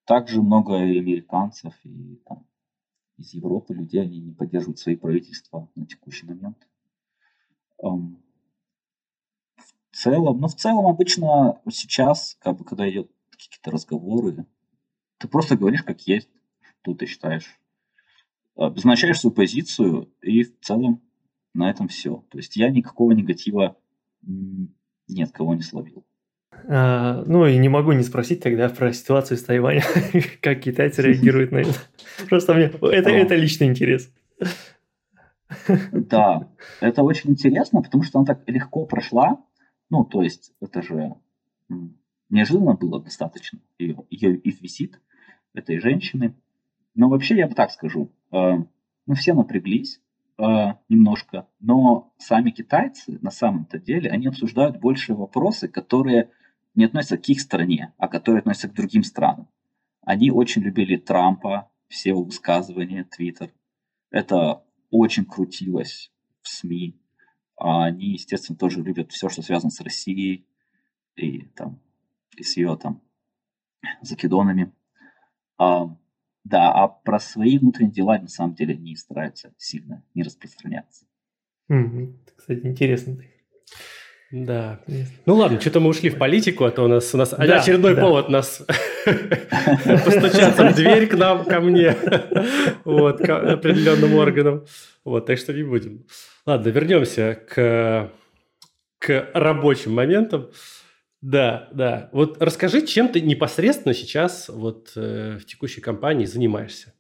Также 0.07 0.41
много 0.41 0.77
американцев 0.77 1.75
и 1.85 2.17
там, 2.27 2.47
из 3.19 3.35
Европы 3.35 3.75
людей, 3.75 4.01
они 4.01 4.21
не 4.21 4.33
поддерживают 4.33 4.79
свои 4.79 4.97
правительства 4.97 5.69
на 5.75 5.85
текущий 5.85 6.25
момент. 6.25 6.57
Целом, 10.01 10.41
ну 10.41 10.49
в 10.49 10.55
целом 10.55 10.87
обычно 10.87 11.61
сейчас, 11.71 12.37
как 12.41 12.57
бы, 12.57 12.65
когда 12.65 12.89
идет 12.89 13.11
какие-то 13.31 13.71
разговоры, 13.71 14.47
ты 15.19 15.29
просто 15.29 15.57
говоришь 15.57 15.83
как 15.83 16.01
есть, 16.07 16.29
что 16.83 16.95
ты 16.95 17.07
считаешь. 17.07 17.59
Обозначаешь 18.57 19.21
свою 19.21 19.35
позицию, 19.35 20.13
и 20.23 20.43
в 20.43 20.59
целом 20.61 21.03
на 21.55 21.71
этом 21.71 21.89
все. 21.89 22.25
То 22.31 22.39
есть 22.39 22.57
я 22.57 22.71
никакого 22.71 23.13
негатива 23.13 23.77
нет, 24.23 25.33
кого 25.33 25.55
не 25.55 25.63
словил. 25.63 26.05
А, 26.69 27.23
ну 27.27 27.47
и 27.47 27.57
не 27.57 27.69
могу 27.69 27.93
не 27.93 28.03
спросить 28.03 28.43
тогда 28.43 28.69
про 28.69 28.93
ситуацию 28.93 29.37
с 29.39 29.43
Тайванем, 29.43 29.83
как 30.43 30.61
китайцы 30.61 31.03
реагируют 31.03 31.53
на 31.53 31.59
это. 31.59 31.75
Просто 32.29 32.55
мне 32.55 32.65
это, 32.65 33.11
это 33.11 33.35
личный 33.35 33.69
интерес. 33.69 34.13
Да, 35.93 36.49
это 36.81 37.03
очень 37.03 37.31
интересно, 37.31 37.83
потому 37.83 38.05
что 38.05 38.19
она 38.19 38.27
так 38.27 38.49
легко 38.49 38.87
прошла. 38.87 39.39
Ну, 39.91 40.05
то 40.05 40.23
есть, 40.23 40.53
это 40.61 40.83
же 40.83 41.17
неожиданно 42.29 42.75
было 42.75 43.03
достаточно. 43.03 43.61
Ее, 43.79 43.99
ее 44.09 44.37
и 44.37 44.51
висит 44.51 45.01
этой 45.53 45.79
женщины. 45.81 46.35
Но 46.95 47.09
вообще, 47.09 47.37
я 47.37 47.49
бы 47.49 47.55
так 47.55 47.71
скажу, 47.71 48.13
э, 48.33 48.37
мы 49.07 49.15
все 49.15 49.35
напряглись, 49.35 50.01
э, 50.39 50.43
немножко, 50.89 51.49
но 51.59 52.13
сами 52.19 52.51
китайцы 52.51 53.19
на 53.21 53.31
самом-то 53.31 53.79
деле, 53.79 54.11
они 54.11 54.29
обсуждают 54.29 54.79
больше 54.79 55.15
вопросы, 55.15 55.69
которые 55.69 56.31
не 56.75 56.85
относятся 56.85 57.19
к 57.19 57.29
их 57.29 57.41
стране, 57.41 57.93
а 57.99 58.09
которые 58.09 58.41
относятся 58.41 58.69
к 58.69 58.75
другим 58.75 59.03
странам. 59.03 59.49
Они 60.03 60.31
очень 60.31 60.63
любили 60.63 60.97
Трампа, 60.97 61.71
все 61.89 62.11
его 62.11 62.23
высказывания, 62.23 63.05
Твиттер. 63.05 63.53
Это 64.11 64.65
очень 64.91 65.25
крутилось 65.25 66.13
в 66.43 66.49
СМИ. 66.49 66.97
А 67.61 67.85
они, 67.85 68.13
естественно, 68.13 68.57
тоже 68.57 68.83
любят 68.83 69.13
все, 69.13 69.29
что 69.29 69.43
связано 69.43 69.71
с 69.71 69.81
Россией 69.81 70.47
и, 71.15 71.43
там, 71.55 71.79
и 72.37 72.43
с 72.43 72.57
ее 72.57 72.77
там 72.77 73.03
закидонами. 74.01 74.73
А, 75.59 75.95
да, 76.43 76.73
а 76.73 76.89
про 76.89 77.21
свои 77.21 77.59
внутренние 77.59 77.93
дела 77.93 78.19
на 78.19 78.29
самом 78.29 78.55
деле 78.55 78.77
не 78.77 78.97
стараются 78.97 79.53
сильно 79.59 80.03
не 80.15 80.23
распространяться. 80.23 81.05
Mm-hmm. 81.71 82.15
Кстати, 82.35 82.67
интересно. 82.67 83.19
Да. 84.31 84.81
Ну 85.27 85.35
ладно, 85.35 85.61
что-то 85.61 85.81
мы 85.81 85.89
ушли 85.89 86.09
в 86.09 86.17
политику, 86.17 86.65
а 86.65 86.71
то 86.71 86.85
у 86.85 86.89
нас, 86.89 87.13
у 87.15 87.19
нас 87.19 87.31
да, 87.31 87.61
очередной 87.61 87.97
да. 87.97 88.03
повод 88.03 88.29
нас 88.29 88.65
постучаться 89.05 90.69
в 90.69 90.75
дверь 90.77 91.09
к 91.09 91.15
нам, 91.15 91.45
ко 91.45 91.61
мне, 91.61 91.97
вот, 92.85 93.19
к 93.19 93.29
определенным 93.29 94.15
органам. 94.15 94.65
Вот, 95.05 95.27
так 95.27 95.37
что 95.39 95.53
не 95.53 95.65
будем. 95.65 96.07
Ладно, 96.47 96.69
вернемся 96.69 97.35
к, 97.49 98.13
к 99.01 99.31
рабочим 99.35 99.95
моментам. 99.95 100.51
Да, 101.21 101.69
да. 101.73 102.09
Вот 102.13 102.41
расскажи, 102.41 102.87
чем 102.87 103.09
ты 103.09 103.21
непосредственно 103.21 103.95
сейчас 103.95 104.49
вот 104.49 104.93
э, 104.95 105.39
в 105.39 105.45
текущей 105.45 105.81
компании 105.81 106.25
занимаешься? 106.25 106.95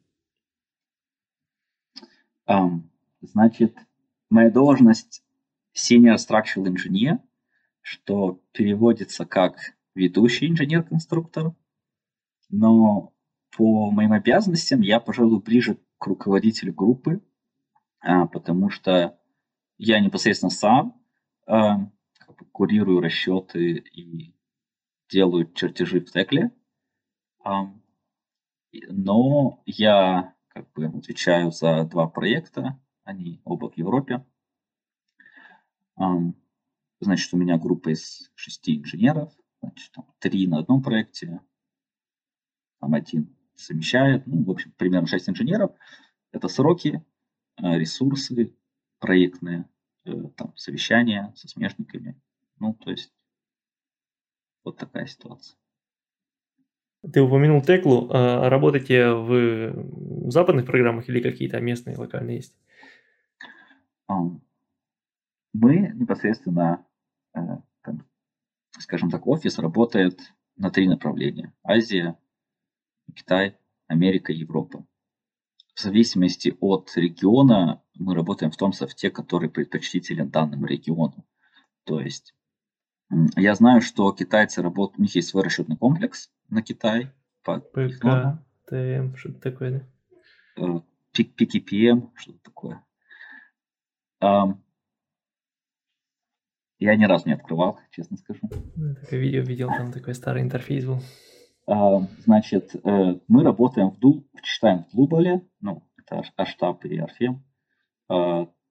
Um, 2.48 2.80
значит, 3.22 3.74
моя 4.28 4.50
должность 4.50 5.22
senior 5.74 6.16
structural 6.16 6.66
engineer, 6.66 7.18
что 7.80 8.42
переводится 8.52 9.24
как 9.24 9.56
ведущий 9.94 10.48
инженер-конструктор, 10.48 11.54
но 12.48 13.12
по 13.56 13.90
моим 13.90 14.12
обязанностям 14.12 14.80
я, 14.80 15.00
пожалуй, 15.00 15.40
ближе 15.40 15.78
к 15.98 16.06
руководителю 16.06 16.72
группы, 16.72 17.22
а, 18.00 18.26
потому 18.26 18.70
что 18.70 19.18
я 19.78 20.00
непосредственно 20.00 20.50
сам 20.50 21.02
а, 21.46 21.90
курирую 22.52 23.00
расчеты 23.00 23.76
и 23.76 24.34
делаю 25.08 25.52
чертежи 25.52 26.00
в 26.00 26.10
Текле. 26.10 26.52
Но 28.88 29.62
я 29.66 30.34
как 30.48 30.72
бы 30.72 30.86
отвечаю 30.86 31.50
за 31.50 31.84
два 31.84 32.06
проекта, 32.08 32.80
они 33.04 33.40
оба 33.44 33.70
в 33.70 33.76
Европе. 33.76 34.24
Значит, 37.00 37.32
у 37.32 37.36
меня 37.36 37.56
группа 37.58 37.90
из 37.90 38.30
шести 38.34 38.78
инженеров, 38.78 39.32
значит, 39.62 39.90
там, 39.92 40.06
три 40.18 40.46
на 40.46 40.58
одном 40.58 40.82
проекте, 40.82 41.40
там 42.80 42.94
один 42.94 43.36
совмещает, 43.54 44.26
ну, 44.26 44.44
в 44.44 44.50
общем, 44.50 44.72
примерно 44.76 45.06
шесть 45.06 45.28
инженеров. 45.28 45.72
Это 46.32 46.48
сроки, 46.48 47.04
э, 47.56 47.78
ресурсы 47.78 48.54
проектные, 48.98 49.68
э, 50.04 50.12
там, 50.36 50.56
совещания 50.56 51.32
со 51.36 51.48
смежниками, 51.48 52.20
ну, 52.58 52.74
то 52.74 52.90
есть 52.90 53.12
вот 54.64 54.76
такая 54.76 55.06
ситуация. 55.06 55.56
Ты 57.12 57.22
упомянул 57.22 57.62
Теклу. 57.62 58.10
А 58.12 58.50
работаете 58.50 59.10
в 59.12 60.30
западных 60.30 60.66
программах 60.66 61.08
или 61.08 61.22
какие-то 61.22 61.58
местные, 61.60 61.96
локальные 61.96 62.36
есть? 62.36 62.54
Мы 65.52 65.92
непосредственно, 65.94 66.86
э, 67.34 67.40
там, 67.82 68.06
скажем 68.78 69.10
так, 69.10 69.26
офис 69.26 69.58
работает 69.58 70.20
на 70.56 70.70
три 70.70 70.88
направления. 70.88 71.52
Азия, 71.62 72.16
Китай, 73.14 73.56
Америка, 73.86 74.32
Европа. 74.32 74.86
В 75.74 75.80
зависимости 75.80 76.56
от 76.60 76.92
региона 76.96 77.82
мы 77.94 78.14
работаем 78.14 78.52
в 78.52 78.56
том 78.56 78.72
софте, 78.72 79.10
который 79.10 79.48
предпочтителен 79.48 80.30
данному 80.30 80.66
региону. 80.66 81.26
То 81.84 82.00
есть 82.00 82.34
я 83.36 83.54
знаю, 83.54 83.80
что 83.80 84.12
китайцы 84.12 84.62
работают, 84.62 85.00
у 85.00 85.02
них 85.02 85.14
есть 85.14 85.28
свой 85.28 85.42
расчетный 85.42 85.76
комплекс 85.76 86.30
на 86.48 86.62
Китай. 86.62 87.10
По 87.42 87.58
ПК, 87.58 88.38
ТМ, 88.66 89.16
что-то 89.16 89.40
такое, 89.40 89.88
да? 90.56 90.84
PKPM, 91.16 92.10
что-то 92.14 92.38
такое. 92.42 92.84
Я 96.80 96.96
ни 96.96 97.04
разу 97.04 97.28
не 97.28 97.34
открывал, 97.34 97.78
честно 97.90 98.16
скажу. 98.16 98.40
Такое 99.02 99.20
видео 99.20 99.42
видел, 99.42 99.68
там 99.68 99.92
такой 99.92 100.14
старый 100.14 100.42
интерфейс 100.42 100.86
был. 100.86 101.00
Значит, 102.24 102.74
э, 102.74 103.20
мы 103.28 103.44
работаем 103.44 103.90
в 103.90 103.98
Дул, 103.98 104.26
читаем 104.42 104.86
в 104.90 104.96
Дублале, 104.96 105.46
ну, 105.60 105.86
это 105.98 106.24
Аштаб 106.36 106.84
и 106.86 106.96
Арфем. 106.96 107.44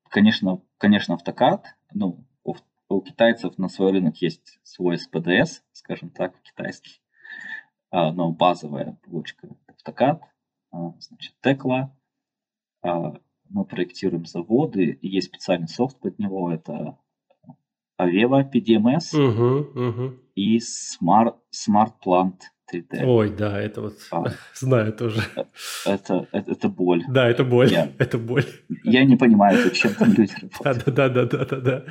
Конечно, 0.10 0.62
конечно, 0.78 1.14
автокад, 1.14 1.68
ну, 1.94 2.26
у, 2.44 2.56
у 2.90 3.02
китайцев 3.02 3.58
на 3.60 3.70
свой 3.70 3.92
рынок 3.92 4.18
есть 4.18 4.60
свой 4.64 4.98
СПДС, 4.98 5.62
скажем 5.72 6.10
так, 6.10 6.42
китайский, 6.42 7.00
но 7.92 8.32
базовая 8.34 8.98
блочка 9.06 9.48
автокад, 9.68 10.24
значит, 10.72 11.36
Текла, 11.42 11.96
мы 12.82 13.66
проектируем 13.66 14.26
заводы, 14.26 14.98
есть 15.02 15.28
специальный 15.28 15.70
софт 15.70 16.00
под 16.00 16.18
него, 16.20 16.52
это 16.52 16.98
Aveva 18.00 18.50
PDMS 18.50 19.14
угу, 19.14 19.80
угу. 19.80 20.14
и 20.36 20.60
Smart, 20.60 21.36
Smart 21.54 21.94
Plant 22.04 22.36
3D. 22.72 23.04
Ой, 23.04 23.30
да, 23.30 23.60
это 23.60 23.82
вот 23.82 23.96
а, 24.12 24.26
знаю 24.56 24.94
тоже. 24.94 25.22
Это, 25.86 26.28
это, 26.32 26.52
это 26.52 26.70
боль. 26.70 27.04
Да, 27.10 27.28
это 27.28 27.44
боль. 27.44 27.70
Я, 27.70 27.92
это 27.98 28.18
боль. 28.18 28.46
Я 28.84 29.04
не 29.04 29.18
понимаю, 29.18 29.62
зачем 29.64 29.94
там 29.96 30.14
люди 30.14 30.34
работают. 30.64 30.96
Да, 30.96 31.10
да, 31.10 31.26
да, 31.26 31.26
да, 31.26 31.46
да, 31.46 31.60
да. 31.60 31.86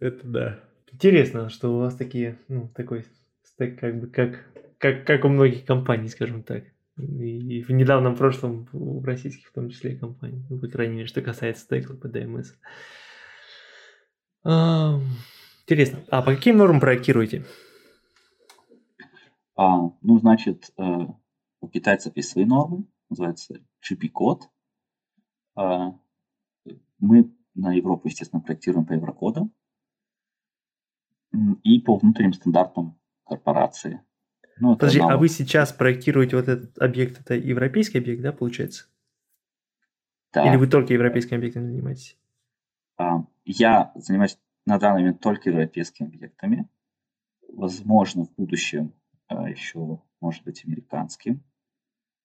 Это 0.00 0.26
да. 0.26 0.60
Интересно, 0.92 1.48
что 1.48 1.74
у 1.74 1.78
вас 1.78 1.96
такие, 1.96 2.38
ну, 2.48 2.70
такой 2.74 3.06
стек, 3.42 3.80
как 3.80 4.00
бы, 4.00 4.06
как, 4.08 4.44
как, 4.78 5.04
как 5.06 5.24
у 5.24 5.28
многих 5.28 5.64
компаний, 5.64 6.08
скажем 6.08 6.42
так. 6.42 6.64
И 6.98 7.62
в 7.62 7.70
недавнем 7.70 8.14
прошлом 8.14 8.68
у 8.72 9.02
российских 9.02 9.48
в 9.48 9.52
том 9.52 9.70
числе 9.70 9.96
компаний, 9.96 10.44
ну, 10.50 10.58
по 10.58 10.68
крайней 10.68 10.96
мере, 10.96 11.06
что 11.06 11.22
касается 11.22 11.64
стекла 11.64 11.96
по 11.96 12.06
DMS. 12.06 12.48
А, 14.44 14.98
интересно. 15.62 16.04
А 16.10 16.22
по 16.22 16.34
каким 16.34 16.56
нормам 16.56 16.80
проектируете? 16.80 17.44
А, 19.56 19.90
ну, 20.00 20.18
значит, 20.18 20.72
э, 20.76 20.82
у 21.60 21.68
китайцев 21.68 22.16
есть 22.16 22.30
свои 22.30 22.44
нормы, 22.44 22.84
называется 23.08 23.60
GP-код. 23.88 24.48
А, 25.54 25.94
мы 26.98 27.32
на 27.54 27.72
Европу, 27.74 28.08
естественно, 28.08 28.40
проектируем 28.40 28.86
по 28.86 28.92
еврокодам 28.92 29.52
и 31.62 31.80
по 31.80 31.96
внутренним 31.96 32.32
стандартам 32.32 32.98
корпорации. 33.24 34.02
Ну, 34.58 34.76
Подожди, 34.76 35.00
а 35.00 35.16
вы 35.16 35.28
сейчас 35.28 35.72
проектируете 35.72 36.36
вот 36.36 36.48
этот 36.48 36.78
объект, 36.78 37.20
это 37.20 37.34
европейский 37.34 37.98
объект, 37.98 38.22
да, 38.22 38.32
получается? 38.32 38.86
Да. 40.32 40.46
Или 40.48 40.56
вы 40.56 40.66
только 40.66 40.92
европейскими 40.92 41.36
объектами 41.36 41.66
занимаетесь? 41.66 42.18
А, 42.96 43.24
я 43.44 43.92
занимаюсь 43.94 44.38
на 44.66 44.78
данный 44.78 45.00
момент 45.00 45.20
только 45.20 45.50
европейскими 45.50 46.08
объектами. 46.08 46.68
Возможно, 47.48 48.24
в 48.24 48.34
будущем 48.34 48.94
а, 49.28 49.48
еще, 49.48 50.02
может 50.20 50.44
быть, 50.44 50.64
американским. 50.64 51.42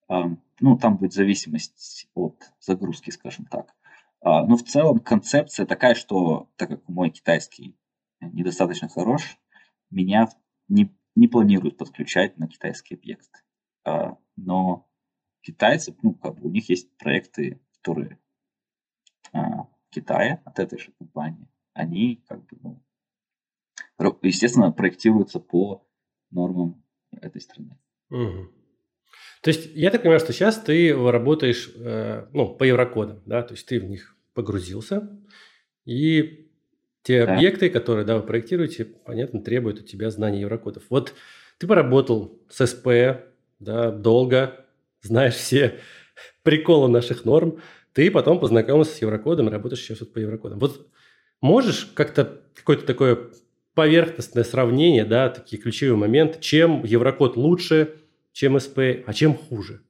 А, 0.08 0.30
ну, 0.60 0.78
там 0.78 0.96
будет 0.96 1.12
зависимость 1.12 2.08
от 2.14 2.52
загрузки, 2.60 3.10
скажем 3.10 3.46
так. 3.46 3.74
Но 4.20 4.56
в 4.56 4.64
целом 4.64 4.98
концепция 4.98 5.64
такая, 5.64 5.94
что 5.94 6.50
так 6.56 6.70
как 6.70 6.88
мой 6.88 7.10
китайский 7.10 7.78
недостаточно 8.20 8.88
хорош, 8.88 9.38
меня 9.90 10.28
не, 10.66 10.92
не 11.14 11.28
планируют 11.28 11.76
подключать 11.76 12.36
на 12.36 12.48
китайский 12.48 12.96
объект. 12.96 13.30
Но 14.34 14.90
китайцы, 15.42 15.96
ну, 16.02 16.14
как 16.14 16.34
бы 16.34 16.48
у 16.48 16.50
них 16.50 16.68
есть 16.68 16.90
проекты, 16.96 17.60
которые 17.76 18.18
Китая, 19.90 20.40
от 20.44 20.58
этой 20.58 20.78
же 20.78 20.92
компании, 20.98 21.48
они 21.72 22.22
как 22.28 22.44
бы, 22.46 22.56
ну, 22.62 24.18
естественно, 24.22 24.72
проектируются 24.72 25.40
по 25.40 25.86
нормам 26.30 26.82
этой 27.12 27.40
страны. 27.40 27.78
Угу. 28.10 28.48
То 29.42 29.50
есть 29.50 29.70
я 29.74 29.90
так 29.90 30.02
понимаю, 30.02 30.20
что 30.20 30.32
сейчас 30.32 30.56
ты 30.58 30.94
работаешь 30.94 31.70
э, 31.76 32.26
ну, 32.32 32.54
по 32.54 32.64
еврокодам, 32.64 33.22
да, 33.24 33.42
то 33.42 33.54
есть 33.54 33.66
ты 33.66 33.80
в 33.80 33.84
них 33.84 34.16
погрузился, 34.34 35.08
и 35.84 36.50
те 37.02 37.24
да. 37.24 37.34
объекты, 37.34 37.70
которые 37.70 38.04
да, 38.04 38.16
вы 38.16 38.22
проектируете, 38.22 38.84
понятно, 38.84 39.40
требуют 39.40 39.80
у 39.80 39.82
тебя 39.82 40.10
знания 40.10 40.40
еврокодов. 40.40 40.84
Вот 40.90 41.14
ты 41.58 41.66
поработал 41.66 42.38
с 42.50 42.66
СП, 42.66 42.88
да, 43.60 43.90
долго, 43.90 44.66
знаешь 45.02 45.34
все 45.34 45.80
приколы 46.42 46.88
наших 46.88 47.24
норм, 47.24 47.60
ты 47.98 48.12
потом 48.12 48.38
познакомился 48.38 48.94
с 48.94 49.02
Еврокодом 49.02 49.48
работаешь 49.48 49.82
сейчас 49.82 49.98
вот 49.98 50.12
по 50.12 50.20
Еврокодам. 50.20 50.60
Вот 50.60 50.88
можешь 51.40 51.84
как-то 51.84 52.44
какое-то 52.54 52.86
такое 52.86 53.32
поверхностное 53.74 54.44
сравнение, 54.44 55.04
да, 55.04 55.28
такие 55.30 55.60
ключевые 55.60 55.96
моменты, 55.96 56.38
чем 56.38 56.84
Еврокод 56.84 57.36
лучше, 57.36 58.00
чем 58.30 58.60
СП, 58.60 58.78
а 59.04 59.12
чем 59.12 59.34
хуже? 59.34 59.82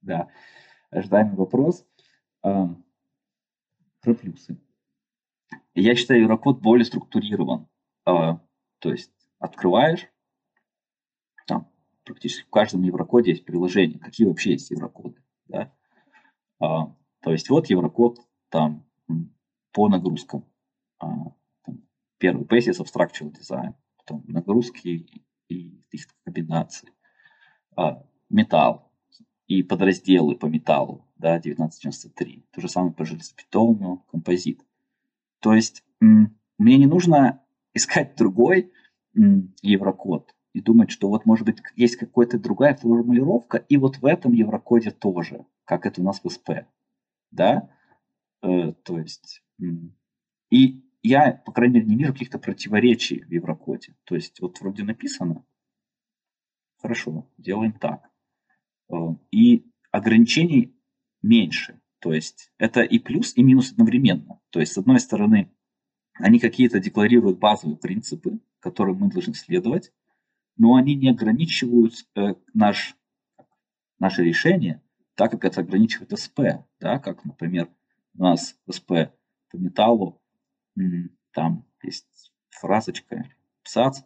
Да, 0.00 0.28
ожидаемый 0.90 1.34
вопрос. 1.34 1.84
Про 2.40 2.76
плюсы. 4.00 4.60
Я 5.74 5.96
считаю, 5.96 6.20
Еврокод 6.20 6.60
более 6.60 6.84
структурирован. 6.84 7.66
А, 8.04 8.40
то 8.78 8.92
есть 8.92 9.10
открываешь, 9.40 10.06
практически 12.08 12.46
в 12.46 12.50
каждом 12.50 12.82
еврокоде 12.82 13.32
есть 13.32 13.44
приложение. 13.44 13.98
Какие 13.98 14.26
вообще 14.26 14.52
есть 14.52 14.70
еврокоды? 14.70 15.22
Да? 15.46 15.72
А, 16.58 16.94
то 17.20 17.32
есть 17.32 17.50
вот 17.50 17.68
еврокод 17.68 18.18
там 18.48 18.86
по 19.72 19.88
нагрузкам. 19.88 20.44
А, 20.98 21.06
там, 21.64 21.82
первый 22.18 22.46
Basis 22.46 22.82
Structural 22.84 23.32
Design, 23.32 23.74
потом 23.98 24.24
нагрузки 24.26 25.06
и 25.48 25.84
их 25.90 26.06
комбинации. 26.24 26.92
А, 27.76 28.02
металл 28.30 28.90
и 29.46 29.62
подразделы 29.62 30.36
по 30.36 30.46
металлу, 30.46 31.06
да, 31.16 31.34
1993. 31.34 32.46
То 32.50 32.60
же 32.60 32.68
самое 32.68 32.94
по 32.94 33.04
железобетону, 33.04 34.04
композит. 34.10 34.64
То 35.40 35.54
есть 35.54 35.84
мне 36.00 36.78
не 36.78 36.86
нужно 36.86 37.42
искать 37.74 38.16
другой 38.16 38.72
еврокод 39.14 40.34
и 40.58 40.62
думать, 40.62 40.90
что 40.90 41.08
вот 41.08 41.24
может 41.24 41.46
быть 41.46 41.58
есть 41.76 41.96
какая-то 41.96 42.38
другая 42.38 42.74
формулировка, 42.74 43.58
и 43.58 43.76
вот 43.76 43.98
в 43.98 44.04
этом 44.04 44.32
еврокоде 44.32 44.90
тоже, 44.90 45.46
как 45.64 45.86
это 45.86 46.00
у 46.00 46.04
нас 46.04 46.20
в 46.22 46.28
СП. 46.28 46.50
Да? 47.30 47.70
Э, 48.42 48.72
то 48.72 48.98
есть, 48.98 49.42
и 50.50 50.82
я, 51.02 51.42
по 51.46 51.52
крайней 51.52 51.74
мере, 51.74 51.86
не 51.86 51.96
вижу 51.96 52.12
каких-то 52.12 52.38
противоречий 52.38 53.22
в 53.22 53.30
еврокоде. 53.30 53.94
То 54.04 54.16
есть, 54.16 54.40
вот 54.40 54.60
вроде 54.60 54.82
написано, 54.82 55.44
хорошо, 56.78 57.30
делаем 57.38 57.72
так. 57.72 58.10
Э, 58.90 58.94
и 59.30 59.70
ограничений 59.92 60.76
меньше. 61.22 61.80
То 62.00 62.12
есть, 62.12 62.52
это 62.58 62.82
и 62.82 62.98
плюс, 62.98 63.36
и 63.36 63.42
минус 63.42 63.72
одновременно. 63.72 64.40
То 64.50 64.60
есть, 64.60 64.72
с 64.72 64.78
одной 64.78 64.98
стороны, 64.98 65.52
они 66.14 66.40
какие-то 66.40 66.80
декларируют 66.80 67.38
базовые 67.38 67.76
принципы, 67.76 68.40
которым 68.58 68.98
мы 68.98 69.10
должны 69.10 69.34
следовать, 69.34 69.92
но 70.58 70.74
они 70.74 70.94
не 70.96 71.08
ограничивают 71.08 71.94
э, 72.16 72.34
наш, 72.52 72.96
наше 73.98 74.24
решение, 74.24 74.82
так 75.14 75.30
как 75.30 75.44
это 75.44 75.60
ограничивает 75.60 76.16
СП, 76.18 76.40
да, 76.80 76.98
как, 76.98 77.24
например, 77.24 77.68
у 78.14 78.22
нас 78.24 78.56
СП 78.70 78.88
по 79.50 79.56
металлу, 79.56 80.20
там 81.32 81.64
есть 81.82 82.06
фразочка, 82.50 83.24
абзац, 83.64 84.02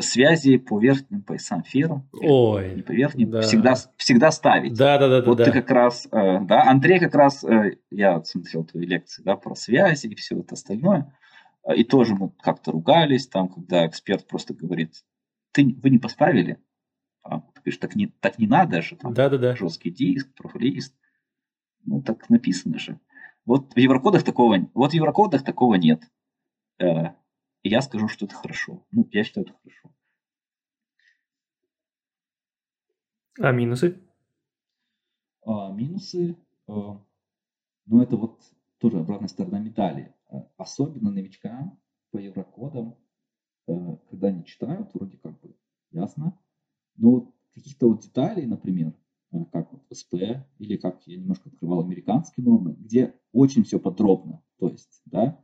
связи 0.00 0.56
по 0.56 0.80
верхним 0.80 1.22
поясам 1.22 1.62
ферм, 1.62 2.08
Ой, 2.12 2.74
не 2.76 2.82
по 2.82 2.92
верхним, 2.92 3.30
да. 3.30 3.42
всегда, 3.42 3.74
всегда 3.96 4.30
ставить. 4.30 4.74
Да, 4.74 4.98
да, 4.98 5.08
да. 5.08 5.22
Вот 5.24 5.38
да, 5.38 5.44
ты 5.44 5.52
как 5.52 5.70
раз, 5.70 6.08
э, 6.10 6.40
да, 6.40 6.64
Андрей 6.64 6.98
как 6.98 7.14
раз, 7.14 7.44
э, 7.44 7.76
я 7.90 8.24
смотрел 8.24 8.64
твои 8.64 8.86
лекции, 8.86 9.22
да, 9.22 9.36
про 9.36 9.54
связи 9.54 10.06
и 10.06 10.14
все 10.14 10.40
это 10.40 10.54
остальное, 10.54 11.14
И 11.76 11.84
тоже 11.84 12.14
мы 12.14 12.30
как-то 12.42 12.72
ругались, 12.72 13.28
там, 13.28 13.48
когда 13.48 13.86
эксперт 13.86 14.26
просто 14.26 14.52
говорит, 14.52 15.04
ты, 15.54 15.78
вы 15.82 15.90
не 15.90 15.98
поставили, 15.98 16.58
а, 17.22 17.40
ты 17.40 17.60
говоришь, 17.60 17.78
так 17.78 17.94
не, 17.94 18.08
так 18.08 18.38
не 18.38 18.46
надо 18.46 18.82
же, 18.82 18.96
там, 18.96 19.14
да, 19.14 19.30
да, 19.30 19.38
да. 19.38 19.56
жесткий 19.56 19.90
диск, 19.90 20.34
профлист. 20.34 20.94
Ну, 21.86 22.02
так 22.02 22.28
написано 22.28 22.78
же. 22.78 22.98
Вот 23.46 23.74
в 23.74 23.78
еврокодах 23.78 24.24
такого, 24.24 24.68
вот 24.74 24.90
в 24.90 24.94
еврокодах 24.94 25.44
такого 25.44 25.76
нет. 25.76 26.02
Э, 26.78 27.14
я 27.62 27.82
скажу, 27.82 28.08
что 28.08 28.26
это 28.26 28.34
хорошо. 28.34 28.84
Ну, 28.90 29.08
я 29.12 29.22
считаю, 29.22 29.46
это 29.46 29.56
хорошо. 29.62 29.94
А 33.40 33.52
минусы? 33.52 34.00
А, 35.46 35.72
минусы, 35.72 36.32
э, 36.32 36.36
ну, 37.86 38.02
это 38.02 38.16
вот 38.16 38.40
тоже 38.78 38.98
обратная 38.98 39.28
сторона 39.28 39.58
медали. 39.58 40.14
Э, 40.30 40.42
особенно 40.56 41.10
новичкам 41.10 41.78
по 42.10 42.18
еврокодам, 42.18 42.96
когда 43.66 44.28
они 44.28 44.44
читают, 44.44 44.90
вроде 44.94 45.16
как 45.18 45.40
бы 45.40 45.54
ясно, 45.90 46.38
но 46.96 47.10
вот 47.10 47.34
каких-то 47.54 47.88
вот 47.88 48.00
деталей, 48.00 48.46
например, 48.46 48.94
как 49.52 49.72
вот 49.72 49.82
СП, 49.92 50.14
или 50.58 50.76
как 50.76 51.06
я 51.06 51.16
немножко 51.16 51.48
открывал 51.48 51.80
американские 51.80 52.44
нормы, 52.44 52.74
где 52.78 53.14
очень 53.32 53.64
все 53.64 53.78
подробно, 53.78 54.42
то 54.58 54.68
есть, 54.68 55.02
да, 55.06 55.40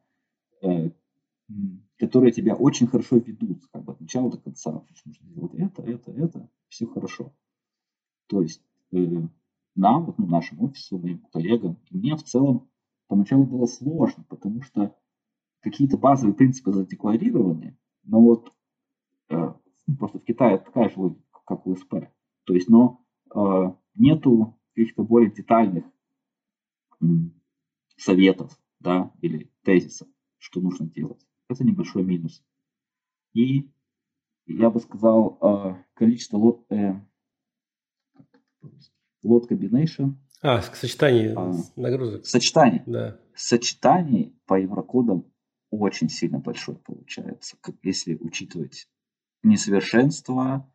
которые 1.99 2.33
тебя 2.33 2.55
очень 2.55 2.87
хорошо 2.87 3.17
ведут, 3.17 3.67
как 3.73 3.85
бы 3.85 3.93
от 3.93 4.01
начала 4.01 4.31
до 4.31 4.39
конца. 4.39 4.85
Нужно 5.05 5.29
делать 5.29 5.55
это, 5.55 5.83
это, 5.83 6.13
это, 6.13 6.51
все 6.69 6.87
хорошо. 6.87 7.35
То 8.27 8.41
есть 8.41 8.63
э, 8.93 8.97
нам, 9.75 10.07
вот, 10.07 10.19
ну, 10.19 10.27
нашему 10.27 10.67
офису, 10.67 10.99
моим 10.99 11.19
коллегам, 11.33 11.79
и 11.91 11.97
мне 11.97 12.17
в 12.17 12.23
целом 12.23 12.71
поначалу 13.09 13.45
было 13.45 13.67
сложно, 13.67 14.25
потому 14.29 14.63
что 14.63 14.97
какие-то 15.61 15.99
базовые 15.99 16.35
принципы 16.35 16.73
задекларированы, 16.73 17.77
но 18.05 18.21
вот 18.21 18.53
э, 19.29 19.53
просто 19.99 20.19
в 20.19 20.25
Китае 20.25 20.59
такая 20.59 20.89
же 20.89 20.99
логика, 20.99 21.41
как 21.47 21.67
у 21.67 21.77
СП. 21.77 21.95
То 22.45 22.55
есть, 22.55 22.69
но 22.69 23.05
э, 23.35 23.73
нету 23.95 24.59
каких-то 24.75 25.03
более 25.03 25.31
детальных 25.31 25.85
м, 27.01 27.33
советов, 27.97 28.59
да, 28.79 29.13
или 29.21 29.51
тезисов, 29.63 30.09
что 30.39 30.61
нужно 30.61 30.87
делать. 30.87 31.27
Это 31.49 31.65
небольшой 31.65 32.03
минус. 32.03 32.43
И 33.35 33.71
я 34.47 34.71
бы 34.71 34.81
сказал, 34.81 35.39
э, 35.41 35.85
количество 35.95 36.37
лот, 36.37 36.65
э, 36.71 36.95
load 39.25 39.49
combination. 39.49 40.15
А, 40.43 40.63
сочетание 40.63 41.35
а, 41.37 41.53
нагрузок. 41.77 42.27
Сочетание. 42.27 42.83
Да. 42.87 43.21
Сочетание 43.35 44.33
по 44.47 44.59
еврокодам 44.59 45.30
очень 45.71 46.09
сильно 46.09 46.39
большое 46.39 46.79
получается, 46.79 47.57
если 47.83 48.17
учитывать 48.17 48.89
несовершенство, 49.43 50.71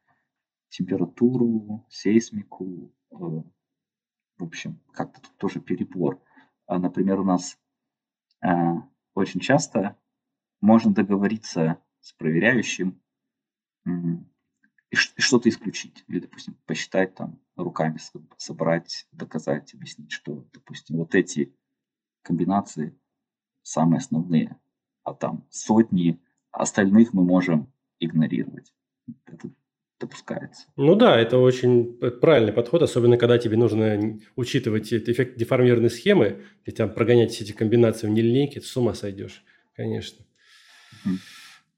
температуру, 0.69 1.85
сейсмику, 1.89 2.93
э, 3.11 3.15
в 3.15 4.43
общем, 4.43 4.81
как-то 4.93 5.21
тут 5.21 5.37
тоже 5.37 5.61
перебор. 5.61 6.21
А, 6.65 6.79
например, 6.79 7.19
у 7.19 7.23
нас 7.23 7.57
э, 8.41 8.47
очень 9.13 9.39
часто 9.39 9.97
можно 10.61 10.93
договориться 10.93 11.81
с 11.99 12.13
проверяющим 12.13 13.01
и, 14.89 14.95
что-то 14.95 15.49
исключить. 15.49 16.03
Или, 16.07 16.19
допустим, 16.19 16.57
посчитать 16.65 17.15
там 17.15 17.39
руками, 17.55 17.99
собрать, 18.37 19.07
доказать, 19.11 19.73
объяснить, 19.73 20.11
что, 20.11 20.47
допустим, 20.53 20.97
вот 20.97 21.15
эти 21.15 21.55
комбинации 22.21 22.97
самые 23.61 23.99
основные, 23.99 24.59
а 25.05 25.13
там 25.13 25.45
сотни 25.49 26.19
остальных 26.51 27.13
мы 27.13 27.23
можем 27.23 27.71
игнорировать. 27.99 28.73
Это 29.25 29.49
допускается. 29.99 30.67
Ну 30.75 30.95
да, 30.95 31.17
это 31.17 31.37
очень 31.37 31.93
правильный 32.19 32.51
подход, 32.51 32.81
особенно 32.81 33.17
когда 33.17 33.37
тебе 33.37 33.55
нужно 33.55 34.19
учитывать 34.35 34.91
эффект 34.91 35.37
деформированной 35.37 35.89
схемы, 35.89 36.41
и 36.65 36.71
там 36.71 36.93
прогонять 36.93 37.31
все 37.31 37.45
эти 37.45 37.53
комбинации 37.53 38.07
в 38.07 38.09
нелинейке, 38.09 38.59
ты 38.59 38.65
с 38.65 38.75
ума 38.75 38.93
сойдешь, 38.93 39.45
конечно. 39.73 40.25
Mm-hmm. 41.05 41.17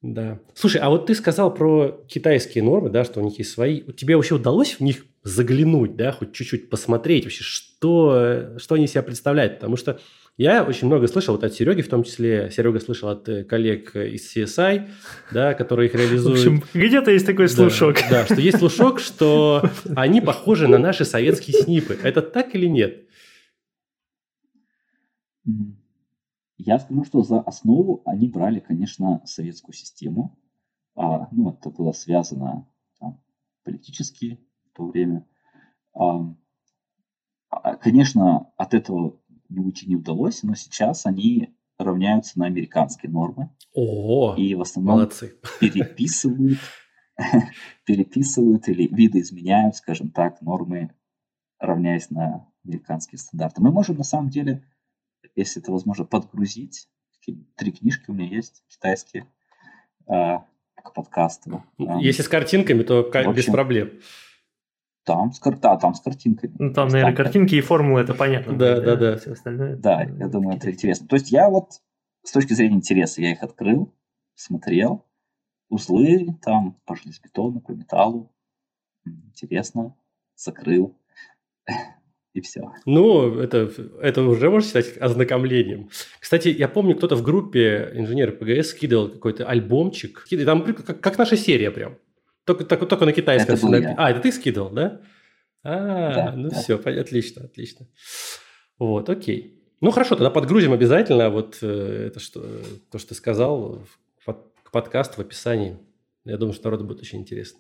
Да. 0.02 0.40
Слушай, 0.54 0.82
а 0.82 0.90
вот 0.90 1.08
ты 1.08 1.16
сказал 1.16 1.54
про 1.54 2.04
китайские 2.08 2.64
нормы, 2.64 2.90
да, 2.90 3.04
что 3.04 3.20
у 3.20 3.24
них 3.24 3.38
есть 3.40 3.52
свои. 3.52 3.82
Тебе 3.82 4.16
вообще 4.16 4.36
удалось 4.36 4.74
в 4.74 4.82
них 4.82 5.06
заглянуть, 5.28 5.96
да, 5.96 6.12
хоть 6.12 6.34
чуть-чуть 6.34 6.70
посмотреть 6.70 7.26
вообще, 7.26 7.44
что, 7.44 8.54
что 8.58 8.76
они 8.76 8.88
себя 8.88 9.04
представляют? 9.04 9.56
Потому 9.56 9.76
что 9.76 10.00
я 10.38 10.64
очень 10.64 10.88
много 10.88 11.08
слышал 11.08 11.36
вот 11.36 11.44
от 11.44 11.54
Сереги, 11.54 11.82
в 11.82 11.90
том 11.90 12.04
числе 12.04 12.52
Серега 12.52 12.80
слышал 12.80 13.10
от 13.10 13.28
э, 13.28 13.44
коллег 13.44 13.96
из 13.96 14.36
CSI, 14.36 14.88
да, 15.32 15.54
которые 15.54 15.90
их 15.90 15.96
реализуют. 15.96 16.38
В 16.40 16.42
общем, 16.42 16.64
где-то 16.74 17.12
есть 17.12 17.26
такой 17.26 17.50
слушок. 17.50 17.98
Да, 18.10 18.22
да, 18.22 18.26
что 18.26 18.36
есть 18.36 18.60
слушок, 18.60 19.00
что 19.02 19.70
они 19.96 20.22
похожи 20.22 20.68
на 20.68 20.78
наши 20.78 21.06
советские 21.06 21.62
снипы. 21.62 21.98
Это 22.02 22.22
так 22.22 22.56
или 22.56 22.68
нет? 22.68 23.08
Я 26.58 26.80
скажу, 26.80 27.04
что 27.04 27.24
за 27.24 27.40
основу 27.42 28.02
они 28.06 28.28
брали, 28.28 28.60
конечно, 28.60 29.22
советскую 29.26 29.74
систему. 29.74 30.38
А, 30.96 31.28
ну, 31.32 31.50
это 31.52 31.70
было 31.70 31.92
связано 31.92 32.68
там, 33.00 33.20
политически 33.64 34.40
то 34.78 34.86
время. 34.86 35.26
А, 35.94 36.34
а, 37.50 37.76
конечно, 37.76 38.52
от 38.58 38.74
этого 38.74 39.20
не 39.50 39.60
уйти 39.60 39.88
не 39.88 39.96
удалось, 39.96 40.44
но 40.44 40.56
сейчас 40.56 41.06
они 41.06 41.56
равняются 41.78 42.40
на 42.40 42.46
американские 42.46 43.12
нормы. 43.12 43.50
О, 43.74 44.36
и 44.36 44.56
в 44.56 44.62
основном 44.62 44.96
молодцы. 44.96 45.36
переписывают, 45.60 46.60
переписывают 47.86 48.68
или 48.68 48.88
видоизменяют, 48.88 49.76
скажем 49.76 50.10
так, 50.12 50.42
нормы, 50.42 50.92
равняясь 51.60 52.10
на 52.10 52.48
американские 52.64 53.20
стандарты. 53.20 53.62
Мы 53.62 53.72
можем 53.72 53.98
на 53.98 54.04
самом 54.04 54.30
деле 54.30 54.64
если 55.38 55.62
это 55.62 55.72
возможно, 55.72 56.04
подгрузить. 56.04 56.88
Три 57.56 57.72
книжки 57.72 58.06
у 58.08 58.14
меня 58.14 58.28
есть, 58.28 58.64
китайские, 58.70 59.28
э, 60.08 60.38
к 60.76 60.94
подкасту. 60.94 61.64
Если 61.78 62.22
с 62.22 62.28
картинками, 62.30 62.84
то 62.84 63.00
общем, 63.00 63.34
без 63.34 63.46
проблем. 63.46 63.92
Там 65.08 65.32
с, 65.32 65.40
да, 65.40 65.78
там 65.78 65.94
с 65.94 66.02
картинками. 66.02 66.54
Ну, 66.60 66.74
там, 66.74 66.90
наверное, 66.90 67.16
там, 67.16 67.24
картинки 67.24 67.56
и 67.56 67.62
формулы, 67.62 68.02
это 68.02 68.14
понятно. 68.14 68.58
Да, 68.58 68.82
да, 68.82 68.98
да. 68.98 69.16
Все 69.16 69.32
остальное. 69.32 69.78
Да, 69.78 70.02
я 70.02 70.28
думаю, 70.28 70.58
это 70.58 70.70
интересно. 70.70 71.08
То 71.08 71.16
есть 71.16 71.32
я 71.32 71.50
вот 71.50 71.80
с 72.24 72.32
точки 72.34 72.52
зрения 72.52 72.76
интереса, 72.76 73.22
я 73.22 73.32
их 73.32 73.42
открыл, 73.42 73.96
смотрел, 74.36 75.06
узлы 75.70 76.36
там 76.44 76.78
пошли 76.86 77.14
с 77.14 77.22
бетона 77.22 77.62
по 77.62 77.72
металлу. 77.72 78.34
Интересно, 79.06 79.96
закрыл 80.36 80.94
и 82.34 82.42
все. 82.42 82.74
Ну, 82.86 83.40
это, 83.40 83.72
это 84.02 84.24
уже 84.24 84.50
можно 84.50 84.68
считать 84.68 84.98
ознакомлением. 84.98 85.90
Кстати, 86.20 86.50
я 86.50 86.68
помню, 86.68 86.98
кто-то 86.98 87.16
в 87.16 87.24
группе 87.24 87.94
инженеры 87.94 88.34
ПГС 88.34 88.72
скидывал 88.72 89.08
какой-то 89.08 89.46
альбомчик. 89.46 90.28
Там 90.46 90.66
как, 90.66 91.00
как 91.00 91.18
наша 91.18 91.38
серия 91.38 91.72
прям. 91.72 91.98
Только, 92.48 92.64
только, 92.64 92.86
только 92.86 93.06
на 93.06 93.12
китайском. 93.12 93.56
Это 93.56 93.66
был 93.66 93.76
я. 93.76 93.96
А, 93.98 94.10
это 94.10 94.22
ты 94.22 94.32
скидывал, 94.32 94.70
да? 94.70 95.02
А, 95.64 96.14
да, 96.14 96.34
ну 96.34 96.50
да. 96.50 96.56
все, 96.56 96.76
отлично, 96.78 97.44
отлично. 97.44 97.88
Вот, 98.80 99.10
окей. 99.10 99.62
Ну 99.82 99.92
хорошо, 99.92 100.16
тогда 100.16 100.30
подгрузим 100.30 100.72
обязательно 100.72 101.30
вот 101.30 101.58
э, 101.62 102.08
это 102.08 102.22
что, 102.22 102.42
то, 102.90 103.00
что 103.00 103.10
ты 103.10 103.16
сказал, 103.16 103.84
к 104.26 104.72
подкасту 104.72 105.18
в 105.18 105.20
описании. 105.20 105.78
Я 106.24 106.38
думаю, 106.38 106.54
что 106.54 106.66
народу 106.66 106.86
будет 106.86 107.02
очень 107.02 107.20
интересно. 107.20 107.60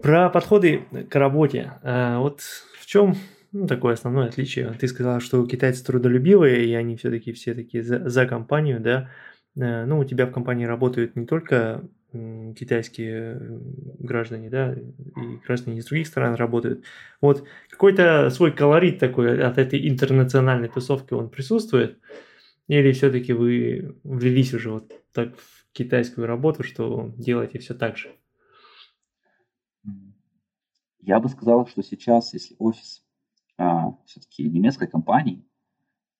Про 0.00 0.30
подходы 0.30 0.84
к 1.10 1.14
работе. 1.16 1.72
А, 1.82 2.20
вот 2.20 2.42
в 2.80 2.86
чем 2.86 3.16
ну, 3.50 3.66
такое 3.66 3.94
основное 3.94 4.28
отличие. 4.28 4.72
Ты 4.74 4.86
сказал, 4.86 5.18
что 5.18 5.44
китайцы 5.44 5.84
трудолюбивые, 5.84 6.66
и 6.66 6.74
они 6.74 6.96
все-таки 6.96 7.32
все 7.32 7.52
такие 7.52 7.82
за, 7.82 8.08
за 8.08 8.26
компанию, 8.26 8.78
да. 8.78 9.10
Э, 9.56 9.84
ну, 9.86 9.98
у 9.98 10.04
тебя 10.04 10.26
в 10.26 10.32
компании 10.32 10.66
работают 10.66 11.16
не 11.16 11.26
только 11.26 11.82
китайские 12.54 13.38
граждане, 13.98 14.50
да, 14.50 14.74
и 14.74 15.36
граждане 15.46 15.78
из 15.78 15.86
других 15.86 16.06
стран 16.06 16.34
работают. 16.34 16.84
Вот 17.20 17.46
какой-то 17.70 18.30
свой 18.30 18.52
колорит 18.52 18.98
такой 18.98 19.42
от 19.42 19.58
этой 19.58 19.88
интернациональной 19.88 20.68
тусовки 20.68 21.14
он 21.14 21.30
присутствует? 21.30 21.98
Или 22.68 22.92
все-таки 22.92 23.32
вы 23.32 23.96
влились 24.02 24.52
уже 24.54 24.70
вот 24.70 24.92
так 25.12 25.36
в 25.36 25.66
китайскую 25.72 26.26
работу, 26.26 26.62
что 26.62 27.12
делаете 27.16 27.58
все 27.58 27.74
так 27.74 27.96
же? 27.96 28.10
Я 31.00 31.20
бы 31.20 31.28
сказал, 31.28 31.66
что 31.68 31.82
сейчас, 31.82 32.34
если 32.34 32.56
офис 32.58 33.04
а, 33.58 33.92
все-таки 34.06 34.48
немецкой 34.48 34.88
компании, 34.88 35.46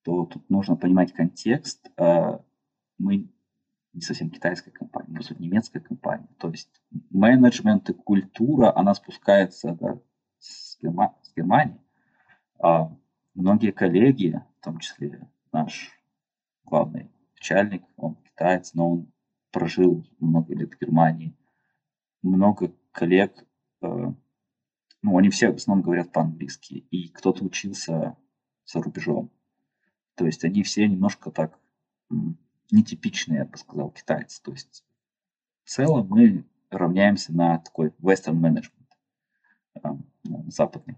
то 0.05 0.27
тут 0.27 0.49
нужно 0.49 0.77
понимать 0.77 1.13
контекст. 1.13 1.91
А, 1.97 2.41
мы 2.99 3.29
не 3.97 4.03
совсем 4.03 4.29
китайская 4.29 4.71
компания, 4.71 5.09
мы 5.09 5.23
суть 5.23 5.41
немецкая 5.41 5.81
компания. 5.81 6.29
То 6.39 6.51
есть 6.51 6.69
менеджмент 7.09 7.89
и 7.89 7.95
культура, 7.95 8.77
она 8.77 8.95
спускается 8.95 9.73
да, 9.73 9.99
с, 10.39 10.79
Герма- 10.83 11.15
с 11.23 11.35
Германии. 11.35 11.81
А 12.59 12.95
многие 13.35 13.71
коллеги, 13.71 14.43
в 14.61 14.65
том 14.65 14.81
числе 14.81 15.27
наш 15.51 15.99
главный 16.65 17.11
начальник, 17.37 17.85
он 17.97 18.17
китаец, 18.17 18.75
но 18.75 18.93
он 18.93 19.13
прожил 19.51 20.07
много 20.21 20.55
лет 20.55 20.75
в 20.75 20.79
Германии. 20.79 21.35
Много 22.21 22.75
коллег, 22.93 23.47
э, 23.81 24.13
ну, 25.01 25.19
они 25.19 25.31
все 25.31 25.53
в 25.53 25.57
основном 25.57 25.83
говорят 25.83 26.13
по-английски, 26.13 26.87
и 26.91 27.09
кто-то 27.09 27.43
учился 27.43 28.15
за 28.67 28.83
рубежом. 28.83 29.31
То 30.17 30.27
есть 30.27 30.45
они 30.45 30.63
все 30.65 30.87
немножко 30.87 31.31
так 31.31 31.59
нетипичные, 32.71 33.39
я 33.41 33.45
бы 33.45 33.57
сказал, 33.57 33.91
китайцы. 33.91 34.43
То 34.43 34.53
есть 34.53 34.85
в 35.65 35.71
целом 35.71 36.07
мы 36.09 36.45
равняемся 36.71 37.33
на 37.33 37.59
такой 37.59 37.93
western 38.01 38.41
management, 38.41 38.87
э, 39.83 39.89
западный. 40.49 40.97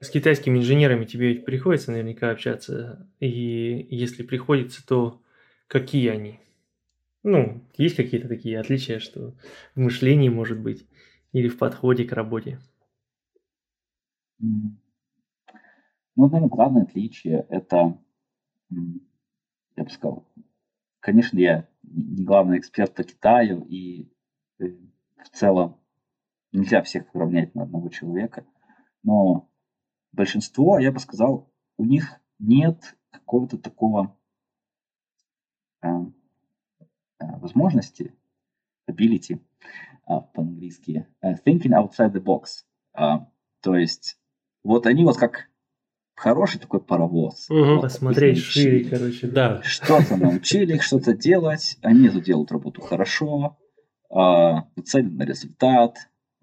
С 0.00 0.08
китайскими 0.08 0.58
инженерами 0.58 1.04
тебе 1.04 1.34
ведь 1.34 1.44
приходится 1.44 1.90
наверняка 1.90 2.30
общаться, 2.30 3.06
и 3.20 3.86
если 3.90 4.22
приходится, 4.22 4.86
то 4.86 5.20
какие 5.66 6.08
они? 6.08 6.40
Ну, 7.22 7.62
есть 7.76 7.96
какие-то 7.96 8.28
такие 8.28 8.58
отличия, 8.58 8.98
что 8.98 9.34
в 9.74 9.80
мышлении 9.80 10.30
может 10.30 10.58
быть 10.58 10.86
или 11.32 11.48
в 11.48 11.58
подходе 11.58 12.04
к 12.04 12.12
работе? 12.12 12.58
Ну, 14.38 14.78
наверное, 16.16 16.48
главное 16.48 16.82
отличие– 16.84 17.46
это, 17.50 17.98
я 18.70 19.84
бы 19.84 19.90
сказал, 19.90 20.26
конечно, 21.00 21.38
я 21.38 21.68
не 21.82 22.24
главный 22.24 22.58
эксперт 22.58 22.94
по 22.94 23.02
Китаю, 23.02 23.64
и 23.64 24.12
э, 24.58 24.66
в 25.24 25.30
целом 25.32 25.80
нельзя 26.52 26.82
всех 26.82 27.14
уравнять 27.14 27.54
на 27.54 27.64
одного 27.64 27.88
человека, 27.88 28.46
но 29.02 29.50
большинство, 30.12 30.78
я 30.78 30.92
бы 30.92 31.00
сказал, 31.00 31.52
у 31.76 31.84
них 31.84 32.20
нет 32.38 32.96
какого-то 33.10 33.58
такого 33.58 34.16
э, 35.82 35.88
э, 35.88 37.36
возможности, 37.38 38.14
ability 38.88 39.40
э, 40.08 40.12
по-английски, 40.34 41.06
thinking 41.22 41.72
outside 41.72 42.12
the 42.12 42.22
box. 42.22 42.64
Э, 42.96 43.26
то 43.60 43.74
есть 43.74 44.18
вот 44.62 44.86
они 44.86 45.04
вот 45.04 45.16
как 45.16 45.49
хороший 46.20 46.60
такой 46.60 46.80
паровоз. 46.80 47.48
Угу, 47.48 47.58
вот, 47.58 47.82
посмотреть 47.82 48.38
шире, 48.38 48.84
короче, 48.84 49.26
да. 49.26 49.62
Что-то 49.62 50.16
научили 50.16 50.74
их 50.74 50.82
что-то 50.82 51.14
делать, 51.14 51.78
они 51.82 52.08
это 52.08 52.20
делают 52.20 52.52
работу 52.52 52.82
хорошо, 52.82 53.56
э, 54.10 54.14
нацелены 54.76 55.16
на 55.16 55.22
результат, 55.24 55.96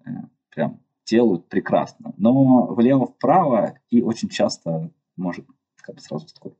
э, 0.04 0.10
прям 0.50 0.80
делают 1.06 1.48
прекрасно. 1.48 2.12
Но 2.16 2.66
влево-вправо 2.74 3.78
и 3.88 4.02
очень 4.02 4.28
часто 4.28 4.90
может 5.16 5.46
как 5.76 5.94
бы 5.94 6.00
сразу 6.00 6.26
такой 6.26 6.56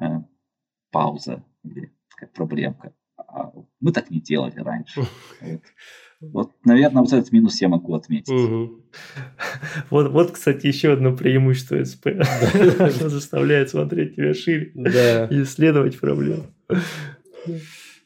э, 0.00 0.20
пауза 0.90 1.42
или 1.64 1.90
такая 2.10 2.28
проблемка. 2.28 2.92
А 3.16 3.50
мы 3.80 3.92
так 3.92 4.10
не 4.10 4.20
делали 4.20 4.60
раньше. 4.60 5.02
Вот, 6.30 6.52
наверное, 6.64 7.02
вот 7.02 7.12
этот 7.12 7.32
минус 7.32 7.60
я 7.60 7.68
могу 7.68 7.94
отметить. 7.94 8.32
Вот, 9.90 10.12
вот, 10.12 10.32
кстати, 10.32 10.66
еще 10.66 10.92
одно 10.92 11.16
преимущество 11.16 11.82
СП. 11.82 12.08
Оно 12.78 13.08
заставляет 13.08 13.70
смотреть 13.70 14.16
тебя 14.16 14.34
шире 14.34 14.72
и 14.74 15.42
исследовать 15.42 15.98
проблему. 15.98 16.44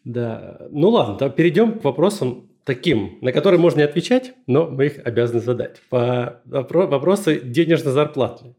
Да. 0.05 0.59
Ну 0.71 0.91
ладно, 0.91 1.29
перейдем 1.29 1.81
к 1.81 1.85
вопросам 1.85 2.49
таким, 2.65 3.19
на 3.21 3.33
которые 3.33 3.61
можно 3.61 3.79
не 3.79 3.85
отвечать, 3.85 4.35
но 4.47 4.71
мы 4.71 4.87
их 4.87 5.05
обязаны 5.05 5.41
задать. 5.41 5.83
По 5.91 6.41
вопросы 6.45 7.41
денежно-зарплатные. 7.41 8.55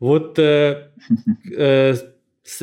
Вот 0.00 0.38
э, 0.38 0.90
э, 1.54 1.94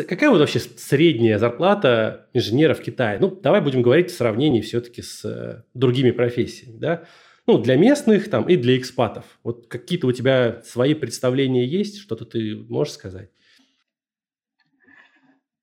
какая 0.08 0.30
вот 0.30 0.40
вообще 0.40 0.60
средняя 0.60 1.38
зарплата 1.38 2.30
инженера 2.34 2.74
в 2.74 2.82
Китае? 2.82 3.20
Ну, 3.20 3.30
давай 3.30 3.62
будем 3.62 3.82
говорить 3.82 4.12
в 4.12 4.16
сравнении 4.16 4.62
все-таки 4.62 5.02
с 5.02 5.24
э, 5.26 5.64
другими 5.74 6.12
профессиями, 6.12 6.78
да? 6.78 7.06
Ну, 7.48 7.60
для 7.60 7.78
местных 7.78 8.30
там 8.30 8.50
и 8.50 8.56
для 8.56 8.78
экспатов. 8.78 9.40
Вот 9.44 9.68
какие-то 9.68 10.08
у 10.08 10.12
тебя 10.12 10.64
свои 10.64 10.96
представления 10.96 11.66
есть? 11.66 12.00
Что-то 12.00 12.26
ты 12.26 12.56
можешь 12.70 12.94
сказать? 12.94 13.30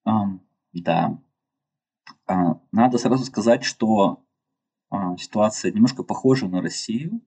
Um, 0.07 0.41
да. 0.73 1.19
Uh, 2.29 2.61
надо 2.71 2.99
сразу 2.99 3.25
сказать, 3.25 3.65
что 3.65 4.23
а, 4.91 5.17
ситуация 5.17 5.73
немножко 5.73 6.03
похожа 6.03 6.47
на 6.49 6.61
Россию. 6.61 7.23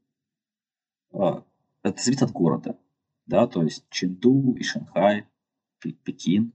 А, 1.12 1.44
это 1.82 2.02
зависит 2.02 2.22
от 2.22 2.32
города. 2.32 2.78
Да, 3.26 3.48
то 3.48 3.64
есть 3.64 3.86
Ченду 3.90 4.54
и 4.54 4.64
Шанхай, 4.64 5.26
Пекин, 5.80 6.54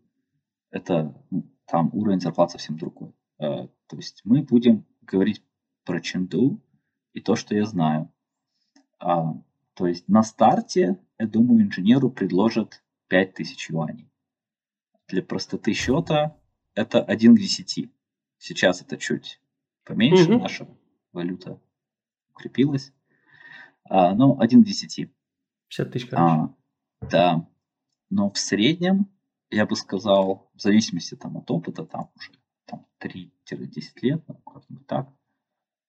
это 0.70 1.14
там 1.66 1.90
уровень 1.92 2.20
зарплат 2.20 2.50
совсем 2.50 2.76
другой. 2.76 3.12
А, 3.38 3.68
то 3.86 3.96
есть 3.96 4.22
мы 4.24 4.42
будем 4.42 4.86
говорить 5.02 5.42
про 5.84 6.00
Ченду 6.00 6.60
и 7.12 7.20
то, 7.20 7.36
что 7.36 7.54
я 7.54 7.64
знаю. 7.64 8.12
А, 8.98 9.34
то 9.74 9.86
есть 9.86 10.08
на 10.08 10.22
старте, 10.22 10.98
я 11.18 11.26
думаю, 11.26 11.62
инженеру 11.62 12.10
предложат 12.10 12.82
5000 13.08 13.70
юаней. 13.70 14.10
Для 15.08 15.22
простоты 15.22 15.72
счета 15.72 16.36
это 16.74 17.02
1 17.02 17.34
к 17.34 17.38
10. 17.38 17.90
Сейчас 18.38 18.82
это 18.82 18.96
чуть 18.96 19.40
поменьше 19.84 20.32
угу. 20.32 20.42
нашего 20.42 20.76
валюта 21.12 21.60
укрепилась. 22.32 22.92
А, 23.84 24.14
ну, 24.14 24.38
1 24.40 24.62
к 24.62 24.66
10. 24.66 25.10
50 25.68 25.92
тысяч, 25.92 26.08
А, 26.12 26.54
да. 27.00 27.48
Но 28.08 28.30
в 28.30 28.38
среднем, 28.38 29.08
я 29.50 29.66
бы 29.66 29.76
сказал, 29.76 30.50
в 30.54 30.60
зависимости 30.60 31.14
там, 31.16 31.36
от 31.36 31.50
опыта, 31.50 31.84
там 31.84 32.10
уже 32.16 32.30
там, 32.66 32.86
3-10 33.00 33.30
лет, 34.02 34.22
ну, 34.28 34.34
как-нибудь 34.36 34.86
так, 34.86 35.08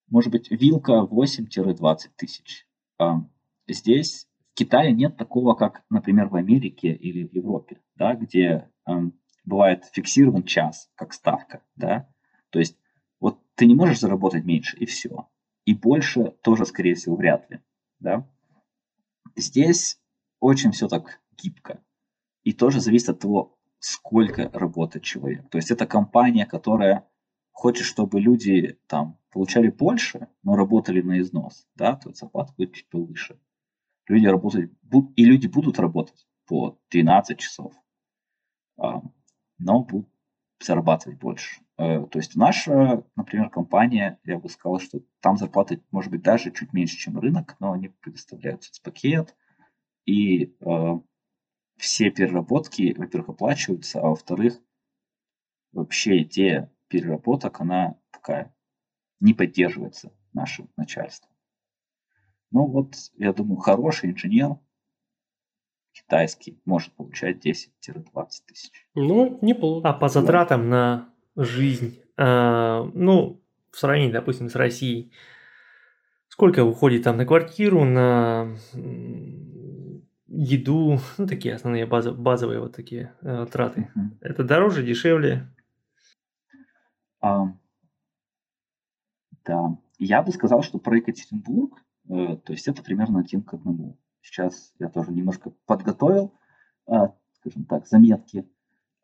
может 0.10 0.32
быть, 0.32 0.52
вилка 0.52 1.08
8-20 1.10 2.10
тысяч. 2.16 2.68
А, 2.98 3.24
здесь 3.68 4.28
в 4.52 4.56
Китае 4.56 4.94
нет 4.94 5.18
такого, 5.18 5.54
как, 5.54 5.84
например, 5.90 6.28
в 6.28 6.36
Америке 6.36 6.94
или 6.94 7.28
в 7.28 7.34
Европе, 7.34 7.80
да, 7.96 8.16
где 8.16 8.70
эм, 8.86 9.14
бывает 9.46 9.86
фиксирован 9.94 10.44
час 10.44 10.90
как 10.96 11.14
ставка, 11.14 11.64
да, 11.76 12.10
то 12.50 12.60
есть 12.60 12.78
вот 13.20 13.40
ты 13.56 13.66
не 13.66 13.76
можешь 13.76 14.00
заработать 14.00 14.44
меньше, 14.44 14.78
и 14.78 14.86
все. 14.86 15.30
И 15.66 15.74
больше 15.74 16.32
тоже, 16.42 16.66
скорее 16.66 16.96
всего, 16.96 17.16
вряд 17.16 17.50
ли. 17.50 17.62
Да? 18.00 18.28
Здесь 19.36 20.00
очень 20.40 20.72
все 20.72 20.88
так 20.88 21.22
гибко. 21.38 21.82
И 22.44 22.54
тоже 22.54 22.80
зависит 22.80 23.10
от 23.10 23.20
того, 23.20 23.58
сколько 23.80 24.50
работает 24.54 25.04
человек. 25.04 25.50
То 25.50 25.58
есть 25.58 25.72
это 25.72 25.86
компания, 25.86 26.46
которая 26.46 27.08
хочет, 27.52 27.86
чтобы 27.86 28.20
люди 28.20 28.80
там 28.88 29.18
получали 29.32 29.70
больше, 29.70 30.28
но 30.44 30.56
работали 30.56 31.02
на 31.02 31.20
износ, 31.20 31.68
да, 31.76 31.96
то 31.96 32.14
зарплата 32.14 32.54
будет 32.58 32.74
чуть 32.74 32.90
повыше. 32.90 33.40
Люди 34.08 34.28
работают, 34.28 34.74
и 35.16 35.26
люди 35.26 35.48
будут 35.48 35.80
работать 35.80 36.28
по 36.48 36.80
12 36.90 37.40
часов, 37.40 37.74
а, 38.78 39.02
но 39.58 39.84
будут 39.84 40.10
зарабатывать 40.60 41.18
больше. 41.18 41.62
Э, 41.78 42.06
то 42.06 42.20
есть 42.20 42.36
наша, 42.36 43.04
например, 43.16 43.50
компания, 43.50 44.20
я 44.26 44.38
бы 44.38 44.50
сказал, 44.50 44.80
что 44.80 45.02
там 45.20 45.38
зарплаты, 45.38 45.82
может 45.92 46.12
быть, 46.12 46.22
даже 46.22 46.52
чуть 46.52 46.74
меньше, 46.74 46.98
чем 46.98 47.18
рынок, 47.18 47.56
но 47.60 47.74
они 47.74 47.90
предоставляют 47.90 48.64
соцпакет, 48.64 49.36
и 50.06 50.56
э, 50.60 51.00
все 51.82 52.12
переработки, 52.12 52.94
во-первых, 52.96 53.30
оплачиваются, 53.30 54.00
а 54.00 54.10
во-вторых, 54.10 54.54
вообще 55.72 56.22
идея 56.22 56.72
переработок, 56.88 57.60
она 57.60 57.98
такая, 58.12 58.56
не 59.20 59.34
поддерживается 59.34 60.14
нашим 60.32 60.70
начальством. 60.78 61.32
Ну 62.52 62.68
вот, 62.68 62.94
я 63.18 63.34
думаю, 63.34 63.58
хороший 63.58 64.12
инженер, 64.12 64.58
китайский, 65.92 66.62
может 66.66 66.94
получать 66.94 67.44
10-20 67.44 68.06
тысяч. 68.46 68.88
Ну, 68.94 69.40
неплохо. 69.42 69.90
А 69.90 69.94
по 69.94 70.08
затратам 70.08 70.70
на 70.70 71.10
жизнь, 71.36 72.00
э, 72.16 72.92
ну, 72.94 73.42
в 73.72 73.78
сравнении, 73.80 74.12
допустим, 74.12 74.50
с 74.50 74.56
Россией, 74.56 75.12
сколько 76.28 76.64
уходит 76.64 77.06
там 77.06 77.18
на 77.18 77.26
квартиру, 77.26 77.86
на 77.86 78.56
еду, 80.32 81.00
ну, 81.18 81.28
такие 81.28 81.56
основные 81.56 81.86
базовые, 81.86 82.22
базовые 82.22 82.60
вот 82.60 82.76
такие 82.76 83.14
э, 83.22 83.46
траты. 83.52 83.92
Uh-huh. 83.96 84.18
Это 84.22 84.44
дороже, 84.44 84.84
дешевле? 84.84 85.48
А, 87.20 87.54
да, 89.46 89.78
я 90.00 90.22
бы 90.24 90.32
сказал, 90.32 90.64
что 90.64 90.80
про 90.80 90.98
Екатеринбург, 90.98 91.84
э, 92.10 92.38
то 92.38 92.54
есть 92.54 92.68
это 92.68 92.82
примерно 92.82 93.20
один 93.20 93.44
к 93.44 93.54
одному. 93.54 94.00
Сейчас 94.22 94.74
я 94.80 94.90
тоже 94.90 95.12
немножко 95.12 95.52
подготовил, 95.66 96.34
э, 96.88 97.10
скажем 97.34 97.66
так, 97.66 97.88
заметки. 97.88 98.50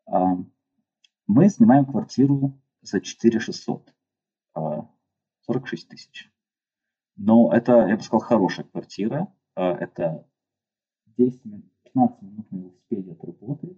Э, 0.06 0.12
мы 1.26 1.48
снимаем 1.48 1.84
квартиру 1.84 2.58
за 2.80 3.00
4 3.00 3.38
600, 3.38 3.92
46 5.46 5.88
тысяч. 5.88 6.32
Но 7.16 7.52
это, 7.52 7.86
я 7.86 7.96
бы 7.96 8.02
сказал, 8.02 8.20
хорошая 8.20 8.64
квартира. 8.64 9.32
А, 9.54 9.72
это 9.74 10.27
10 11.18 11.44
минут, 11.44 11.72
15 11.84 12.22
минут 12.22 12.52
на 12.52 12.56
велосипеде 12.56 13.12
от 13.12 13.24
работы 13.24 13.76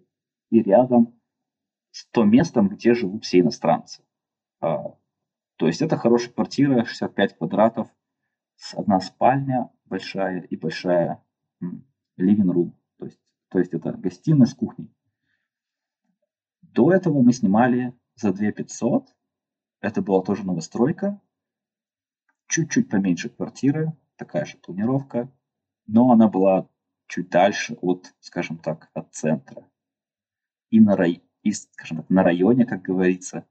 и 0.51 0.63
рядом 0.63 1.19
с 1.91 2.07
то 2.11 2.25
местом, 2.25 2.69
где 2.69 2.95
живут 2.95 3.25
все 3.25 3.41
иностранцы. 3.41 4.05
А, 4.61 4.97
то 5.57 5.67
есть 5.67 5.83
это 5.83 5.97
хорошая 5.97 6.33
квартира, 6.33 6.85
65 6.85 7.39
квадратов, 7.39 7.89
одна 8.75 9.01
спальня 9.01 9.71
большая 9.87 10.43
и 10.43 10.57
большая 10.57 11.25
living 12.19 12.53
room. 12.53 12.73
То 12.99 13.07
есть, 13.07 13.21
то 13.49 13.59
есть 13.59 13.75
это 13.75 13.93
гостиная 13.93 14.47
с 14.47 14.55
кухней. 14.55 14.95
До 16.63 16.93
этого 16.93 17.23
мы 17.23 17.33
снимали 17.33 17.95
за 18.15 18.33
2 18.33 18.53
500. 18.53 19.15
Это 19.81 20.03
была 20.03 20.23
тоже 20.23 20.45
новостройка. 20.45 21.21
Чуть-чуть 22.47 22.89
поменьше 22.89 23.29
квартиры, 23.31 23.93
такая 24.17 24.45
же 24.45 24.57
планировка. 24.59 25.33
Но 25.87 26.13
она 26.13 26.29
была 26.29 26.69
чуть 27.11 27.29
дальше 27.29 27.77
от, 27.83 28.15
скажем 28.21 28.57
так, 28.57 28.89
от 28.95 29.13
центра. 29.13 29.69
И 30.71 30.81
на, 30.81 30.97
рай... 30.97 31.23
и, 31.43 31.53
скажем 31.53 31.99
так, 31.99 32.09
на 32.09 32.23
районе, 32.23 32.65
как 32.65 32.83
говорится, 32.83 33.47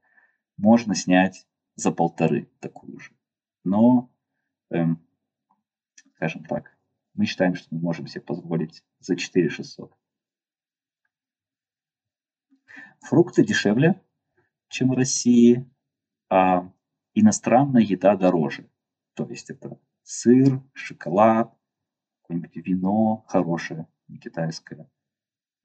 можно 0.56 0.94
снять 0.94 1.46
за 1.74 1.92
полторы 1.92 2.50
такую 2.60 2.98
же. 2.98 3.12
Но, 3.62 4.10
эм, 4.70 5.06
скажем 6.14 6.44
так, 6.44 6.74
мы 7.12 7.26
считаем, 7.26 7.54
что 7.54 7.74
мы 7.74 7.82
можем 7.82 8.06
себе 8.06 8.22
позволить 8.22 8.82
за 8.98 9.14
4 9.14 9.50
600. 9.50 9.94
Фрукты 13.00 13.44
дешевле, 13.44 14.02
чем 14.68 14.90
в 14.90 14.94
России, 14.94 15.70
а 16.30 16.72
иностранная 17.12 17.82
еда 17.82 18.16
дороже. 18.16 18.70
То 19.14 19.28
есть 19.28 19.50
это 19.50 19.78
сыр, 20.02 20.62
шоколад, 20.72 21.54
какое-нибудь 22.30 22.66
вино 22.66 23.24
хорошее, 23.26 23.88
китайское. 24.22 24.88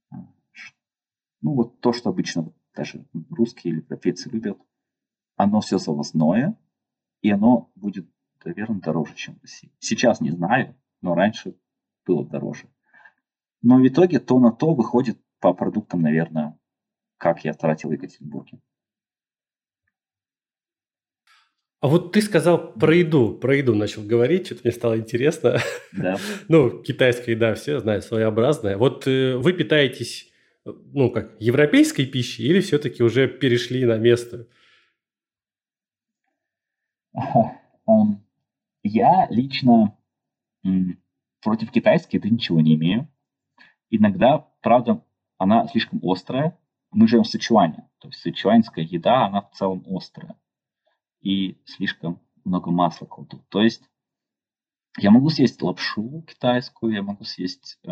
А, 0.10 0.16
ну, 1.42 1.54
вот 1.54 1.80
то, 1.80 1.94
что 1.94 2.10
обычно 2.10 2.52
даже 2.76 3.06
русские 3.30 3.74
или 3.74 3.82
европейцы 3.82 4.30
любят. 4.30 4.58
Оно 5.36 5.62
все 5.62 5.78
завозное, 5.78 6.58
и 7.22 7.30
оно 7.30 7.72
будет, 7.76 8.10
наверное, 8.44 8.82
дороже, 8.82 9.16
чем 9.16 9.36
в 9.36 9.42
России. 9.42 9.72
Сейчас 9.80 10.22
не 10.22 10.32
знаю, 10.32 10.76
но 11.02 11.14
раньше 11.14 11.56
было 12.06 12.26
дороже. 12.26 12.68
Но 13.62 13.78
в 13.78 13.88
итоге 13.88 14.20
то 14.20 14.40
на 14.40 14.52
то 14.52 14.74
выходит 14.74 15.20
по 15.40 15.54
продуктам, 15.54 16.02
наверное, 16.02 16.58
как 17.18 17.46
я 17.46 17.54
тратил 17.54 17.90
в 17.90 17.94
Екатеринбурге. 17.94 18.60
А 21.86 21.88
вот 21.88 22.14
ты 22.14 22.22
сказал 22.24 22.74
про 22.74 22.96
еду, 22.96 23.36
про 23.36 23.58
еду 23.58 23.76
начал 23.76 24.02
говорить, 24.02 24.48
что-то 24.48 24.62
мне 24.64 24.74
стало 24.74 24.98
интересно. 24.98 25.60
Да. 25.94 26.18
ну, 26.48 26.82
китайская 26.82 27.34
еда, 27.34 27.54
все 27.54 27.80
знают, 27.80 28.04
своеобразная. 28.04 28.76
Вот 28.76 29.06
э, 29.06 29.38
вы 29.38 29.54
питаетесь, 29.54 30.34
ну, 30.66 31.12
как, 31.12 31.40
европейской 31.40 32.08
пищей 32.08 32.42
или 32.48 32.60
все-таки 32.62 33.04
уже 33.04 33.28
перешли 33.28 33.86
на 33.86 34.00
местную? 34.00 34.48
Я 38.84 39.28
лично 39.30 39.96
против 41.44 41.70
китайской 41.70 42.16
еды 42.16 42.32
ничего 42.32 42.62
не 42.62 42.74
имею. 42.74 43.08
Иногда, 43.92 44.48
правда, 44.64 45.04
она 45.38 45.68
слишком 45.68 46.00
острая. 46.02 46.58
Мы 46.90 47.08
живем 47.08 47.26
в 47.26 47.28
Сычуане, 47.28 47.88
то 48.00 48.08
есть 48.08 48.22
сычуанская 48.22 48.84
еда, 48.84 49.28
она 49.28 49.42
в 49.42 49.52
целом 49.52 49.86
острая 49.96 50.36
и 51.26 51.58
слишком 51.66 52.22
много 52.46 52.72
масла 52.72 53.08
кладут. 53.08 53.42
То 53.50 53.62
есть 53.62 53.84
я 54.98 55.10
могу 55.10 55.30
съесть 55.30 55.62
лапшу 55.62 56.22
китайскую, 56.22 56.94
я 56.94 57.02
могу 57.02 57.26
съесть 57.26 57.80
э, 57.84 57.92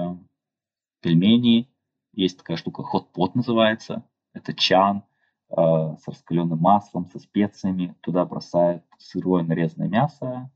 пельмени. 1.01 1.67
Есть 2.13 2.38
такая 2.38 2.57
штука, 2.57 2.84
хот-пот 2.84 3.34
называется. 3.34 4.07
Это 4.34 4.53
чан 4.53 5.03
э, 5.49 5.55
с 5.55 6.07
раскаленным 6.07 6.59
маслом, 6.59 7.07
со 7.07 7.19
специями. 7.19 7.95
Туда 8.01 8.23
бросают 8.23 8.84
сырое 8.99 9.43
нарезанное 9.43 9.89
мясо, 9.89 10.51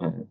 э, 0.00 0.24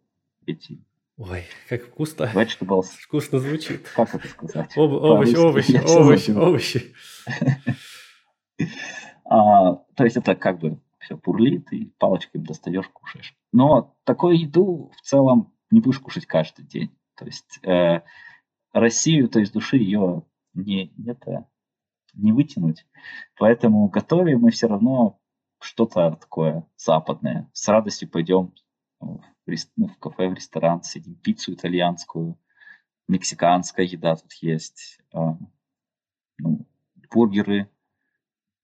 эти 0.47 0.83
Ой, 1.17 1.45
как 1.69 1.83
вкусно. 1.83 2.23
Vegetables. 2.33 2.87
Вкусно 2.99 3.39
звучит. 3.39 3.87
Как 3.95 4.13
это 4.13 4.27
сказать? 4.27 4.75
Об, 4.75 4.91
овощи, 4.91 5.35
овощи, 5.35 5.81
овощи, 5.85 6.31
овощи. 6.31 6.93
а, 9.23 9.75
то 9.95 10.03
есть 10.03 10.17
это 10.17 10.35
как 10.35 10.59
бы 10.59 10.77
все 11.05 11.17
бурлит, 11.17 11.71
и 11.71 11.85
палочкой 11.99 12.41
достаешь, 12.41 12.89
кушаешь. 12.89 13.37
Но 13.51 13.95
такую 14.03 14.39
еду 14.39 14.91
в 14.97 15.01
целом 15.01 15.53
не 15.69 15.79
будешь 15.79 15.99
кушать 15.99 16.25
каждый 16.25 16.65
день. 16.65 16.97
То 17.15 17.25
есть 17.25 17.59
э, 17.63 18.01
Россию, 18.73 19.29
то 19.29 19.39
есть 19.39 19.53
души 19.53 19.77
ее 19.77 20.23
не, 20.53 20.91
это, 21.07 21.47
не 22.13 22.31
вытянуть. 22.31 22.85
Поэтому 23.37 23.87
готовим 23.87 24.41
мы 24.41 24.51
все 24.51 24.67
равно 24.67 25.19
что-то 25.59 26.17
такое 26.19 26.67
западное. 26.75 27.49
С 27.53 27.67
радостью 27.67 28.09
пойдем 28.09 28.53
в, 28.99 29.19
ну, 29.77 29.87
в 29.87 29.97
кафе, 29.99 30.27
в 30.27 30.33
ресторан, 30.33 30.81
сидим, 30.81 31.15
пиццу 31.15 31.53
итальянскую, 31.53 32.37
мексиканская 33.07 33.85
еда 33.85 34.15
тут 34.15 34.33
есть, 34.33 34.99
э, 35.13 35.19
ну, 36.39 36.65
бургеры, 37.11 37.69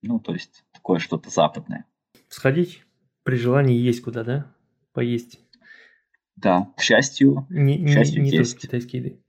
ну, 0.02 0.18
то 0.18 0.32
есть 0.32 0.64
такое 0.72 0.98
что-то 0.98 1.30
западное 1.30 1.86
сходить 2.32 2.84
при 3.22 3.36
желании 3.36 3.78
есть 3.78 4.02
куда, 4.02 4.24
да? 4.24 4.46
Поесть. 4.92 5.38
Да, 6.36 6.72
к 6.76 6.82
счастью, 6.82 7.46
не, 7.50 7.84
к 7.84 7.88
счастью 7.88 8.22
не, 8.22 8.30
не 8.30 8.36
есть. 8.36 8.52
только 8.52 8.66
китайские 8.66 9.02
еды. 9.02 9.22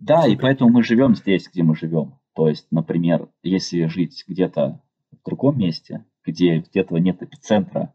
Да, 0.00 0.22
Супер. 0.22 0.34
и 0.34 0.40
поэтому 0.40 0.70
мы 0.70 0.82
живем 0.82 1.14
здесь, 1.14 1.48
где 1.48 1.62
мы 1.62 1.74
живем. 1.74 2.18
То 2.34 2.48
есть, 2.48 2.66
например, 2.70 3.28
если 3.42 3.86
жить 3.86 4.24
где-то 4.26 4.80
в 5.10 5.24
другом 5.24 5.58
месте, 5.58 6.04
где 6.24 6.58
где-то 6.58 6.96
нет 6.98 7.22
эпицентра 7.22 7.92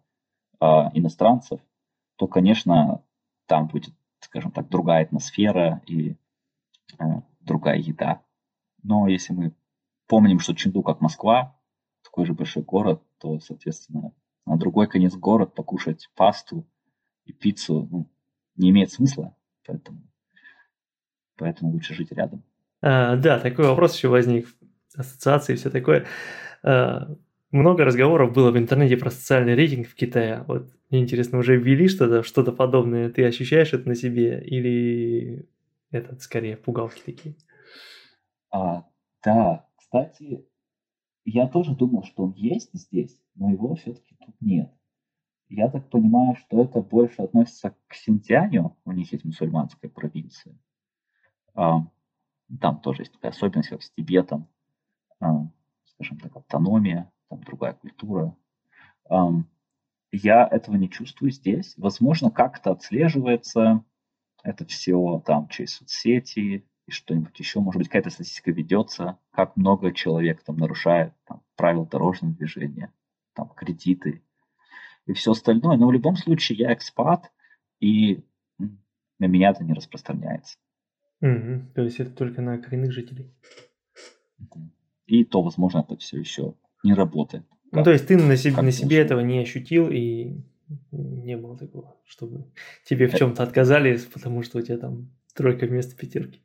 а, 0.59 0.91
иностранцев, 0.93 1.59
то, 2.17 2.27
конечно, 2.27 3.03
там 3.45 3.67
будет, 3.67 3.93
скажем 4.19 4.51
так, 4.51 4.69
другая 4.69 5.03
атмосфера 5.03 5.81
и 5.87 6.15
а, 6.97 7.23
другая 7.39 7.77
еда. 7.77 8.21
Но 8.83 9.07
если 9.07 9.33
мы 9.33 9.53
помним, 10.07 10.39
что 10.39 10.53
Ченду 10.53 10.83
как 10.83 11.01
Москва, 11.01 11.57
такой 12.03 12.25
же 12.25 12.33
большой 12.33 12.63
город, 12.63 13.01
то, 13.17 13.39
соответственно, 13.39 14.11
на 14.45 14.57
другой 14.57 14.87
конец 14.87 15.15
город 15.15 15.53
покушать 15.53 16.09
пасту 16.15 16.67
и 17.25 17.33
пиццу 17.33 17.87
ну, 17.91 18.11
не 18.55 18.69
имеет 18.69 18.91
смысла, 18.91 19.35
поэтому, 19.65 20.01
поэтому 21.37 21.71
лучше 21.71 21.93
жить 21.93 22.11
рядом. 22.11 22.43
А, 22.81 23.15
да, 23.15 23.39
такой 23.39 23.67
вопрос 23.67 23.95
еще 23.95 24.07
возник, 24.07 24.47
ассоциации 24.95 25.53
и 25.53 25.55
все 25.55 25.69
такое. 25.69 26.05
А, 26.63 27.15
много 27.51 27.85
разговоров 27.85 28.33
было 28.33 28.51
в 28.51 28.57
интернете 28.57 28.97
про 28.97 29.09
социальный 29.09 29.55
рейтинг 29.55 29.87
в 29.87 29.95
Китае. 29.95 30.43
Вот 30.47 30.69
мне 30.89 31.01
интересно, 31.01 31.39
уже 31.39 31.57
ввели 31.57 31.87
что-то, 31.87 32.21
что-то 32.21 32.51
подобное? 32.51 33.09
Ты 33.09 33.25
ощущаешь 33.25 33.73
это 33.73 33.87
на 33.87 33.95
себе 33.95 34.41
или 34.43 35.47
это 35.91 36.19
скорее 36.19 36.57
пугалки 36.57 37.01
такие? 37.05 37.35
А, 38.51 38.85
да, 39.23 39.65
кстати, 39.77 40.45
я 41.25 41.47
тоже 41.47 41.75
думал, 41.75 42.03
что 42.03 42.23
он 42.23 42.33
есть 42.33 42.69
здесь, 42.73 43.19
но 43.35 43.49
его 43.49 43.75
все-таки 43.75 44.15
тут 44.15 44.35
нет. 44.39 44.71
Я 45.49 45.69
так 45.69 45.89
понимаю, 45.89 46.35
что 46.35 46.63
это 46.63 46.81
больше 46.81 47.21
относится 47.21 47.75
к 47.87 47.93
Синьцзяню, 47.93 48.75
у 48.85 48.91
них 48.91 49.11
есть 49.11 49.25
мусульманская 49.25 49.91
провинция. 49.91 50.57
А, 51.53 51.87
там 52.59 52.79
тоже 52.79 53.03
есть 53.03 53.13
такая 53.13 53.31
особенность, 53.31 53.69
как 53.69 53.83
с 53.83 53.91
Тибетом, 53.91 54.47
а, 55.19 55.47
скажем 55.85 56.19
так, 56.19 56.35
автономия, 56.35 57.11
там 57.29 57.43
другая 57.43 57.73
культура. 57.73 58.35
А, 59.09 59.31
я 60.11 60.47
этого 60.47 60.75
не 60.75 60.89
чувствую 60.89 61.31
здесь. 61.31 61.73
Возможно, 61.77 62.31
как-то 62.31 62.71
отслеживается 62.71 63.83
это 64.45 64.63
все 64.65 65.21
там 65.25 65.47
через 65.47 65.75
соцсети, 65.75 66.67
и 66.85 66.91
что-нибудь 66.91 67.37
еще, 67.39 67.59
может 67.59 67.79
быть, 67.79 67.87
какая-то 67.87 68.11
статистика 68.11 68.51
ведется, 68.51 69.17
как 69.35 69.55
много 69.57 69.91
человек 69.91 70.41
там 70.43 70.57
нарушает 70.57 71.13
там, 71.25 71.41
правила 71.55 71.85
дорожного 71.85 72.33
движения, 72.33 72.91
там, 73.33 73.49
кредиты 73.49 74.23
и 75.05 75.13
все 75.13 75.31
остальное. 75.31 75.77
Но 75.77 75.87
в 75.87 75.91
любом 75.91 76.15
случае 76.15 76.57
я 76.59 76.73
экспат, 76.73 77.31
и 77.79 78.23
на 79.19 79.25
меня 79.25 79.51
это 79.51 79.63
не 79.63 79.73
распространяется. 79.73 80.57
Угу. 81.21 81.73
То 81.75 81.81
есть 81.83 81.99
это 81.99 82.11
только 82.11 82.41
на 82.41 82.57
коренных 82.57 82.91
жителей. 82.91 83.33
И 85.05 85.23
то, 85.23 85.41
возможно, 85.41 85.85
это 85.87 85.97
все 85.97 86.19
еще 86.19 86.55
не 86.83 86.93
работает. 86.93 87.45
Ну, 87.71 87.83
то 87.83 87.91
есть 87.91 88.07
ты 88.07 88.17
на 88.17 88.37
себе, 88.37 88.61
на 88.61 88.71
себе 88.71 88.97
этого 88.97 89.19
не 89.19 89.39
ощутил 89.39 89.89
и 89.89 90.41
не 90.91 91.37
было 91.37 91.57
такого, 91.57 91.95
чтобы 92.05 92.51
тебе 92.85 93.07
в 93.07 93.13
э. 93.13 93.17
чем-то 93.17 93.43
отказали, 93.43 93.97
потому 94.13 94.43
что 94.43 94.59
у 94.59 94.61
тебя 94.61 94.77
там 94.77 95.11
тройка 95.33 95.65
вместо 95.65 95.95
пятерки. 95.95 96.41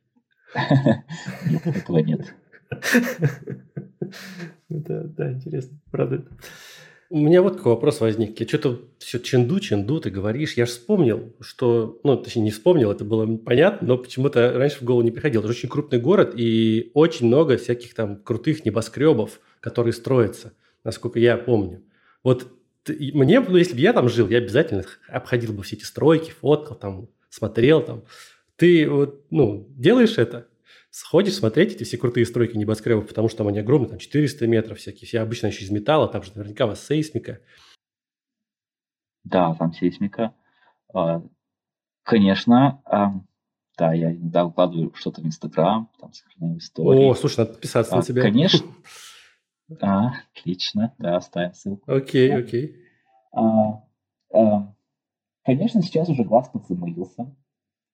Нет, 1.49 1.65
этого 1.65 1.99
нет. 1.99 2.35
Это, 4.69 5.03
да, 5.03 5.33
интересно, 5.33 5.79
правда. 5.91 6.25
У 7.09 7.17
меня 7.17 7.41
вот 7.41 7.57
какой 7.57 7.73
вопрос 7.73 7.99
возник. 7.99 8.39
Я 8.39 8.47
что-то 8.47 8.79
все 8.97 9.19
ченду, 9.19 9.59
ченду 9.59 9.99
ты 9.99 10.09
говоришь. 10.09 10.53
Я 10.53 10.65
же 10.65 10.71
вспомнил, 10.71 11.35
что... 11.41 11.99
Ну, 12.05 12.15
точнее, 12.15 12.43
не 12.43 12.51
вспомнил, 12.51 12.89
это 12.89 13.03
было 13.03 13.35
понятно, 13.35 13.85
но 13.85 13.97
почему-то 13.97 14.53
раньше 14.53 14.77
в 14.77 14.83
голову 14.83 15.01
не 15.01 15.11
приходило. 15.11 15.41
Это 15.41 15.49
очень 15.49 15.67
крупный 15.67 15.99
город 15.99 16.33
и 16.37 16.89
очень 16.93 17.27
много 17.27 17.57
всяких 17.57 17.93
там 17.95 18.15
крутых 18.15 18.63
небоскребов, 18.63 19.41
которые 19.59 19.91
строятся, 19.91 20.53
насколько 20.85 21.19
я 21.19 21.35
помню. 21.37 21.83
Вот 22.23 22.47
мне, 22.87 23.41
ну, 23.41 23.57
если 23.57 23.73
бы 23.73 23.81
я 23.81 23.91
там 23.91 24.07
жил, 24.07 24.29
я 24.29 24.37
обязательно 24.37 24.85
обходил 25.09 25.51
бы 25.51 25.63
все 25.63 25.75
эти 25.75 25.83
стройки, 25.83 26.31
фоткал 26.31 26.77
там, 26.77 27.09
смотрел 27.29 27.83
там. 27.83 28.03
Ты 28.55 28.89
вот, 28.89 29.25
ну, 29.29 29.67
делаешь 29.69 30.17
это? 30.17 30.47
Сходишь 30.91 31.35
смотреть 31.35 31.75
эти 31.75 31.85
все 31.85 31.97
крутые 31.97 32.25
стройки 32.25 32.57
небоскребов, 32.57 33.07
потому 33.07 33.29
что 33.29 33.39
там 33.39 33.47
они 33.47 33.59
огромные, 33.59 33.89
там 33.89 33.97
400 33.97 34.45
метров 34.45 34.77
всякие, 34.77 35.07
все 35.07 35.21
обычно 35.21 35.47
еще 35.47 35.63
из 35.63 35.71
металла, 35.71 36.09
там 36.09 36.21
же 36.21 36.33
наверняка 36.35 36.65
у 36.65 36.67
вас 36.67 36.85
сейсмика. 36.85 37.39
Да, 39.23 39.55
там 39.55 39.71
сейсмика. 39.71 40.35
А, 40.93 41.23
конечно, 42.03 42.83
да, 43.77 43.93
я 43.93 44.11
иногда 44.11 44.45
укладываю 44.45 44.93
что-то 44.93 45.21
в 45.21 45.25
Инстаграм, 45.25 45.89
там 45.97 46.11
сохраняю 46.11 46.57
истории. 46.57 47.09
О, 47.09 47.15
слушай, 47.15 47.39
надо 47.39 47.53
подписаться 47.53 47.95
на 47.95 48.01
тебя. 48.01 48.21
Конечно. 48.23 48.67
А, 49.79 50.11
отлично, 50.35 50.93
да, 50.97 51.15
оставим 51.15 51.53
ссылку. 51.53 51.89
Окей, 51.89 52.35
окей. 52.35 52.75
А, 53.31 53.85
а, 54.33 54.75
конечно, 55.45 55.81
сейчас 55.81 56.09
уже 56.09 56.25
глаз 56.25 56.49
подзамылился, 56.49 57.33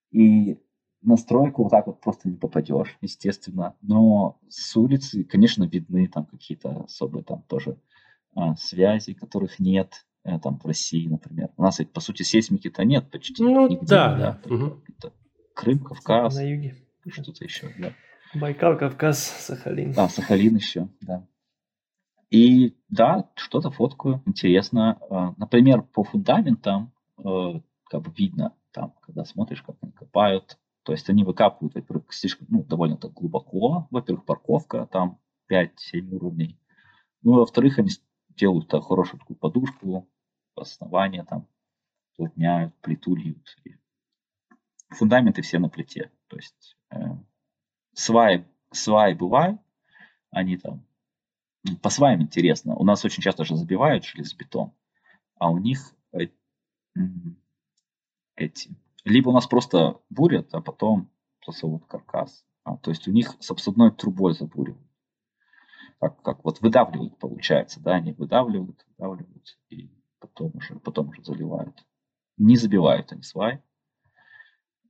и 0.09 0.59
на 1.07 1.15
стройку 1.15 1.63
вот 1.63 1.69
так 1.69 1.87
вот 1.87 2.01
просто 2.01 2.27
не 2.27 2.35
попадешь, 2.35 2.97
естественно. 2.99 3.75
Но 3.81 4.39
с 4.49 4.75
улицы, 4.75 5.23
конечно, 5.23 5.63
видны 5.63 6.07
там 6.07 6.25
какие-то 6.25 6.83
особые 6.83 7.23
там 7.23 7.43
тоже 7.43 7.77
а, 8.35 8.55
связи, 8.57 9.13
которых 9.13 9.57
нет 9.57 10.05
э, 10.25 10.37
там 10.37 10.59
в 10.59 10.65
России, 10.65 11.07
например. 11.07 11.49
У 11.55 11.63
нас 11.63 11.79
ведь, 11.79 11.93
по 11.93 12.01
сути, 12.01 12.23
сейсмики-то 12.23 12.83
нет 12.83 13.09
почти 13.09 13.41
ну, 13.41 13.69
нигде. 13.69 13.85
Да, 13.85 14.39
да. 14.43 14.53
Угу. 14.53 14.83
Крым, 15.53 15.79
Кавказ. 15.79 16.35
На 16.35 16.41
юге. 16.41 16.75
Что-то 17.07 17.45
еще, 17.45 17.71
да. 17.79 17.93
Байкал, 18.35 18.77
Кавказ, 18.77 19.19
Сахалин. 19.23 19.93
Да, 19.93 20.09
Сахалин 20.09 20.57
еще, 20.57 20.89
да. 20.99 21.25
И 22.29 22.75
да, 22.89 23.29
что-то 23.35 23.71
фоткаю, 23.71 24.21
интересно. 24.25 24.99
А, 25.09 25.33
например, 25.37 25.83
по 25.83 26.03
фундаментам 26.03 26.91
э, 27.17 27.61
как 27.85 28.01
бы 28.01 28.11
видно, 28.17 28.53
там, 28.73 28.93
когда 29.01 29.23
смотришь, 29.23 29.63
как 29.63 29.77
они 29.81 29.93
копают, 29.93 30.57
то 30.88 30.93
есть 30.93 31.09
они 31.09 31.25
выкапывают, 31.25 31.75
во-первых, 31.75 32.13
слишком, 32.13 32.47
ну, 32.49 32.63
довольно 32.63 32.95
так 32.95 33.11
глубоко, 33.11 33.89
во-первых, 33.91 34.23
парковка, 34.23 34.85
там 34.85 35.19
5-7 35.51 36.15
уровней. 36.15 36.57
Ну, 37.23 37.33
во-вторых, 37.33 37.77
они 37.77 37.89
делают 38.29 38.69
так, 38.69 38.85
хорошую 38.85 39.19
такую 39.19 39.35
подушку, 39.35 40.07
основание 40.55 41.25
там, 41.25 41.45
плотняют, 42.15 42.73
плиту 42.79 43.15
льют. 43.15 43.57
Фундаменты 44.91 45.41
все 45.41 45.59
на 45.59 45.67
плите. 45.67 46.09
То 46.27 46.38
есть 46.38 46.77
э, 46.91 47.17
сваи, 47.93 48.45
сваи 48.71 49.13
бывают, 49.13 49.59
они 50.31 50.55
там 50.55 50.85
по 51.81 51.89
сваям 51.89 52.21
интересно. 52.21 52.77
У 52.77 52.85
нас 52.85 53.03
очень 53.03 53.21
часто 53.21 53.43
же 53.43 53.57
забивают 53.57 54.05
железобетон, 54.05 54.71
а 55.35 55.51
у 55.51 55.57
них 55.57 55.93
э, 56.13 56.27
эти. 58.38 58.73
Либо 59.07 59.29
у 59.29 59.31
нас 59.31 59.47
просто 59.47 60.01
бурят, 60.09 60.49
а 60.51 60.61
потом 60.61 61.09
засовывают 61.45 61.85
каркас. 61.85 62.43
А, 62.65 62.75
то 62.75 62.91
есть 62.91 63.07
у 63.07 63.11
них 63.11 63.37
с 63.39 63.49
обсадной 63.49 63.91
трубой 63.91 64.33
забуривают. 64.33 64.85
Как, 66.01 66.21
как 66.21 66.43
вот 66.43 66.59
выдавливают, 66.59 67.17
получается, 67.17 67.79
да, 67.79 67.95
они 67.95 68.11
выдавливают, 68.11 68.85
выдавливают 68.89 69.57
и 69.69 69.89
потом 70.19 70.51
уже, 70.55 70.75
потом 70.79 71.07
уже 71.07 71.23
заливают. 71.23 71.85
Не 72.37 72.57
забивают 72.57 73.13
они 73.13 73.23
свай, 73.23 73.63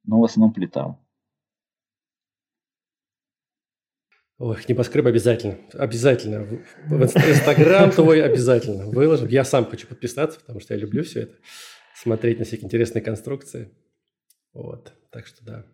но 0.04 0.20
в 0.20 0.24
основном 0.24 0.52
плита. 0.52 1.00
Ой, 4.40 4.58
небоскреб 4.68 5.06
обязательно. 5.06 5.60
Обязательно. 5.74 6.44
В 6.44 7.04
Инстаграм 7.04 7.92
твой 7.92 8.24
обязательно 8.24 8.88
выложим. 8.88 9.28
Я 9.28 9.44
сам 9.44 9.66
хочу 9.66 9.88
подписаться, 9.88 10.40
потому 10.40 10.60
что 10.60 10.74
я 10.74 10.80
люблю 10.80 11.04
все 11.04 11.22
это. 11.22 11.36
Смотреть 11.96 12.40
на 12.40 12.46
всякие 12.46 12.66
интересные 12.66 13.04
конструкции. 13.04 13.72
Вот. 14.58 14.94
Так 15.12 15.28
что 15.28 15.46
да. 15.46 15.66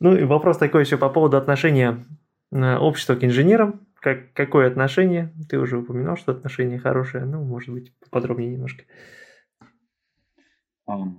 Ну 0.00 0.16
и 0.16 0.24
вопрос 0.24 0.58
такой 0.58 0.82
еще 0.82 0.96
по 0.96 1.10
поводу 1.10 1.36
отношения 1.36 2.04
э, 2.50 2.76
общества 2.76 3.16
к 3.16 3.24
инженерам. 3.24 3.86
Как, 3.94 4.32
какое 4.32 4.66
отношение? 4.66 5.32
Ты 5.48 5.58
уже 5.58 5.78
упоминал, 5.78 6.16
что 6.16 6.32
отношение 6.32 6.78
хорошее. 6.78 7.24
Ну, 7.26 7.44
может 7.44 7.72
быть, 7.72 7.92
подробнее 8.10 8.50
немножко. 8.50 8.84
В 10.86 11.14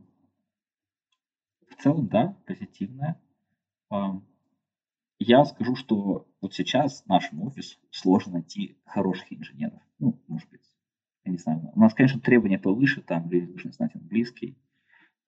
целом, 1.80 2.08
да, 2.08 2.38
позитивное. 2.46 3.20
Я 5.18 5.46
скажу, 5.46 5.76
что 5.76 6.28
вот 6.42 6.54
сейчас 6.54 7.06
нашему 7.08 7.48
офису 7.48 7.78
сложно 7.90 8.34
найти 8.34 8.80
хороших 8.86 9.32
инженеров. 9.34 9.82
Ну, 9.98 10.22
может 10.28 10.50
быть, 10.50 10.62
я 11.24 11.32
не 11.32 11.38
знаю. 11.38 11.72
У 11.74 11.80
нас, 11.80 11.94
конечно, 11.94 12.20
требования 12.20 12.60
повыше, 12.60 13.02
там 13.02 13.30
люди 13.32 13.48
должны 13.48 13.72
знать 13.72 13.96
английский, 13.96 14.58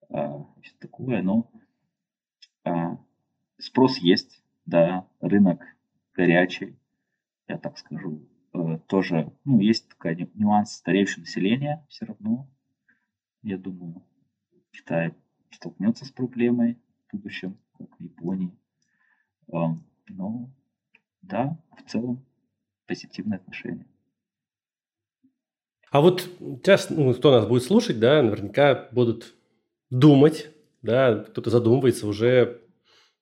все 0.08 0.74
такое, 0.78 1.22
но 1.22 1.50
а, 2.64 2.98
спрос 3.58 3.98
есть, 3.98 4.42
да, 4.66 5.06
рынок 5.20 5.62
горячий, 6.14 6.76
я 7.46 7.58
так 7.58 7.78
скажу. 7.78 8.26
А, 8.52 8.78
тоже, 8.78 9.32
ну, 9.44 9.60
есть 9.60 9.88
такой 9.88 10.30
нюанс 10.34 10.72
стареющего 10.72 11.20
населения 11.20 11.86
все 11.88 12.06
равно. 12.06 12.48
Я 13.42 13.58
думаю, 13.58 14.02
Китай 14.72 15.14
столкнется 15.50 16.04
с 16.04 16.10
проблемой 16.10 16.78
в 17.08 17.16
будущем, 17.16 17.58
как 17.76 17.96
в 17.98 18.02
Японии. 18.02 18.52
Ну, 19.46 20.50
да, 21.22 21.58
в 21.76 21.88
целом 21.88 22.24
позитивное 22.86 23.38
отношение. 23.38 23.86
А 25.90 26.00
вот 26.00 26.28
сейчас, 26.38 26.90
ну, 26.90 27.14
кто 27.14 27.30
нас 27.30 27.46
будет 27.46 27.62
слушать, 27.62 27.98
да, 27.98 28.22
наверняка 28.22 28.88
будут 28.92 29.37
думать, 29.90 30.50
да, 30.82 31.16
кто-то 31.16 31.50
задумывается 31.50 32.06
уже. 32.06 32.62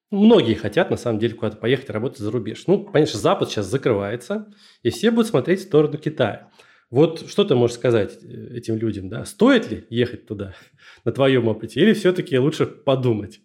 Многие 0.09 0.53
хотят, 0.53 0.89
на 0.89 0.95
самом 0.95 1.19
деле, 1.19 1.33
куда-то 1.33 1.57
поехать 1.57 1.89
работать 1.89 2.19
за 2.19 2.31
рубеж. 2.31 2.65
Ну, 2.67 2.85
конечно, 2.85 3.19
Запад 3.19 3.49
сейчас 3.49 3.65
закрывается, 3.65 4.47
и 4.81 4.89
все 4.89 5.11
будут 5.11 5.27
смотреть 5.27 5.59
в 5.59 5.63
сторону 5.63 5.97
Китая. 5.97 6.49
Вот 6.89 7.27
что 7.27 7.43
ты 7.43 7.55
можешь 7.55 7.75
сказать 7.75 8.17
э, 8.23 8.55
этим 8.55 8.77
людям, 8.77 9.09
да? 9.09 9.25
Стоит 9.25 9.69
ли 9.69 9.85
ехать 9.89 10.25
туда 10.25 10.53
на 11.03 11.11
твоем 11.11 11.47
опыте, 11.47 11.81
или 11.81 11.93
все-таки 11.93 12.37
лучше 12.37 12.65
подумать? 12.65 13.41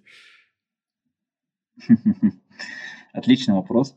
Отличный 3.12 3.54
вопрос. 3.54 3.96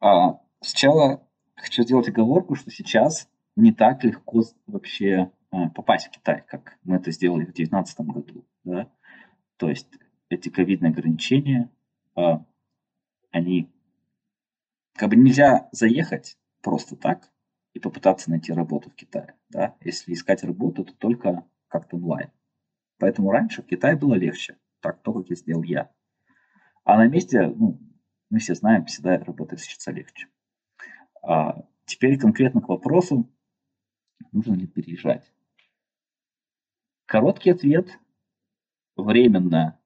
А, 0.00 0.40
сначала 0.60 1.26
хочу 1.56 1.82
сделать 1.82 2.08
оговорку, 2.08 2.54
что 2.54 2.70
сейчас 2.70 3.28
не 3.56 3.72
так 3.72 4.04
легко 4.04 4.42
вообще 4.66 5.30
а, 5.50 5.70
попасть 5.70 6.08
в 6.08 6.10
Китай, 6.10 6.44
как 6.46 6.76
мы 6.82 6.96
это 6.96 7.10
сделали 7.10 7.42
в 7.44 7.54
2019 7.54 8.00
году. 8.00 8.44
Да? 8.64 8.90
То 9.56 9.68
есть 9.68 9.88
эти 10.28 10.48
ковидные 10.48 10.90
ограничения, 10.90 11.70
а, 12.14 12.44
они 13.30 13.70
как 14.94 15.10
бы 15.10 15.16
нельзя 15.16 15.68
заехать 15.72 16.38
просто 16.62 16.96
так 16.96 17.30
и 17.72 17.78
попытаться 17.78 18.30
найти 18.30 18.52
работу 18.52 18.90
в 18.90 18.94
Китае. 18.94 19.34
Да? 19.50 19.76
Если 19.80 20.12
искать 20.12 20.44
работу, 20.44 20.84
то 20.84 20.94
только 20.94 21.44
как-то 21.68 21.96
онлайн. 21.96 22.30
Поэтому 22.98 23.30
раньше 23.30 23.62
в 23.62 23.66
Китае 23.66 23.96
было 23.96 24.14
легче. 24.14 24.56
Так, 24.80 25.02
то, 25.02 25.12
как 25.12 25.28
я 25.28 25.36
сделал 25.36 25.62
я. 25.62 25.90
А 26.84 26.98
на 26.98 27.08
месте, 27.08 27.46
ну, 27.46 27.80
мы 28.30 28.38
все 28.38 28.54
знаем, 28.54 28.84
всегда 28.84 29.18
работать 29.18 29.60
учиться 29.60 29.90
легче. 29.90 30.28
А 31.22 31.64
теперь 31.86 32.18
конкретно 32.18 32.60
к 32.60 32.68
вопросу, 32.68 33.30
нужно 34.32 34.54
ли 34.54 34.66
переезжать. 34.66 35.32
Короткий 37.06 37.50
ответ. 37.50 37.98
Временно, 38.96 39.78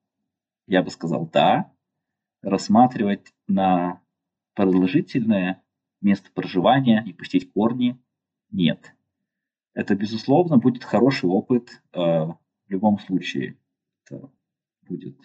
я 0.66 0.82
бы 0.82 0.90
сказал, 0.90 1.28
да. 1.32 1.72
Рассматривать 2.42 3.32
на 3.46 4.00
продолжительное 4.54 5.62
место 6.00 6.30
проживания 6.32 7.02
и 7.06 7.12
пустить 7.12 7.52
корни 7.52 7.98
нет. 8.50 8.94
Это, 9.74 9.94
безусловно, 9.94 10.58
будет 10.58 10.84
хороший 10.84 11.28
опыт 11.28 11.82
э, 11.92 11.98
в 11.98 12.38
любом 12.68 12.98
случае. 12.98 13.56
Это 14.04 14.30
будет 14.82 15.16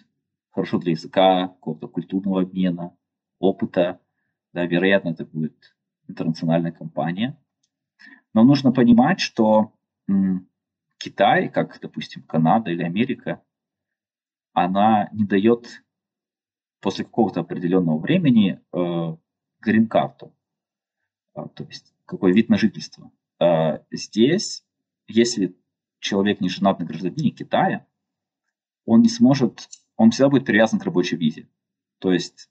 хорошо 0.50 0.78
для 0.78 0.92
языка, 0.92 1.48
какого-то 1.48 1.88
культурного 1.88 2.42
обмена, 2.42 2.96
опыта, 3.38 4.00
да, 4.52 4.66
вероятно, 4.66 5.10
это 5.10 5.24
будет 5.24 5.76
интернациональная 6.06 6.72
компания. 6.72 7.36
Но 8.32 8.44
нужно 8.44 8.72
понимать, 8.72 9.20
что 9.20 9.72
м, 10.08 10.48
Китай, 10.98 11.48
как, 11.48 11.78
допустим, 11.80 12.22
Канада 12.22 12.70
или 12.70 12.82
Америка, 12.82 13.42
она 14.54 15.10
не 15.12 15.24
дает 15.24 15.84
после 16.80 17.04
какого-то 17.04 17.40
определенного 17.40 17.98
времени 17.98 18.60
э, 18.72 19.16
грин-карту, 19.60 20.34
а, 21.34 21.48
то 21.48 21.64
есть 21.64 21.92
какой 22.06 22.32
вид 22.32 22.48
на 22.48 22.56
жительство. 22.56 23.10
А, 23.38 23.82
здесь, 23.90 24.64
если 25.06 25.54
человек 25.98 26.40
не 26.40 26.48
женат 26.48 26.78
на 26.78 26.86
гражданине 26.86 27.30
Китая, 27.30 27.86
он 28.86 29.02
не 29.02 29.08
сможет, 29.08 29.68
он 29.96 30.10
всегда 30.10 30.30
будет 30.30 30.46
привязан 30.46 30.78
к 30.78 30.84
рабочей 30.84 31.16
визе. 31.16 31.48
То 31.98 32.12
есть 32.12 32.48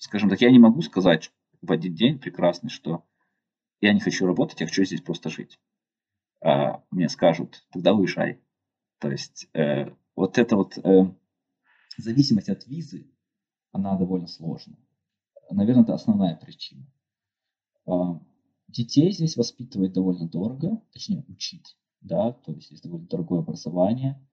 скажем 0.00 0.30
так, 0.30 0.40
я 0.40 0.50
не 0.50 0.58
могу 0.58 0.82
сказать 0.82 1.32
в 1.62 1.70
один 1.70 1.94
день 1.94 2.18
прекрасный, 2.18 2.70
что 2.70 3.04
я 3.80 3.92
не 3.92 4.00
хочу 4.00 4.26
работать, 4.26 4.60
я 4.60 4.66
хочу 4.66 4.84
здесь 4.84 5.02
просто 5.02 5.30
жить. 5.30 5.60
а, 6.42 6.82
мне 6.90 7.08
скажут, 7.08 7.66
тогда 7.70 7.92
уезжай. 7.92 8.40
То 8.98 9.10
есть 9.10 9.48
э, 9.52 9.90
вот 10.16 10.38
эта 10.38 10.56
вот 10.56 10.78
э, 10.78 11.14
зависимость 11.96 12.48
от 12.48 12.66
визы, 12.66 13.10
она 13.72 13.96
довольно 13.96 14.26
сложная. 14.26 14.78
Наверное, 15.50 15.84
это 15.84 15.94
основная 15.94 16.36
причина. 16.36 16.86
А, 17.86 18.20
детей 18.68 19.12
здесь 19.12 19.36
воспитывать 19.36 19.92
довольно 19.92 20.28
дорого, 20.28 20.82
точнее 20.92 21.24
учить, 21.28 21.76
да, 22.00 22.32
то 22.32 22.52
есть 22.52 22.70
есть 22.70 22.82
довольно 22.82 23.06
дорогое 23.08 23.40
образование. 23.40 24.24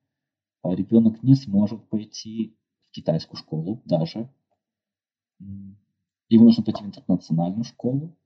А 0.62 0.74
ребенок 0.74 1.22
не 1.22 1.34
сможет 1.34 1.88
пойти 1.88 2.56
в 2.88 2.90
китайскую 2.90 3.36
школу 3.36 3.80
даже. 3.84 4.32
Ему 5.38 6.44
нужно 6.44 6.64
пойти 6.64 6.82
в 6.82 6.86
интернациональную 6.86 7.64
школу. 7.64 8.16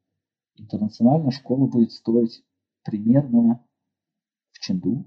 Интернациональная 0.57 1.31
школа 1.31 1.67
будет 1.67 1.93
стоить 1.93 2.43
примерно 2.85 3.65
в 4.53 4.59
Ченду 4.61 5.07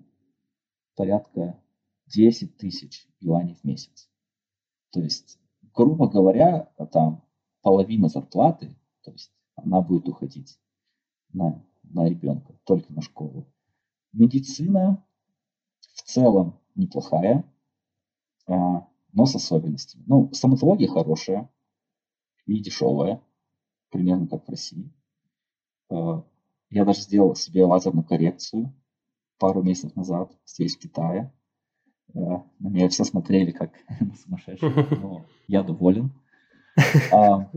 порядка 0.96 1.60
10 2.08 2.58
тысяч 2.58 3.08
юаней 3.20 3.56
в 3.56 3.64
месяц. 3.64 4.10
То 4.96 5.02
есть, 5.02 5.38
грубо 5.74 6.08
говоря, 6.08 6.72
там 6.94 7.22
половина 7.62 8.08
зарплаты, 8.08 8.78
то 9.04 9.12
есть 9.12 9.30
она 9.56 9.82
будет 9.82 10.08
уходить 10.08 10.58
на, 11.34 11.62
на 11.84 12.08
ребенка, 12.08 12.58
только 12.64 12.94
на 12.94 13.02
школу. 13.02 13.46
Медицина 14.14 15.06
в 15.96 16.04
целом 16.04 16.62
неплохая, 16.76 17.44
а, 18.48 18.88
но 19.12 19.26
с 19.26 19.36
особенностями. 19.36 20.06
Ну, 20.08 20.32
стоматология 20.32 20.88
хорошая 20.88 21.52
и 22.46 22.62
дешевая, 22.62 23.22
примерно 23.90 24.30
как 24.30 24.48
в 24.48 24.50
России. 24.50 24.94
А, 25.90 26.24
я 26.70 26.86
даже 26.86 27.02
сделал 27.02 27.36
себе 27.36 27.66
лазерную 27.66 28.06
коррекцию 28.06 28.74
пару 29.40 29.62
месяцев 29.62 29.94
назад 29.98 30.32
здесь, 30.46 30.78
в 30.78 30.80
Китае. 30.80 31.34
На 32.16 32.70
меня 32.70 32.88
все 32.88 33.04
смотрели 33.04 33.52
как 33.52 33.74
на 34.00 34.16
сумасшедшего, 34.16 34.96
но 35.02 35.26
я 35.48 35.64
доволен. 35.64 36.12
А, 37.12 37.52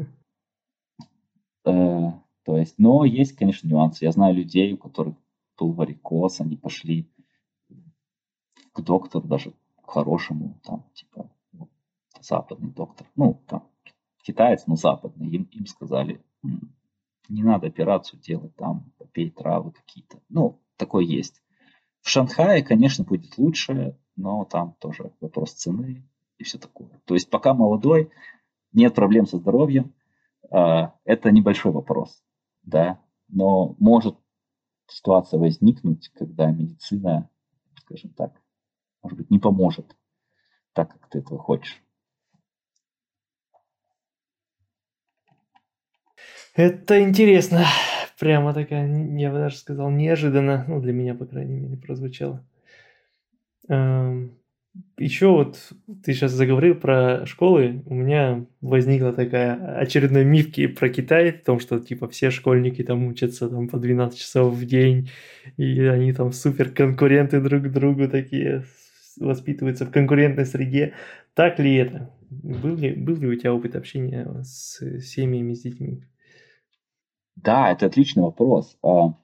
э, 1.64 2.12
то 2.44 2.56
есть, 2.58 2.74
но 2.76 3.04
есть, 3.04 3.36
конечно, 3.36 3.68
нюансы. 3.68 4.04
Я 4.04 4.10
знаю 4.10 4.34
людей, 4.34 4.72
у 4.72 4.76
которых 4.76 5.14
был 5.56 5.72
варикоз, 5.72 6.40
они 6.40 6.56
пошли 6.56 7.08
к 8.72 8.80
доктору 8.80 9.26
даже 9.26 9.52
к 9.84 9.90
хорошему, 9.90 10.60
там, 10.64 10.84
типа, 10.92 11.30
вот, 11.52 11.70
западный 12.20 12.70
доктор, 12.70 13.06
ну, 13.16 13.42
там, 13.46 13.68
китаец, 14.22 14.64
но 14.66 14.74
западный, 14.74 15.28
им, 15.28 15.44
им 15.52 15.66
сказали, 15.66 16.20
не 17.28 17.42
надо 17.42 17.68
операцию 17.68 18.20
делать, 18.20 18.54
там, 18.56 18.92
попей 18.98 19.30
травы 19.30 19.72
какие-то. 19.72 20.20
Ну, 20.28 20.60
такое 20.76 21.04
есть. 21.04 21.42
В 22.00 22.08
Шанхае, 22.08 22.62
конечно, 22.62 23.04
будет 23.04 23.38
лучше, 23.38 23.96
но 24.18 24.44
там 24.44 24.74
тоже 24.80 25.12
вопрос 25.20 25.52
цены 25.52 26.04
и 26.36 26.44
все 26.44 26.58
такое. 26.58 27.00
То 27.04 27.14
есть 27.14 27.30
пока 27.30 27.54
молодой, 27.54 28.10
нет 28.72 28.94
проблем 28.94 29.26
со 29.26 29.38
здоровьем, 29.38 29.94
а, 30.50 30.94
это 31.04 31.30
небольшой 31.30 31.72
вопрос, 31.72 32.22
да, 32.62 33.00
но 33.28 33.76
может 33.78 34.18
ситуация 34.88 35.38
возникнуть, 35.38 36.10
когда 36.14 36.50
медицина, 36.50 37.30
скажем 37.76 38.10
так, 38.10 38.32
может 39.02 39.16
быть, 39.16 39.30
не 39.30 39.38
поможет 39.38 39.96
так, 40.72 40.92
как 40.92 41.08
ты 41.08 41.20
этого 41.20 41.38
хочешь. 41.38 41.82
Это 46.54 47.00
интересно. 47.00 47.64
Прямо 48.18 48.52
такая, 48.52 48.88
я 49.16 49.30
бы 49.30 49.38
даже 49.38 49.56
сказал, 49.56 49.90
неожиданно, 49.90 50.64
ну, 50.66 50.80
для 50.80 50.92
меня, 50.92 51.14
по 51.14 51.24
крайней 51.24 51.60
мере, 51.60 51.76
прозвучало. 51.76 52.44
Эм, 53.68 54.38
еще 54.96 55.28
вот 55.28 55.72
ты 56.02 56.12
сейчас 56.12 56.32
заговорил 56.32 56.74
про 56.74 57.24
школы, 57.26 57.82
у 57.86 57.94
меня 57.94 58.46
возникла 58.60 59.12
такая 59.12 59.76
очередной 59.76 60.24
мифки 60.24 60.66
про 60.66 60.88
Китай, 60.88 61.32
в 61.32 61.44
том, 61.44 61.60
что 61.60 61.78
типа 61.78 62.08
все 62.08 62.30
школьники 62.30 62.82
там 62.82 63.06
учатся 63.06 63.48
там 63.48 63.68
по 63.68 63.78
12 63.78 64.18
часов 64.18 64.54
в 64.54 64.64
день, 64.64 65.10
и 65.56 65.80
они 65.82 66.12
там 66.12 66.32
супер 66.32 66.70
конкуренты 66.70 67.40
друг 67.40 67.64
к 67.64 67.68
другу 67.68 68.08
такие, 68.08 68.64
воспитываются 69.18 69.84
в 69.84 69.90
конкурентной 69.90 70.46
среде. 70.46 70.94
Так 71.34 71.58
ли 71.58 71.76
это? 71.76 72.10
Был 72.30 72.76
ли, 72.76 72.92
был 72.92 73.16
ли 73.16 73.28
у 73.28 73.34
тебя 73.34 73.54
опыт 73.54 73.76
общения 73.76 74.28
с 74.42 74.80
семьями, 75.00 75.54
с 75.54 75.62
детьми? 75.62 76.04
Да, 77.36 77.70
это 77.70 77.86
отличный 77.86 78.22
вопрос. 78.22 78.76
А, 78.82 79.14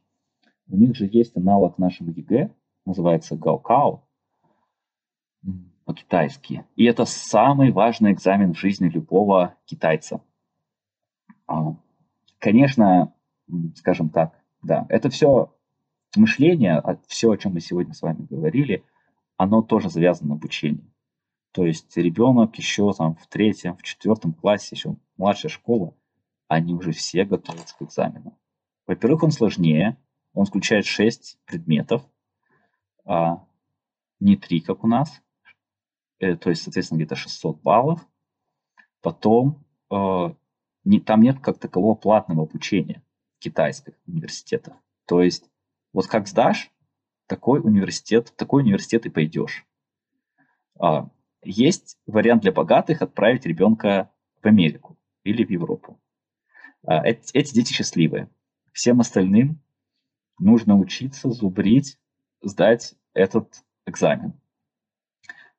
у 0.68 0.76
них 0.76 0.96
же 0.96 1.08
есть 1.10 1.36
аналог 1.36 1.78
нашему 1.78 2.12
ЕГЭ, 2.12 2.50
называется 2.86 3.36
Гаокао 3.36 4.03
по-китайски. 5.84 6.64
И 6.76 6.84
это 6.84 7.04
самый 7.04 7.70
важный 7.70 8.12
экзамен 8.12 8.54
в 8.54 8.58
жизни 8.58 8.88
любого 8.88 9.54
китайца. 9.66 10.20
А, 11.46 11.76
конечно, 12.38 13.12
скажем 13.76 14.08
так, 14.08 14.40
да, 14.62 14.86
это 14.88 15.10
все 15.10 15.54
мышление, 16.16 16.78
а 16.78 16.98
все, 17.06 17.30
о 17.30 17.36
чем 17.36 17.52
мы 17.52 17.60
сегодня 17.60 17.92
с 17.92 18.02
вами 18.02 18.26
говорили, 18.28 18.84
оно 19.36 19.62
тоже 19.62 19.90
завязано 19.90 20.30
на 20.30 20.34
обучении. 20.36 20.90
То 21.52 21.64
есть 21.66 21.96
ребенок 21.96 22.56
еще 22.56 22.92
там 22.92 23.14
в 23.16 23.26
третьем, 23.26 23.76
в 23.76 23.82
четвертом 23.82 24.32
классе, 24.32 24.74
еще 24.74 24.96
младшая 25.16 25.50
школа, 25.50 25.94
они 26.48 26.74
уже 26.74 26.92
все 26.92 27.24
готовятся 27.24 27.76
к 27.76 27.82
экзамену. 27.82 28.36
Во-первых, 28.86 29.22
он 29.22 29.30
сложнее, 29.30 29.96
он 30.32 30.46
включает 30.46 30.86
6 30.86 31.38
предметов, 31.44 32.02
а 33.04 33.44
не 34.20 34.36
3, 34.36 34.60
как 34.60 34.84
у 34.84 34.86
нас, 34.86 35.22
то 36.18 36.50
есть, 36.50 36.62
соответственно, 36.62 36.98
где-то 36.98 37.16
600 37.16 37.60
баллов. 37.62 38.06
Потом 39.00 39.64
э, 39.90 40.34
не, 40.84 41.00
там 41.00 41.22
нет 41.22 41.40
как 41.40 41.58
такового 41.58 41.94
платного 41.94 42.44
обучения 42.44 43.02
китайских 43.38 43.94
университетах. 44.06 44.74
То 45.06 45.22
есть, 45.22 45.50
вот 45.92 46.06
как 46.06 46.26
сдашь, 46.26 46.70
такой 47.26 47.60
университет, 47.60 48.28
в 48.28 48.36
такой 48.36 48.62
университет 48.62 49.06
и 49.06 49.10
пойдешь. 49.10 49.66
А, 50.78 51.10
есть 51.42 51.98
вариант 52.06 52.42
для 52.42 52.52
богатых 52.52 53.02
отправить 53.02 53.46
ребенка 53.46 54.10
в 54.42 54.46
Америку 54.46 54.96
или 55.22 55.44
в 55.44 55.50
Европу. 55.50 56.00
А, 56.86 57.06
эти, 57.06 57.36
эти 57.36 57.54
дети 57.54 57.72
счастливые. 57.72 58.28
Всем 58.72 59.00
остальным 59.00 59.60
нужно 60.38 60.76
учиться, 60.76 61.30
зубрить, 61.30 61.98
сдать 62.42 62.94
этот 63.12 63.62
экзамен. 63.86 64.34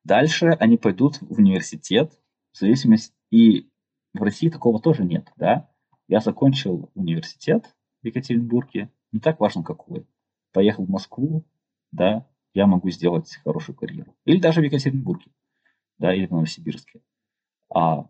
Дальше 0.06 0.56
они 0.60 0.76
пойдут 0.76 1.20
в 1.20 1.38
университет, 1.38 2.12
в 2.52 2.58
зависимости, 2.58 3.12
и 3.32 3.68
в 4.14 4.22
России 4.22 4.48
такого 4.48 4.80
тоже 4.80 5.04
нет, 5.04 5.32
да. 5.36 5.68
Я 6.06 6.20
закончил 6.20 6.92
университет 6.94 7.74
в 8.02 8.06
Екатеринбурге, 8.06 8.88
не 9.10 9.18
так 9.18 9.40
важно 9.40 9.64
какой. 9.64 10.06
Поехал 10.52 10.84
в 10.84 10.88
Москву, 10.88 11.44
да, 11.90 12.24
я 12.54 12.68
могу 12.68 12.88
сделать 12.90 13.40
хорошую 13.42 13.74
карьеру. 13.74 14.14
Или 14.24 14.38
даже 14.38 14.60
в 14.60 14.64
Екатеринбурге, 14.64 15.32
да, 15.98 16.14
или 16.14 16.26
в 16.26 16.30
Новосибирске. 16.30 17.00
А 17.74 18.02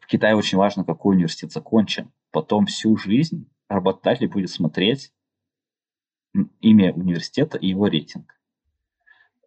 в 0.00 0.06
Китае 0.06 0.36
очень 0.36 0.56
важно, 0.56 0.82
какой 0.82 1.14
университет 1.14 1.52
закончен. 1.52 2.10
Потом 2.30 2.64
всю 2.64 2.96
жизнь 2.96 3.50
работодатель 3.68 4.28
будет 4.28 4.48
смотреть 4.48 5.12
имя 6.60 6.94
университета 6.94 7.58
и 7.58 7.68
его 7.68 7.86
рейтинг. 7.86 8.34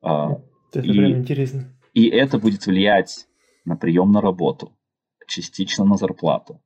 А, 0.04 0.40
это 0.72 0.82
и, 0.82 0.92
прям 0.92 1.22
интересно. 1.22 1.74
И 1.98 2.10
это 2.10 2.38
будет 2.38 2.68
влиять 2.68 3.28
на 3.66 3.76
прием 3.76 4.12
на 4.12 4.22
работу, 4.22 4.78
частично 5.26 5.84
на 5.84 5.98
зарплату 5.98 6.62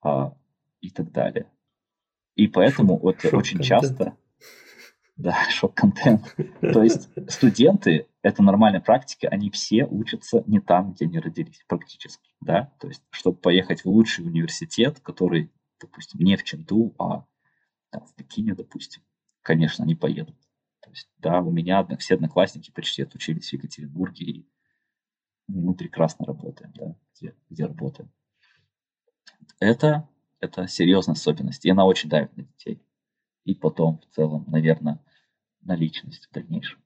а, 0.00 0.36
и 0.80 0.88
так 0.88 1.10
далее. 1.10 1.50
И 2.36 2.46
поэтому 2.46 2.96
вот 2.96 3.24
очень 3.24 3.58
часто 3.58 4.16
да, 5.16 5.36
шок-контент. 5.50 6.36
То 6.60 6.80
есть 6.84 7.08
студенты, 7.28 8.06
это 8.22 8.44
нормальная 8.44 8.80
практика, 8.80 9.26
они 9.26 9.50
все 9.50 9.84
учатся 9.84 10.44
не 10.46 10.60
там, 10.60 10.92
где 10.92 11.06
они 11.06 11.18
родились, 11.18 11.64
практически, 11.66 12.30
да. 12.40 12.72
То 12.78 12.86
есть, 12.86 13.02
чтобы 13.10 13.38
поехать 13.38 13.80
в 13.80 13.88
лучший 13.88 14.24
университет, 14.24 15.00
который, 15.00 15.50
допустим, 15.80 16.20
не 16.20 16.36
в 16.36 16.44
Ченду, 16.44 16.94
а 17.00 17.24
там, 17.90 18.06
в 18.06 18.14
Пекине, 18.14 18.54
допустим, 18.54 19.02
конечно, 19.42 19.82
они 19.82 19.96
поедут. 19.96 20.36
То 20.82 20.90
есть, 20.90 21.08
да, 21.18 21.40
у 21.40 21.50
меня 21.50 21.84
все 21.98 22.14
одноклассники 22.14 22.70
почти 22.70 23.02
отучились 23.02 23.50
в 23.50 23.54
Екатеринбурге, 23.54 24.24
и 24.24 24.51
мы 25.48 25.74
прекрасно 25.74 26.26
работаем, 26.26 26.72
да, 26.74 26.96
где, 27.14 27.34
где 27.50 27.66
работаем. 27.66 28.10
Это, 29.58 30.08
это 30.40 30.66
серьезная 30.66 31.14
особенность, 31.14 31.64
и 31.64 31.70
она 31.70 31.84
очень 31.84 32.08
давит 32.08 32.36
на 32.36 32.44
детей 32.44 32.82
и 33.44 33.54
потом 33.54 34.00
в 34.00 34.14
целом, 34.14 34.44
наверное, 34.48 35.00
на 35.62 35.74
личность 35.74 36.28
в 36.28 36.32
дальнейшем. 36.32 36.78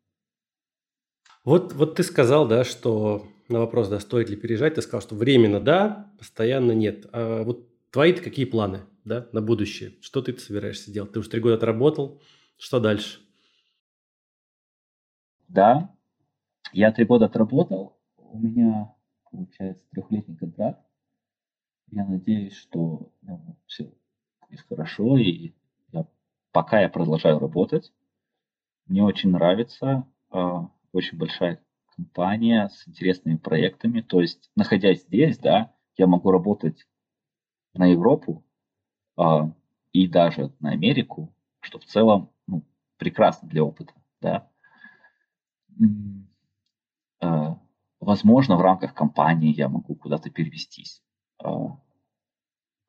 Вот, 1.45 1.74
вот 1.74 1.95
ты 1.95 2.03
сказал, 2.03 2.49
да, 2.49 2.65
что 2.65 3.27
на 3.49 3.61
вопрос, 3.61 3.89
да, 3.89 4.01
стоит 4.01 4.31
ли 4.31 4.37
переезжать, 4.37 4.74
ты 4.74 4.83
сказал, 4.83 5.01
что 5.01 5.15
временно 5.15 5.61
да, 5.61 6.12
постоянно 6.19 6.73
нет. 6.73 7.07
А 7.12 7.45
вот 7.45 7.69
твои 7.91 8.12
какие 8.12 8.47
планы, 8.47 8.81
да, 9.05 9.28
на 9.33 9.41
будущее? 9.41 9.95
Что 10.01 10.23
ты 10.23 10.37
собираешься 10.39 10.91
делать? 10.91 11.12
Ты 11.12 11.20
уже 11.20 11.31
три 11.31 11.41
года 11.41 11.55
отработал, 11.55 12.20
что 12.59 12.81
дальше? 12.81 13.20
да, 15.49 15.91
я 16.73 16.93
три 16.93 17.05
года 17.05 17.27
отработал, 17.27 17.95
у 18.37 18.41
меня 18.41 18.95
получается 19.31 19.83
трехлетний 19.91 20.37
контракт. 20.37 20.81
Я 21.91 22.05
надеюсь, 22.05 22.55
что 22.55 23.11
ну, 23.23 23.57
все 23.67 23.93
будет 24.43 24.61
хорошо, 24.69 25.17
и 25.17 25.55
я, 25.93 26.07
пока 26.53 26.81
я 26.81 26.89
продолжаю 26.89 27.39
работать, 27.39 27.93
мне 28.87 29.03
очень 29.03 29.31
нравится, 29.31 30.07
э, 30.33 30.59
очень 30.93 31.19
большая 31.19 31.61
компания 31.95 32.69
с 32.69 32.87
интересными 32.89 33.37
проектами. 33.37 34.01
То 34.01 34.21
есть, 34.21 34.51
находясь 34.55 35.03
здесь, 35.03 35.39
да, 35.39 35.73
я 35.97 36.07
могу 36.07 36.31
работать 36.31 36.87
на 37.75 37.87
Европу 37.87 38.45
э, 39.17 39.23
и 39.93 40.07
даже 40.09 40.53
на 40.61 40.71
Америку, 40.71 41.35
что 41.61 41.79
в 41.79 41.85
целом 41.85 42.31
ну, 42.47 42.65
прекрасно 42.99 43.49
для 43.49 43.65
опыта, 43.65 43.95
да. 44.21 44.51
Э, 47.21 47.55
возможно, 48.07 48.57
в 48.57 48.62
рамках 48.62 48.95
компании 48.95 49.53
я 49.55 49.69
могу 49.69 49.95
куда-то 49.95 50.31
перевестись. 50.31 51.03
Э, 51.45 51.49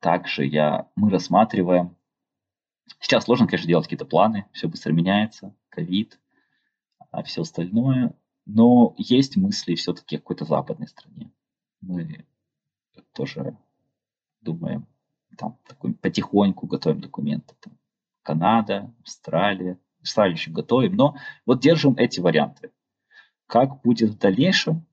также 0.00 0.46
я, 0.46 0.88
мы 0.96 1.10
рассматриваем 1.10 1.98
Сейчас 3.00 3.24
сложно, 3.24 3.46
конечно, 3.46 3.68
делать 3.68 3.84
какие-то 3.84 4.06
планы, 4.06 4.46
все 4.52 4.68
быстро 4.68 4.92
меняется, 4.92 5.54
ковид, 5.68 6.18
а 7.10 7.22
все 7.22 7.42
остальное. 7.42 8.14
Но 8.46 8.94
есть 8.96 9.36
мысли 9.36 9.74
все-таки 9.74 10.16
о 10.16 10.18
какой-то 10.20 10.44
западной 10.44 10.88
стране. 10.88 11.30
Мы 11.80 12.24
тоже 13.12 13.56
думаем, 14.40 14.86
там 15.36 15.58
такой, 15.66 15.94
потихоньку 15.94 16.66
готовим 16.66 17.00
документы. 17.00 17.54
Там, 17.60 17.78
Канада, 18.22 18.92
Австралия. 19.02 19.78
Австралию 20.00 20.36
еще 20.36 20.50
готовим, 20.50 20.94
но 20.94 21.16
вот 21.44 21.60
держим 21.60 21.94
эти 21.96 22.20
варианты. 22.20 22.70
Как 23.46 23.82
будет 23.82 24.10
в 24.10 24.18
дальнейшем, 24.18 24.86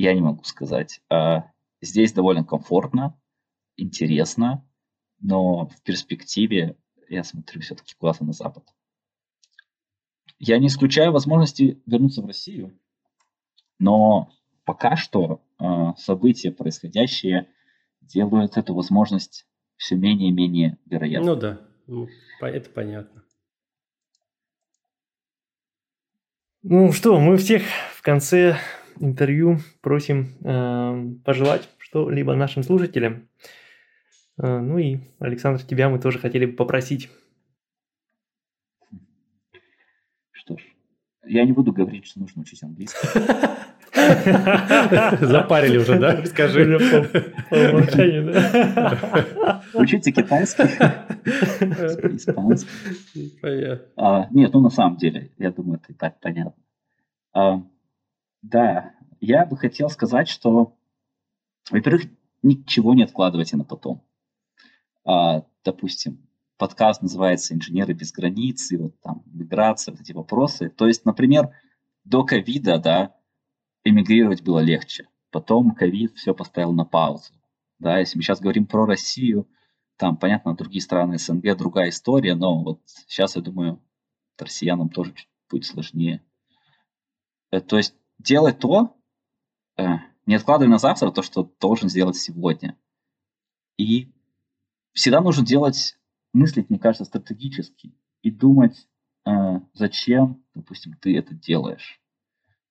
я 0.00 0.14
не 0.14 0.22
могу 0.22 0.44
сказать. 0.44 1.02
А, 1.10 1.50
здесь 1.82 2.12
довольно 2.12 2.42
комфортно, 2.42 3.20
интересно, 3.76 4.66
но 5.20 5.66
в 5.66 5.82
перспективе 5.82 6.76
я 7.08 7.22
смотрю 7.22 7.60
все-таки 7.60 7.94
куда-то 7.98 8.24
на 8.24 8.32
Запад. 8.32 8.64
Я 10.38 10.58
не 10.58 10.68
исключаю 10.68 11.12
возможности 11.12 11.82
вернуться 11.84 12.22
в 12.22 12.26
Россию, 12.26 12.78
но 13.78 14.32
пока 14.64 14.96
что 14.96 15.42
э, 15.58 15.64
события, 15.98 16.50
происходящие, 16.50 17.48
делают 18.00 18.56
эту 18.56 18.74
возможность 18.74 19.46
все 19.76 19.96
менее 19.96 20.30
и 20.30 20.32
менее 20.32 20.78
вероятной. 20.86 21.34
Ну 21.34 21.36
да, 21.36 21.60
ну, 21.86 22.08
это 22.40 22.70
понятно. 22.70 23.22
Ну 26.62 26.92
что, 26.92 27.20
мы 27.20 27.36
всех 27.36 27.64
в 27.94 28.00
конце 28.00 28.56
интервью 29.00 29.58
просим 29.80 30.36
э, 30.44 31.22
пожелать 31.24 31.68
что-либо 31.78 32.34
нашим 32.34 32.62
слушателям. 32.62 33.28
Э, 34.38 34.60
ну 34.60 34.78
и, 34.78 34.98
Александр, 35.18 35.62
тебя 35.62 35.88
мы 35.88 35.98
тоже 35.98 36.18
хотели 36.18 36.46
бы 36.46 36.52
попросить. 36.52 37.10
Что 40.30 40.56
ж, 40.56 40.62
я 41.26 41.44
не 41.44 41.52
буду 41.52 41.72
говорить, 41.72 42.06
что 42.06 42.20
нужно 42.20 42.42
учить 42.42 42.62
английский. 42.62 43.08
Запарили 45.26 45.78
уже, 45.78 45.98
да? 45.98 46.24
Скажи. 46.26 46.78
По 47.50 47.56
умолчанию, 47.56 48.32
да? 48.32 49.62
Учите 49.74 50.12
китайский, 50.12 50.64
испанский. 52.16 52.68
А, 53.96 54.28
нет, 54.30 54.52
ну 54.52 54.60
на 54.60 54.70
самом 54.70 54.96
деле, 54.96 55.30
я 55.38 55.50
думаю, 55.50 55.80
это 55.82 55.92
и 55.92 55.96
так 55.96 56.20
понятно. 56.20 56.54
Да, 58.42 58.94
я 59.20 59.44
бы 59.44 59.56
хотел 59.56 59.90
сказать, 59.90 60.28
что, 60.28 60.76
во-первых, 61.70 62.04
ничего 62.42 62.94
не 62.94 63.02
откладывайте 63.02 63.56
на 63.56 63.64
потом 63.64 64.02
а, 65.04 65.44
допустим, 65.64 66.26
подкаст 66.56 67.02
называется 67.02 67.54
«Инженеры 67.54 67.94
без 67.94 68.12
границ», 68.12 68.70
и 68.70 68.76
вот 68.76 69.00
там 69.00 69.22
миграция, 69.26 69.92
вот 69.92 70.00
эти 70.00 70.12
вопросы. 70.12 70.68
То 70.68 70.86
есть, 70.86 71.04
например, 71.04 71.50
до 72.04 72.24
ковида, 72.24 72.78
да, 72.78 73.16
эмигрировать 73.84 74.42
было 74.42 74.60
легче. 74.60 75.08
Потом 75.30 75.74
ковид 75.74 76.16
все 76.16 76.34
поставил 76.34 76.72
на 76.72 76.84
паузу. 76.84 77.32
Да, 77.78 77.98
если 77.98 78.18
мы 78.18 78.22
сейчас 78.22 78.40
говорим 78.40 78.66
про 78.66 78.84
Россию, 78.84 79.48
там, 79.96 80.16
понятно, 80.16 80.54
другие 80.54 80.82
страны 80.82 81.18
СНГ, 81.18 81.56
другая 81.56 81.88
история, 81.88 82.34
но 82.34 82.62
вот 82.62 82.80
сейчас, 82.86 83.36
я 83.36 83.42
думаю, 83.42 83.82
россиянам 84.38 84.90
тоже 84.90 85.12
чуть 85.14 85.28
будет 85.48 85.64
сложнее. 85.64 86.22
Э, 87.50 87.60
то 87.60 87.76
есть 87.76 87.94
делать 88.22 88.58
то, 88.58 88.96
э, 89.76 89.84
не 90.26 90.34
откладывай 90.34 90.70
на 90.70 90.78
завтра 90.78 91.10
то, 91.10 91.22
что 91.22 91.52
должен 91.60 91.88
сделать 91.88 92.16
сегодня. 92.16 92.78
И 93.76 94.12
всегда 94.92 95.20
нужно 95.20 95.44
делать, 95.44 95.98
мыслить, 96.32 96.70
мне 96.70 96.78
кажется, 96.78 97.04
стратегически 97.04 97.94
и 98.22 98.30
думать, 98.30 98.88
э, 99.26 99.30
зачем, 99.72 100.44
допустим, 100.54 100.96
ты 100.96 101.16
это 101.16 101.34
делаешь. 101.34 102.00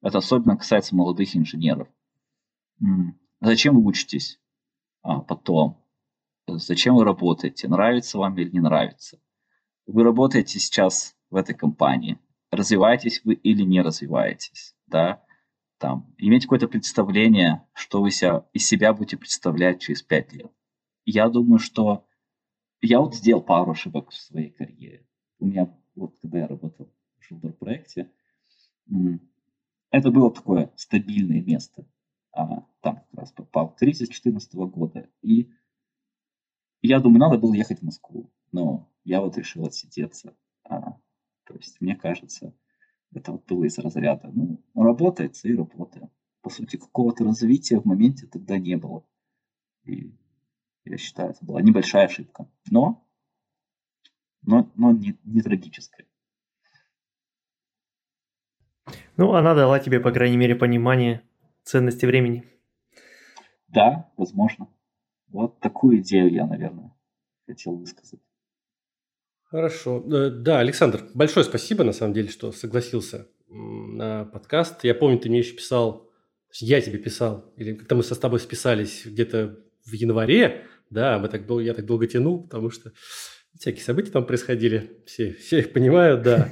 Это 0.02 0.20
особенно 0.20 0.58
касается 0.58 0.96
молодых 0.96 1.36
инженеров. 1.36 1.88
Зачем 3.42 3.76
вы 3.76 3.86
учитесь 3.86 4.40
а, 5.02 5.20
потом? 5.20 5.84
Зачем 6.48 6.96
вы 6.96 7.04
работаете? 7.04 7.68
Нравится 7.68 8.18
вам 8.18 8.38
или 8.38 8.50
не 8.50 8.62
нравится? 8.62 9.20
Вы 9.86 10.04
работаете 10.04 10.60
сейчас 10.60 11.16
в 11.30 11.36
этой 11.36 11.56
компании. 11.56 12.18
Развиваетесь 12.52 13.22
вы 13.26 13.34
или 13.34 13.64
не 13.64 13.82
развиваетесь? 13.82 14.76
Да? 14.88 15.22
Там, 15.80 16.14
иметь 16.18 16.44
какое-то 16.44 16.68
представление, 16.68 17.66
что 17.74 18.02
вы 18.02 18.12
себя, 18.12 18.46
из 18.52 18.68
себя 18.68 18.94
будете 18.94 19.16
представлять 19.16 19.80
через 19.80 20.04
пять 20.04 20.34
лет. 20.34 20.52
Я 21.06 21.30
думаю, 21.30 21.58
что 21.58 22.06
я 22.82 23.00
вот 23.00 23.16
сделал 23.16 23.42
пару 23.42 23.72
ошибок 23.72 24.10
в 24.10 24.14
своей 24.14 24.52
карьере. 24.52 25.08
У 25.40 25.46
меня, 25.46 25.74
вот 25.96 26.18
когда 26.22 26.40
я 26.40 26.48
работал 26.48 26.94
в 27.18 27.24
Шилдер 27.24 27.54
проекте, 27.54 28.12
это 29.90 30.12
было 30.12 30.30
такое 30.34 30.70
стабильное 30.76 31.42
место. 31.42 31.88
А, 32.34 32.66
там 32.82 32.98
как 32.98 33.14
раз 33.14 33.32
попал 33.32 33.74
кризис 33.74 34.10
2014 34.10 34.54
года. 34.56 35.10
И 35.22 35.50
я 36.82 37.00
думаю, 37.00 37.20
надо 37.20 37.38
было 37.38 37.54
ехать 37.54 37.80
в 37.80 37.84
Москву. 37.84 38.30
Но 38.52 38.92
я 39.06 39.22
вот 39.22 39.38
решил 39.38 39.66
отсидеться. 39.66 40.36
А, 40.66 41.00
то 41.46 41.56
есть, 41.56 41.80
мне 41.80 41.96
кажется, 41.96 42.54
это 43.14 43.32
вот 43.32 43.46
было 43.48 43.66
из 43.66 43.78
разряда. 43.78 44.30
Ну, 44.34 44.64
работает 44.76 45.40
и 45.44 45.56
работаем. 45.56 46.10
По 46.42 46.50
сути, 46.50 46.78
какого-то 46.78 47.24
развития 47.24 47.80
в 47.80 47.86
моменте 47.86 48.28
тогда 48.28 48.58
не 48.58 48.76
было. 48.78 49.06
И 49.84 50.16
я 50.86 50.98
считаю, 50.98 51.32
это 51.32 51.44
была 51.44 51.62
небольшая 51.62 52.06
ошибка, 52.06 52.50
но, 52.70 53.06
но, 54.42 54.72
но 54.76 54.92
не, 54.92 55.18
не 55.24 55.42
трагическая. 55.42 56.06
Ну, 59.18 59.34
она 59.34 59.54
дала 59.54 59.80
тебе, 59.80 60.00
по 60.00 60.12
крайней 60.12 60.38
мере, 60.38 60.56
понимание 60.56 61.22
ценности 61.64 62.06
времени. 62.06 62.46
Да, 63.68 64.12
возможно. 64.18 64.70
Вот 65.28 65.60
такую 65.60 66.00
идею 66.00 66.32
я, 66.32 66.48
наверное, 66.48 66.96
хотел 67.46 67.76
высказать. 67.76 68.22
Хорошо. 69.50 70.04
Э, 70.12 70.30
да, 70.30 70.60
Александр, 70.60 71.06
большое 71.16 71.44
спасибо, 71.44 71.84
на 71.84 71.92
самом 71.92 72.14
деле, 72.14 72.30
что 72.30 72.52
согласился 72.52 73.28
на 73.48 74.26
подкаст. 74.26 74.84
Я 74.84 74.94
помню, 74.94 75.18
ты 75.18 75.30
мне 75.30 75.40
еще 75.40 75.56
писал, 75.56 76.08
я 76.54 76.82
тебе 76.82 77.00
писал, 77.00 77.52
или 77.58 77.74
как-то 77.74 77.96
мы 77.96 78.04
со 78.04 78.20
тобой 78.20 78.40
списались 78.40 79.04
где-то 79.06 79.58
в 79.86 79.94
январе, 79.94 80.66
да, 80.92 81.18
мы 81.18 81.30
так 81.30 81.48
долго, 81.48 81.64
я 81.64 81.74
так 81.74 81.88
долго 81.88 82.06
тянул, 82.06 82.44
потому 82.44 82.70
что 82.70 82.92
всякие 83.58 83.84
события 83.84 84.12
там 84.12 84.26
происходили, 84.26 85.02
все, 85.08 85.34
все 85.34 85.60
их 85.60 85.74
понимают, 85.74 86.22
да. 86.22 86.52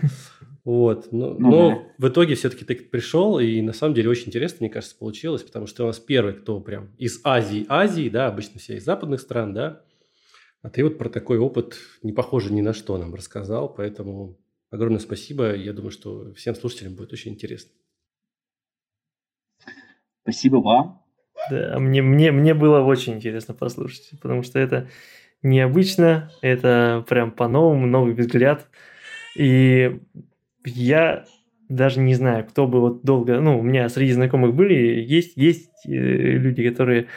Вот, 0.64 1.14
но, 1.14 1.34
ну, 1.36 1.50
но 1.50 1.70
да. 1.70 2.08
в 2.08 2.12
итоге 2.12 2.36
все-таки 2.36 2.66
ты 2.66 2.76
пришел, 2.76 3.40
и 3.40 3.62
на 3.62 3.72
самом 3.72 3.94
деле 3.94 4.10
очень 4.10 4.28
интересно, 4.28 4.58
мне 4.62 4.70
кажется, 4.70 4.98
получилось, 4.98 5.44
потому 5.44 5.66
что 5.66 5.78
ты 5.78 5.84
у 5.84 5.88
нас 5.88 5.98
первый, 5.98 6.34
кто 6.34 6.60
прям 6.60 6.94
из 6.98 7.22
Азии, 7.24 7.66
Азии, 7.70 8.10
да, 8.10 8.28
обычно 8.28 8.60
все 8.60 8.76
из 8.76 8.84
западных 8.84 9.22
стран, 9.22 9.54
да, 9.54 9.84
а 10.62 10.70
ты 10.70 10.84
вот 10.84 10.98
про 10.98 11.10
такой 11.10 11.38
опыт, 11.38 11.78
не 12.04 12.14
похожий 12.14 12.54
ни 12.54 12.62
на 12.62 12.74
что, 12.74 12.98
нам 12.98 13.14
рассказал, 13.14 13.74
поэтому 13.74 14.38
огромное 14.70 15.00
спасибо, 15.00 15.56
я 15.56 15.74
думаю, 15.74 15.92
что 15.92 16.34
всем 16.34 16.56
слушателям 16.56 16.96
будет 16.96 17.14
очень 17.14 17.34
интересно. 17.34 17.72
Спасибо 20.24 20.58
вам, 20.58 21.06
да, 21.50 21.80
мне, 21.80 22.02
мне, 22.02 22.32
мне 22.32 22.54
было 22.54 22.82
очень 22.82 23.14
интересно 23.14 23.54
послушать, 23.54 24.12
потому 24.22 24.44
что 24.44 24.60
это 24.60 24.90
необычно, 25.42 26.32
это 26.42 27.06
прям 27.08 27.32
по-новому, 27.32 27.86
новый 27.86 28.14
взгляд. 28.14 28.68
И 29.36 30.00
я 30.66 31.26
даже 31.70 32.00
не 32.00 32.16
знаю, 32.16 32.46
кто 32.46 32.68
бы 32.68 32.80
вот 32.80 33.04
долго, 33.04 33.40
ну, 33.40 33.60
у 33.60 33.62
меня 33.62 33.88
среди 33.90 34.14
знакомых 34.14 34.56
были, 34.56 34.74
есть, 35.02 35.34
есть 35.36 35.86
э, 35.86 35.92
люди, 35.92 36.68
которые 36.68 37.08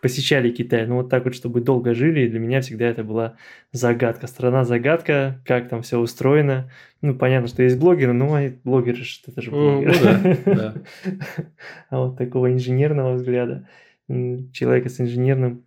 посещали 0.00 0.50
Китай. 0.50 0.86
Но 0.86 0.96
вот 0.96 1.10
так 1.10 1.24
вот, 1.24 1.34
чтобы 1.34 1.60
долго 1.60 1.94
жили, 1.94 2.28
для 2.28 2.38
меня 2.38 2.60
всегда 2.60 2.86
это 2.86 3.04
была 3.04 3.36
загадка. 3.72 4.26
Страна-загадка, 4.26 5.42
как 5.44 5.68
там 5.68 5.82
все 5.82 5.98
устроено. 5.98 6.70
Ну, 7.02 7.14
понятно, 7.14 7.48
что 7.48 7.62
есть 7.62 7.78
блогеры, 7.78 8.12
но 8.12 8.38
блогеры, 8.64 9.02
это 9.26 9.42
же 9.42 9.50
блогеры. 9.50 9.94
Ну, 9.94 10.36
да, 10.44 10.54
да. 10.54 10.74
А 11.90 11.98
вот 11.98 12.16
такого 12.16 12.52
инженерного 12.52 13.14
взгляда, 13.14 13.68
человека 14.08 14.88
с 14.88 15.00
инженерным 15.00 15.64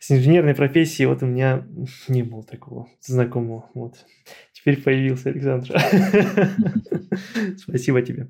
с 0.00 0.10
инженерной 0.10 0.54
профессией 0.54 1.06
вот 1.06 1.22
у 1.22 1.26
меня 1.26 1.66
не 2.08 2.22
было 2.22 2.42
такого 2.42 2.88
знакомого. 3.02 3.68
Вот. 3.74 4.06
Теперь 4.52 4.82
появился 4.82 5.28
Александр. 5.28 5.78
Спасибо 7.58 8.00
тебе, 8.00 8.28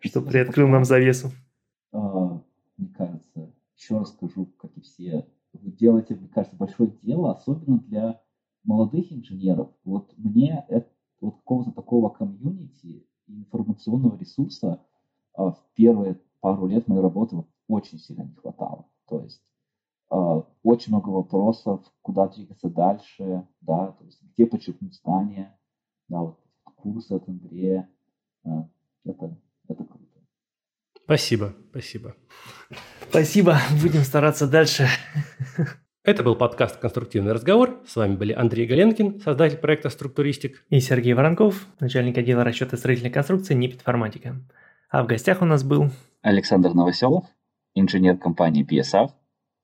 что 0.00 0.20
приоткрыл 0.20 0.66
нам 0.66 0.84
завесу. 0.84 1.32
Еще 3.84 3.98
раз 3.98 4.12
скажу, 4.12 4.46
как 4.56 4.74
и 4.78 4.80
все, 4.80 5.28
вы 5.52 5.70
делаете, 5.70 6.14
мне 6.14 6.26
кажется, 6.28 6.56
большое 6.56 6.90
дело, 7.02 7.32
особенно 7.32 7.76
для 7.80 8.18
молодых 8.62 9.12
инженеров. 9.12 9.68
Вот 9.84 10.10
мне 10.16 10.64
это, 10.68 10.88
вот 11.20 11.34
какого-то 11.36 11.70
такого 11.70 12.08
комьюнити 12.08 13.06
информационного 13.26 14.16
ресурса 14.16 14.80
а, 15.34 15.50
в 15.50 15.62
первые 15.74 16.18
пару 16.40 16.66
лет 16.66 16.88
моей 16.88 17.02
работы 17.02 17.36
вот 17.36 17.46
очень 17.68 17.98
сильно 17.98 18.22
не 18.22 18.34
хватало. 18.36 18.86
То 19.06 19.20
есть 19.20 19.42
а, 20.08 20.46
очень 20.62 20.94
много 20.94 21.10
вопросов, 21.10 21.84
куда 22.00 22.28
двигаться 22.28 22.70
дальше, 22.70 23.46
да, 23.60 23.92
то 23.92 24.04
есть 24.06 24.22
где 24.22 24.46
подчеркнуть 24.46 24.94
знания, 24.94 25.54
да, 26.08 26.22
вот 26.22 26.38
курсы 26.76 27.12
от 27.12 27.28
Андрея, 27.28 27.86
а, 28.44 28.66
это, 29.04 29.36
это 29.68 29.84
круто. 29.84 30.03
Спасибо, 31.04 31.54
спасибо. 31.70 32.14
Спасибо, 33.10 33.58
будем 33.82 34.02
стараться 34.02 34.46
дальше. 34.46 34.88
Это 36.02 36.22
был 36.22 36.34
подкаст 36.34 36.78
«Конструктивный 36.78 37.32
разговор». 37.32 37.82
С 37.86 37.96
вами 37.96 38.16
были 38.16 38.32
Андрей 38.32 38.66
Галенкин, 38.66 39.20
создатель 39.20 39.58
проекта 39.58 39.88
«Структуристик». 39.90 40.64
И 40.68 40.80
Сергей 40.80 41.14
Воронков, 41.14 41.66
начальник 41.80 42.18
отдела 42.18 42.44
расчета 42.44 42.76
строительной 42.76 43.10
конструкции 43.10 43.54
НИП 43.54 43.74
«Информатика». 43.74 44.36
А 44.90 45.02
в 45.02 45.06
гостях 45.06 45.42
у 45.42 45.44
нас 45.44 45.62
был... 45.62 45.90
Александр 46.22 46.74
Новоселов, 46.74 47.24
инженер 47.74 48.16
компании 48.16 48.66
PSAF 48.66 49.10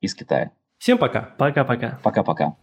из 0.00 0.14
Китая. 0.14 0.50
Всем 0.78 0.98
пока. 0.98 1.34
Пока-пока. 1.38 2.00
Пока-пока. 2.02 2.56